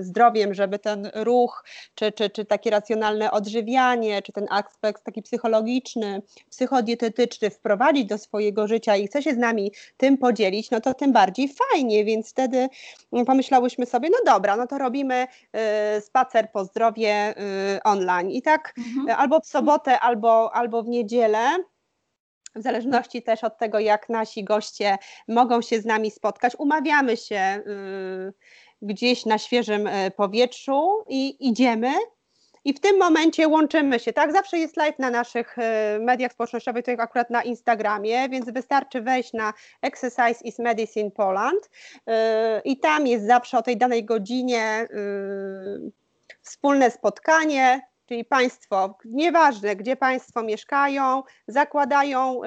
zdrowiem, 0.00 0.54
żeby 0.54 0.78
ten 0.78 1.10
ruch, 1.14 1.64
czy, 1.94 2.12
czy, 2.12 2.30
czy 2.30 2.44
takie 2.44 2.70
racjonalne 2.70 3.30
odżywianie, 3.30 4.22
czy 4.22 4.32
ten 4.32 4.46
aspekt 4.50 5.04
taki 5.04 5.22
psychologiczny, 5.22 6.22
psychodietetyczny 6.50 7.50
wprowadzić 7.50 8.06
do 8.06 8.18
swojego 8.18 8.68
życia 8.68 8.96
i 8.96 9.06
chce 9.06 9.22
się 9.22 9.34
z 9.34 9.36
nami 9.38 9.72
tym 9.96 10.18
podzielić, 10.18 10.70
no 10.70 10.80
to 10.80 10.94
tym 10.94 11.12
bardziej 11.12 11.48
fajnie, 11.48 12.04
więc 12.04 12.30
wtedy 12.30 12.68
pomyślałyśmy 13.26 13.86
sobie, 13.86 14.08
no 14.10 14.32
dobra, 14.32 14.56
no 14.56 14.66
to 14.66 14.78
robimy 14.78 15.26
spacer 16.00 16.50
po 16.52 16.64
zdrowie 16.64 17.34
online 17.84 18.30
i 18.30 18.42
tak 18.42 18.74
mhm. 18.78 19.20
albo 19.20 19.40
w 19.40 19.46
sobotę, 19.46 20.00
albo, 20.00 20.56
albo 20.56 20.82
w 20.82 20.88
niedzielę 20.88 21.38
w 22.56 22.62
zależności 22.62 23.22
też 23.22 23.44
od 23.44 23.58
tego, 23.58 23.78
jak 23.78 24.08
nasi 24.08 24.44
goście 24.44 24.98
mogą 25.28 25.62
się 25.62 25.80
z 25.80 25.84
nami 25.84 26.10
spotkać, 26.10 26.52
umawiamy 26.58 27.16
się 27.16 27.62
gdzieś 28.82 29.26
na 29.26 29.38
świeżym 29.38 29.86
e, 29.86 30.10
powietrzu 30.10 31.04
i 31.08 31.48
idziemy. 31.48 31.92
I 32.64 32.74
w 32.74 32.80
tym 32.80 32.98
momencie 32.98 33.48
łączymy 33.48 34.00
się, 34.00 34.12
tak? 34.12 34.32
Zawsze 34.32 34.58
jest 34.58 34.76
live 34.76 34.98
na 34.98 35.10
naszych 35.10 35.58
e, 35.58 35.98
mediach 36.00 36.32
społecznościowych, 36.32 36.84
to 36.84 36.92
akurat 36.92 37.30
na 37.30 37.42
Instagramie, 37.42 38.28
więc 38.28 38.50
wystarczy 38.50 39.02
wejść 39.02 39.32
na 39.32 39.52
Exercise 39.82 40.44
is 40.44 40.58
Medicine 40.58 41.10
Poland 41.10 41.70
i 42.64 42.78
tam 42.78 43.06
jest 43.06 43.26
zawsze 43.26 43.58
o 43.58 43.62
tej 43.62 43.76
danej 43.76 44.04
godzinie 44.04 44.88
wspólne 46.42 46.90
spotkanie, 46.90 47.80
czyli 48.06 48.24
Państwo, 48.24 48.98
nieważne 49.04 49.76
gdzie 49.76 49.96
Państwo 49.96 50.42
mieszkają, 50.42 51.22
zakładają 51.48 52.40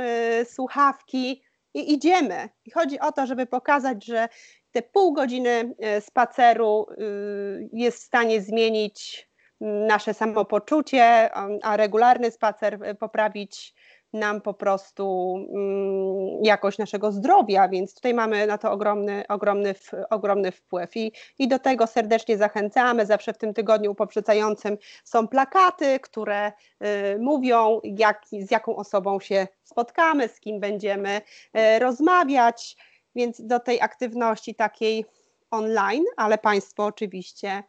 słuchawki 0.46 1.44
i 1.74 1.94
idziemy. 1.94 2.50
I 2.66 2.72
chodzi 2.72 3.00
o 3.00 3.12
to, 3.12 3.26
żeby 3.26 3.46
pokazać, 3.46 4.06
że 4.06 4.28
te 4.72 4.82
pół 4.82 5.14
godziny 5.14 5.76
e, 5.80 6.02
spaceru 6.02 6.88
y, 6.92 7.70
jest 7.74 7.98
w 7.98 8.06
stanie 8.06 8.42
zmienić 8.42 9.30
nasze 9.62 10.14
samopoczucie, 10.14 11.34
a 11.64 11.78
regularny 11.78 12.32
spacer 12.32 12.80
e, 12.84 12.96
poprawić 12.96 13.76
nam 14.14 14.42
po 14.42 14.54
prostu 14.54 15.36
mm, 15.54 16.44
jakość 16.44 16.78
naszego 16.78 17.12
zdrowia, 17.12 17.68
więc 17.68 17.96
tutaj 17.96 18.14
mamy 18.14 18.48
na 18.48 18.58
to 18.58 18.72
ogromny, 18.72 19.24
ogromny, 19.28 19.76
ogromny 20.10 20.52
wpływ 20.52 20.98
I, 20.98 21.12
i 21.40 21.48
do 21.48 21.60
tego 21.60 21.88
serdecznie 21.88 22.38
zachęcamy. 22.38 23.06
Zawsze 23.06 23.34
w 23.34 23.38
tym 23.38 23.54
tygodniu 23.54 23.96
poprzedzającym 23.96 24.78
są 25.04 25.28
plakaty, 25.28 26.00
które 26.00 26.52
y, 26.52 27.20
mówią, 27.20 27.80
jak, 27.84 28.26
z 28.32 28.52
jaką 28.52 28.76
osobą 28.76 29.20
się 29.20 29.48
spotkamy, 29.64 30.28
z 30.28 30.40
kim 30.40 30.60
będziemy 30.60 31.22
y, 31.58 31.80
rozmawiać 31.80 32.78
więc 33.18 33.42
do 33.42 33.60
tej 33.60 33.82
aktywności 33.82 34.56
takiej 34.56 35.06
online, 35.52 36.04
ale 36.18 36.38
Państwo 36.38 36.86
oczywiście 36.86 37.64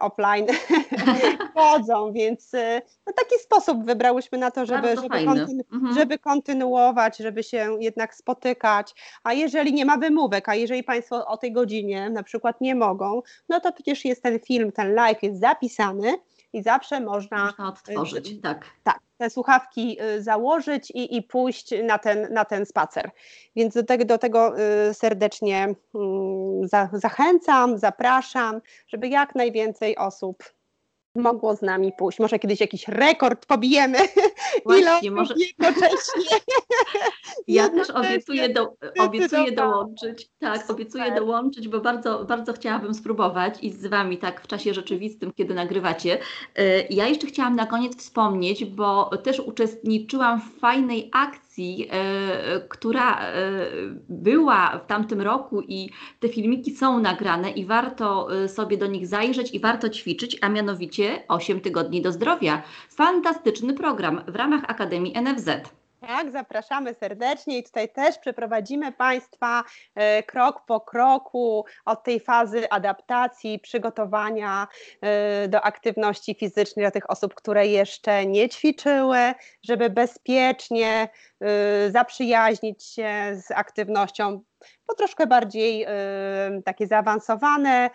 offline 0.00 0.46
wchodzą, 1.50 2.12
więc 2.12 2.54
e, 2.54 2.82
no, 3.06 3.12
taki 3.12 3.34
sposób 3.42 3.84
wybrałyśmy 3.84 4.38
na 4.38 4.50
to, 4.50 4.66
żeby, 4.66 4.88
żeby, 4.96 5.24
kontynu 5.24 5.62
mhm. 5.72 5.94
żeby, 5.94 6.18
kontynuować, 6.18 7.16
żeby 7.16 7.42
się 7.42 7.76
jednak 7.80 8.14
spotykać, 8.14 8.94
a 9.24 9.32
jeżeli 9.32 9.72
nie 9.72 9.84
ma 9.84 9.96
wymówek, 9.96 10.48
a 10.48 10.54
jeżeli 10.54 10.84
Państwo 10.84 11.26
o 11.26 11.36
tej 11.36 11.52
godzinie 11.52 12.10
na 12.10 12.22
przykład 12.22 12.60
nie 12.60 12.74
mogą, 12.74 13.22
no 13.48 13.60
to 13.60 13.72
przecież 13.72 14.04
jest 14.04 14.22
ten 14.22 14.40
film, 14.40 14.72
ten 14.72 14.94
live 14.94 15.22
jest 15.22 15.40
zapisany, 15.40 16.14
i 16.56 16.62
zawsze 16.62 17.00
można, 17.00 17.44
można 17.44 17.68
odtworzyć, 17.68 18.30
y, 18.30 18.40
tak. 18.40 18.64
Tak, 18.82 18.98
te 19.18 19.30
słuchawki 19.30 20.02
y, 20.02 20.22
założyć 20.22 20.90
i, 20.90 21.16
i 21.16 21.22
pójść 21.22 21.74
na 21.84 21.98
ten, 21.98 22.32
na 22.34 22.44
ten 22.44 22.66
spacer. 22.66 23.10
Więc 23.56 23.74
do 23.74 23.82
tego, 23.82 24.04
do 24.04 24.18
tego 24.18 24.60
y, 24.88 24.94
serdecznie 24.94 25.74
mm, 25.94 26.68
za, 26.68 26.88
zachęcam, 26.92 27.78
zapraszam, 27.78 28.60
żeby 28.86 29.08
jak 29.08 29.34
najwięcej 29.34 29.96
osób 29.96 30.55
mogło 31.16 31.56
z 31.56 31.62
nami 31.62 31.92
pójść. 31.98 32.18
Może 32.18 32.38
kiedyś 32.38 32.60
jakiś 32.60 32.88
rekord 32.88 33.46
pobijemy. 33.46 33.98
Właśnie, 34.64 35.10
może... 35.10 35.34
jednocześnie. 35.38 36.38
Ja 37.48 37.68
też 37.68 37.90
obiecuję, 37.90 38.48
do, 38.48 38.72
obiecuję 38.98 39.52
dołączyć. 39.52 40.28
Tak, 40.38 40.70
obiecuję 40.70 41.14
dołączyć, 41.14 41.68
bo 41.68 41.80
bardzo, 41.80 42.24
bardzo 42.24 42.52
chciałabym 42.52 42.94
spróbować 42.94 43.62
i 43.62 43.70
z 43.70 43.86
Wami 43.86 44.18
tak 44.18 44.40
w 44.40 44.46
czasie 44.46 44.74
rzeczywistym, 44.74 45.32
kiedy 45.32 45.54
nagrywacie. 45.54 46.18
E, 46.56 46.86
ja 46.90 47.06
jeszcze 47.06 47.26
chciałam 47.26 47.56
na 47.56 47.66
koniec 47.66 47.96
wspomnieć, 47.96 48.64
bo 48.64 49.10
też 49.22 49.40
uczestniczyłam 49.40 50.40
w 50.40 50.60
fajnej 50.60 51.10
akcji, 51.12 51.45
akcji, 51.56 51.88
e, 51.90 52.60
która 52.68 53.20
e, 53.20 53.32
była 54.08 54.78
w 54.78 54.86
tamtym 54.86 55.20
roku 55.20 55.62
i 55.62 55.90
te 56.20 56.28
filmiki 56.28 56.70
są 56.70 57.00
nagrane 57.00 57.50
i 57.50 57.64
warto 57.64 58.28
e, 58.44 58.48
sobie 58.48 58.76
do 58.76 58.86
nich 58.86 59.06
zajrzeć 59.06 59.54
i 59.54 59.60
warto 59.60 59.88
ćwiczyć, 59.88 60.38
a 60.40 60.48
mianowicie 60.48 61.24
8 61.28 61.60
tygodni 61.60 62.02
do 62.02 62.12
zdrowia. 62.12 62.62
Fantastyczny 62.90 63.74
program 63.74 64.20
w 64.28 64.36
ramach 64.36 64.62
Akademii 64.68 65.14
NFZ. 65.22 65.50
Tak, 66.06 66.32
zapraszamy 66.32 66.94
serdecznie 66.94 67.58
i 67.58 67.64
tutaj 67.64 67.88
też 67.88 68.18
przeprowadzimy 68.18 68.92
Państwa 68.92 69.64
e, 69.94 70.22
krok 70.22 70.66
po 70.66 70.80
kroku 70.80 71.64
od 71.84 72.04
tej 72.04 72.20
fazy 72.20 72.70
adaptacji, 72.70 73.58
przygotowania 73.58 74.68
e, 75.00 75.48
do 75.48 75.62
aktywności 75.62 76.34
fizycznej 76.34 76.82
dla 76.82 76.90
tych 76.90 77.10
osób, 77.10 77.34
które 77.34 77.66
jeszcze 77.66 78.26
nie 78.26 78.48
ćwiczyły, 78.48 79.18
żeby 79.62 79.90
bezpiecznie 79.90 81.08
e, 81.40 81.90
zaprzyjaźnić 81.90 82.84
się 82.84 83.10
z 83.32 83.50
aktywnością 83.50 84.40
po 84.86 84.94
troszkę 84.94 85.26
bardziej 85.26 85.86
takie 86.64 86.86
zaawansowane 86.86 87.90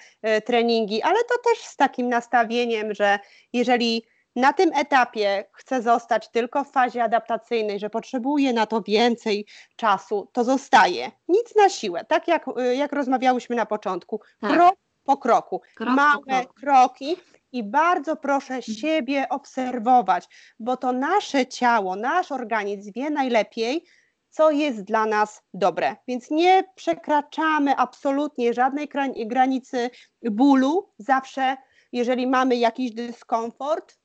treningi, 0.45 1.01
ale 1.01 1.15
to 1.23 1.49
też 1.49 1.59
z 1.59 1.75
takim 1.75 2.09
nastawieniem, 2.09 2.93
że 2.93 3.19
jeżeli 3.53 4.05
na 4.35 4.53
tym 4.53 4.71
etapie 4.75 5.45
chce 5.53 5.81
zostać 5.81 6.29
tylko 6.29 6.63
w 6.63 6.71
fazie 6.71 7.03
adaptacyjnej, 7.03 7.79
że 7.79 7.89
potrzebuje 7.89 8.53
na 8.53 8.65
to 8.65 8.81
więcej 8.81 9.45
czasu, 9.75 10.29
to 10.31 10.43
zostaje. 10.43 11.11
Nic 11.27 11.55
na 11.55 11.69
siłę, 11.69 12.05
tak 12.05 12.27
jak, 12.27 12.45
y, 12.47 12.75
jak 12.75 12.91
rozmawiałyśmy 12.91 13.55
na 13.55 13.65
początku, 13.65 14.21
tak. 14.41 14.51
krok 14.51 14.75
po 15.03 15.17
kroku, 15.17 15.61
krok 15.75 15.95
małe 15.95 16.23
po 16.25 16.53
kroku. 16.53 16.53
kroki. 16.53 17.17
I 17.53 17.63
bardzo 17.63 18.15
proszę 18.15 18.53
mhm. 18.53 18.77
siebie 18.77 19.29
obserwować, 19.29 20.27
bo 20.59 20.77
to 20.77 20.91
nasze 20.91 21.45
ciało, 21.45 21.95
nasz 21.95 22.31
organizm 22.31 22.91
wie 22.95 23.09
najlepiej, 23.09 23.85
co 24.29 24.51
jest 24.51 24.83
dla 24.83 25.05
nas 25.05 25.43
dobre. 25.53 25.95
Więc 26.07 26.31
nie 26.31 26.63
przekraczamy 26.75 27.75
absolutnie 27.75 28.53
żadnej 28.53 28.89
granicy 29.25 29.89
bólu. 30.23 30.89
Zawsze, 30.97 31.57
jeżeli 31.91 32.27
mamy 32.27 32.55
jakiś 32.55 32.91
dyskomfort, 32.91 34.00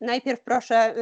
najpierw 0.00 0.40
proszę 0.40 0.94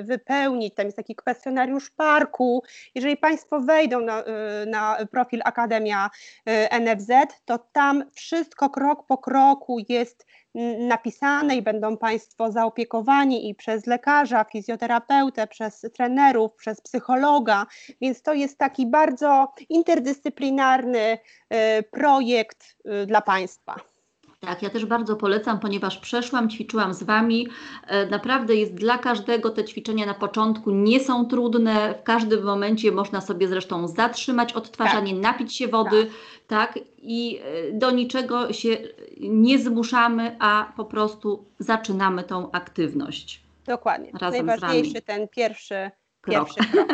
y, 0.00 0.02
wypełnić, 0.02 0.74
tam 0.74 0.86
jest 0.86 0.96
taki 0.96 1.14
kwestionariusz 1.14 1.90
parku. 1.90 2.62
Jeżeli 2.94 3.16
Państwo 3.16 3.60
wejdą 3.60 4.00
na, 4.00 4.20
y, 4.20 4.66
na 4.66 4.96
profil 5.10 5.40
Akademia 5.44 6.10
y, 6.48 6.80
NFZ, 6.80 7.10
to 7.44 7.58
tam 7.58 8.04
wszystko 8.14 8.70
krok 8.70 9.06
po 9.06 9.18
kroku 9.18 9.78
jest 9.88 10.26
napisane 10.78 11.56
i 11.56 11.62
będą 11.62 11.96
Państwo 11.96 12.52
zaopiekowani 12.52 13.50
i 13.50 13.54
przez 13.54 13.86
lekarza, 13.86 14.44
fizjoterapeutę, 14.44 15.46
przez 15.46 15.86
trenerów, 15.94 16.54
przez 16.54 16.80
psychologa, 16.80 17.66
więc 18.00 18.22
to 18.22 18.34
jest 18.34 18.58
taki 18.58 18.86
bardzo 18.86 19.52
interdyscyplinarny 19.68 21.18
projekt 21.90 22.76
dla 23.06 23.20
Państwa. 23.20 23.95
Tak, 24.46 24.62
ja 24.62 24.70
też 24.70 24.84
bardzo 24.84 25.16
polecam, 25.16 25.60
ponieważ 25.60 25.98
przeszłam, 25.98 26.50
ćwiczyłam 26.50 26.94
z 26.94 27.02
Wami. 27.02 27.48
E, 27.86 28.06
naprawdę 28.06 28.54
jest 28.54 28.74
dla 28.74 28.98
każdego 28.98 29.50
te 29.50 29.64
ćwiczenia 29.64 30.06
na 30.06 30.14
początku 30.14 30.70
nie 30.70 31.00
są 31.00 31.26
trudne. 31.26 31.94
W 32.00 32.02
każdym 32.02 32.44
momencie 32.44 32.92
można 32.92 33.20
sobie 33.20 33.48
zresztą 33.48 33.88
zatrzymać 33.88 34.52
odtwarzanie, 34.52 35.12
tak. 35.12 35.22
napić 35.22 35.56
się 35.56 35.68
wody, 35.68 36.06
tak. 36.46 36.74
tak, 36.74 36.84
i 36.98 37.40
e, 37.42 37.72
do 37.72 37.90
niczego 37.90 38.52
się 38.52 38.78
nie 39.20 39.58
zmuszamy, 39.58 40.36
a 40.38 40.72
po 40.76 40.84
prostu 40.84 41.44
zaczynamy 41.58 42.24
tą 42.24 42.50
aktywność. 42.50 43.42
Dokładnie. 43.66 44.10
Razem 44.20 44.46
Najważniejszy 44.46 45.02
ten 45.02 45.28
pierwszy 45.28 45.90
Pierwszy 46.26 46.70
krok. 46.72 46.86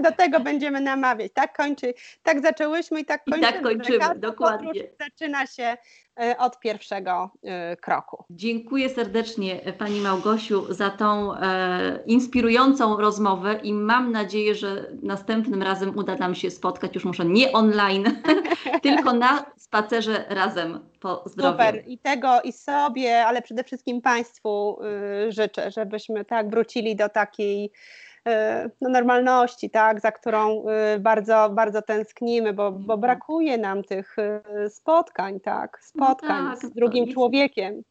Do 0.04 0.12
tego 0.12 0.40
będziemy 0.40 0.80
namawiać. 0.80 1.32
Tak 1.34 1.56
kończy, 1.56 1.94
tak 2.22 2.42
zaczęłyśmy 2.42 3.00
i 3.00 3.04
tak 3.04 3.24
kończymy. 3.24 3.48
I 3.48 3.52
tak 3.52 3.62
kończymy, 3.62 4.14
dokładnie. 4.16 4.72
Zaczyna 5.00 5.46
się 5.46 5.76
e, 6.20 6.38
od 6.38 6.60
pierwszego 6.60 7.30
e, 7.42 7.76
kroku. 7.76 8.24
Dziękuję 8.30 8.88
serdecznie 8.88 9.64
e, 9.64 9.72
Pani 9.72 10.00
Małgosiu 10.00 10.72
za 10.72 10.90
tą 10.90 11.34
e, 11.34 11.98
inspirującą 12.06 12.96
rozmowę 12.96 13.60
i 13.62 13.72
mam 13.72 14.12
nadzieję, 14.12 14.54
że 14.54 14.86
następnym 15.02 15.62
razem 15.62 15.98
uda 15.98 16.16
nam 16.16 16.34
się 16.34 16.50
spotkać, 16.50 16.94
już 16.94 17.04
może 17.04 17.24
nie 17.24 17.52
online, 17.52 18.04
tylko 18.82 19.12
na 19.12 19.44
spacerze 19.56 20.24
razem 20.28 20.80
po 21.00 21.22
zdrowiu. 21.26 21.52
Super 21.52 21.84
i 21.86 21.98
tego 21.98 22.40
i 22.44 22.52
sobie, 22.52 23.26
ale 23.26 23.42
przede 23.42 23.64
wszystkim 23.64 24.00
Państwu 24.00 24.78
y, 25.28 25.32
życzę, 25.32 25.70
żebyśmy 25.70 26.24
tak 26.24 26.50
wrócili 26.50 26.96
do 26.96 27.08
takiej 27.08 27.72
no, 28.80 28.88
normalności, 28.88 29.70
tak, 29.70 30.00
za 30.00 30.12
którą 30.12 30.64
bardzo, 31.00 31.50
bardzo 31.50 31.82
tęsknimy, 31.82 32.52
bo, 32.52 32.72
bo 32.72 32.78
mhm. 32.78 33.00
brakuje 33.00 33.58
nam 33.58 33.82
tych 33.82 34.16
spotkań, 34.68 35.40
tak, 35.40 35.78
spotkań 35.82 36.44
no 36.44 36.50
tak, 36.50 36.70
z 36.70 36.74
drugim 36.74 37.12
człowiekiem. 37.12 37.82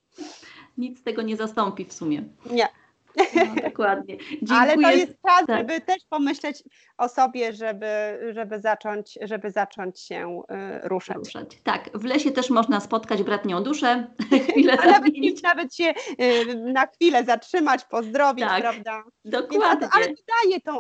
Nic 0.78 1.00
z 1.00 1.04
tego 1.04 1.22
nie 1.22 1.36
zastąpi 1.36 1.86
w 1.86 1.94
sumie. 1.94 2.24
Nie. 2.52 2.68
No, 3.16 3.62
dokładnie. 3.70 4.18
Dziękuję. 4.18 4.60
Ale 4.60 4.74
to 4.78 4.92
jest 4.92 5.14
czas, 5.28 5.46
tak. 5.48 5.58
żeby 5.58 5.82
też 5.82 5.98
pomyśleć 6.10 6.64
o 6.98 7.10
sobie, 7.10 7.54
żeby, 7.54 8.20
żeby, 8.34 8.60
zacząć, 8.60 9.18
żeby 9.22 9.52
zacząć 9.52 10.00
się 10.00 10.42
y, 10.84 10.88
ruszać. 10.88 11.18
ruszać. 11.18 11.62
Tak, 11.64 11.90
w 11.94 12.06
lesie 12.06 12.32
też 12.32 12.50
można 12.50 12.80
spotkać 12.80 13.24
bratnią 13.24 13.64
duszę, 13.64 14.08
chwilę 14.50 14.76
nawet, 14.76 15.14
nawet 15.44 15.76
się 15.76 15.94
y, 16.22 16.56
na 16.56 16.88
chwilę 16.88 17.24
zatrzymać, 17.24 17.86
pozdrowić, 17.86 18.46
tak, 18.46 18.62
prawda? 18.62 19.04
Dokładnie. 19.26 19.80
Więc, 19.82 19.96
ale 19.96 20.06
daje 20.06 20.62
tą, 20.62 20.80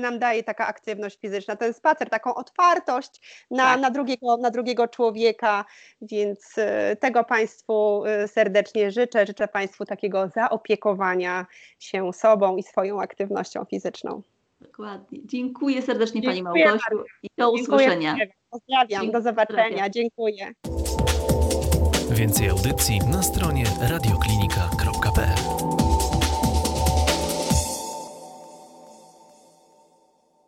nam 0.00 0.18
daje 0.18 0.42
taka 0.42 0.66
aktywność 0.66 1.18
fizyczna, 1.20 1.56
ten 1.56 1.74
spacer, 1.74 2.10
taką 2.10 2.34
otwartość 2.34 3.46
na, 3.50 3.64
tak. 3.64 3.80
na, 3.80 3.90
drugiego, 3.90 4.36
na 4.36 4.50
drugiego 4.50 4.88
człowieka, 4.88 5.64
więc 6.02 6.58
y, 6.58 6.96
tego 6.96 7.24
Państwu 7.24 8.04
y, 8.24 8.28
serdecznie 8.28 8.90
życzę. 8.90 9.26
Życzę 9.26 9.48
Państwu 9.48 9.84
takiego 9.84 10.28
zaopiekowania 10.28 11.46
się 11.78 12.12
sobą 12.12 12.56
i 12.56 12.62
swoją 12.62 13.00
aktywnością 13.00 13.64
fizyczną. 13.64 14.22
Dokładnie. 14.60 15.18
Dziękuję 15.24 15.82
serdecznie 15.82 16.20
Dziękuję 16.20 16.44
Pani 16.44 16.64
Małgosiu 16.64 17.04
i 17.22 17.28
do 17.38 17.50
usłyszenia. 17.52 18.16
Pozdrawiam, 18.50 18.88
Dziękuję. 18.88 19.12
do 19.12 19.22
zobaczenia. 19.22 19.90
Dziękuję. 19.90 20.52
Więcej 22.10 22.48
audycji 22.48 22.98
na 23.12 23.22
stronie 23.22 23.64
radioklinika.pl 23.80 24.77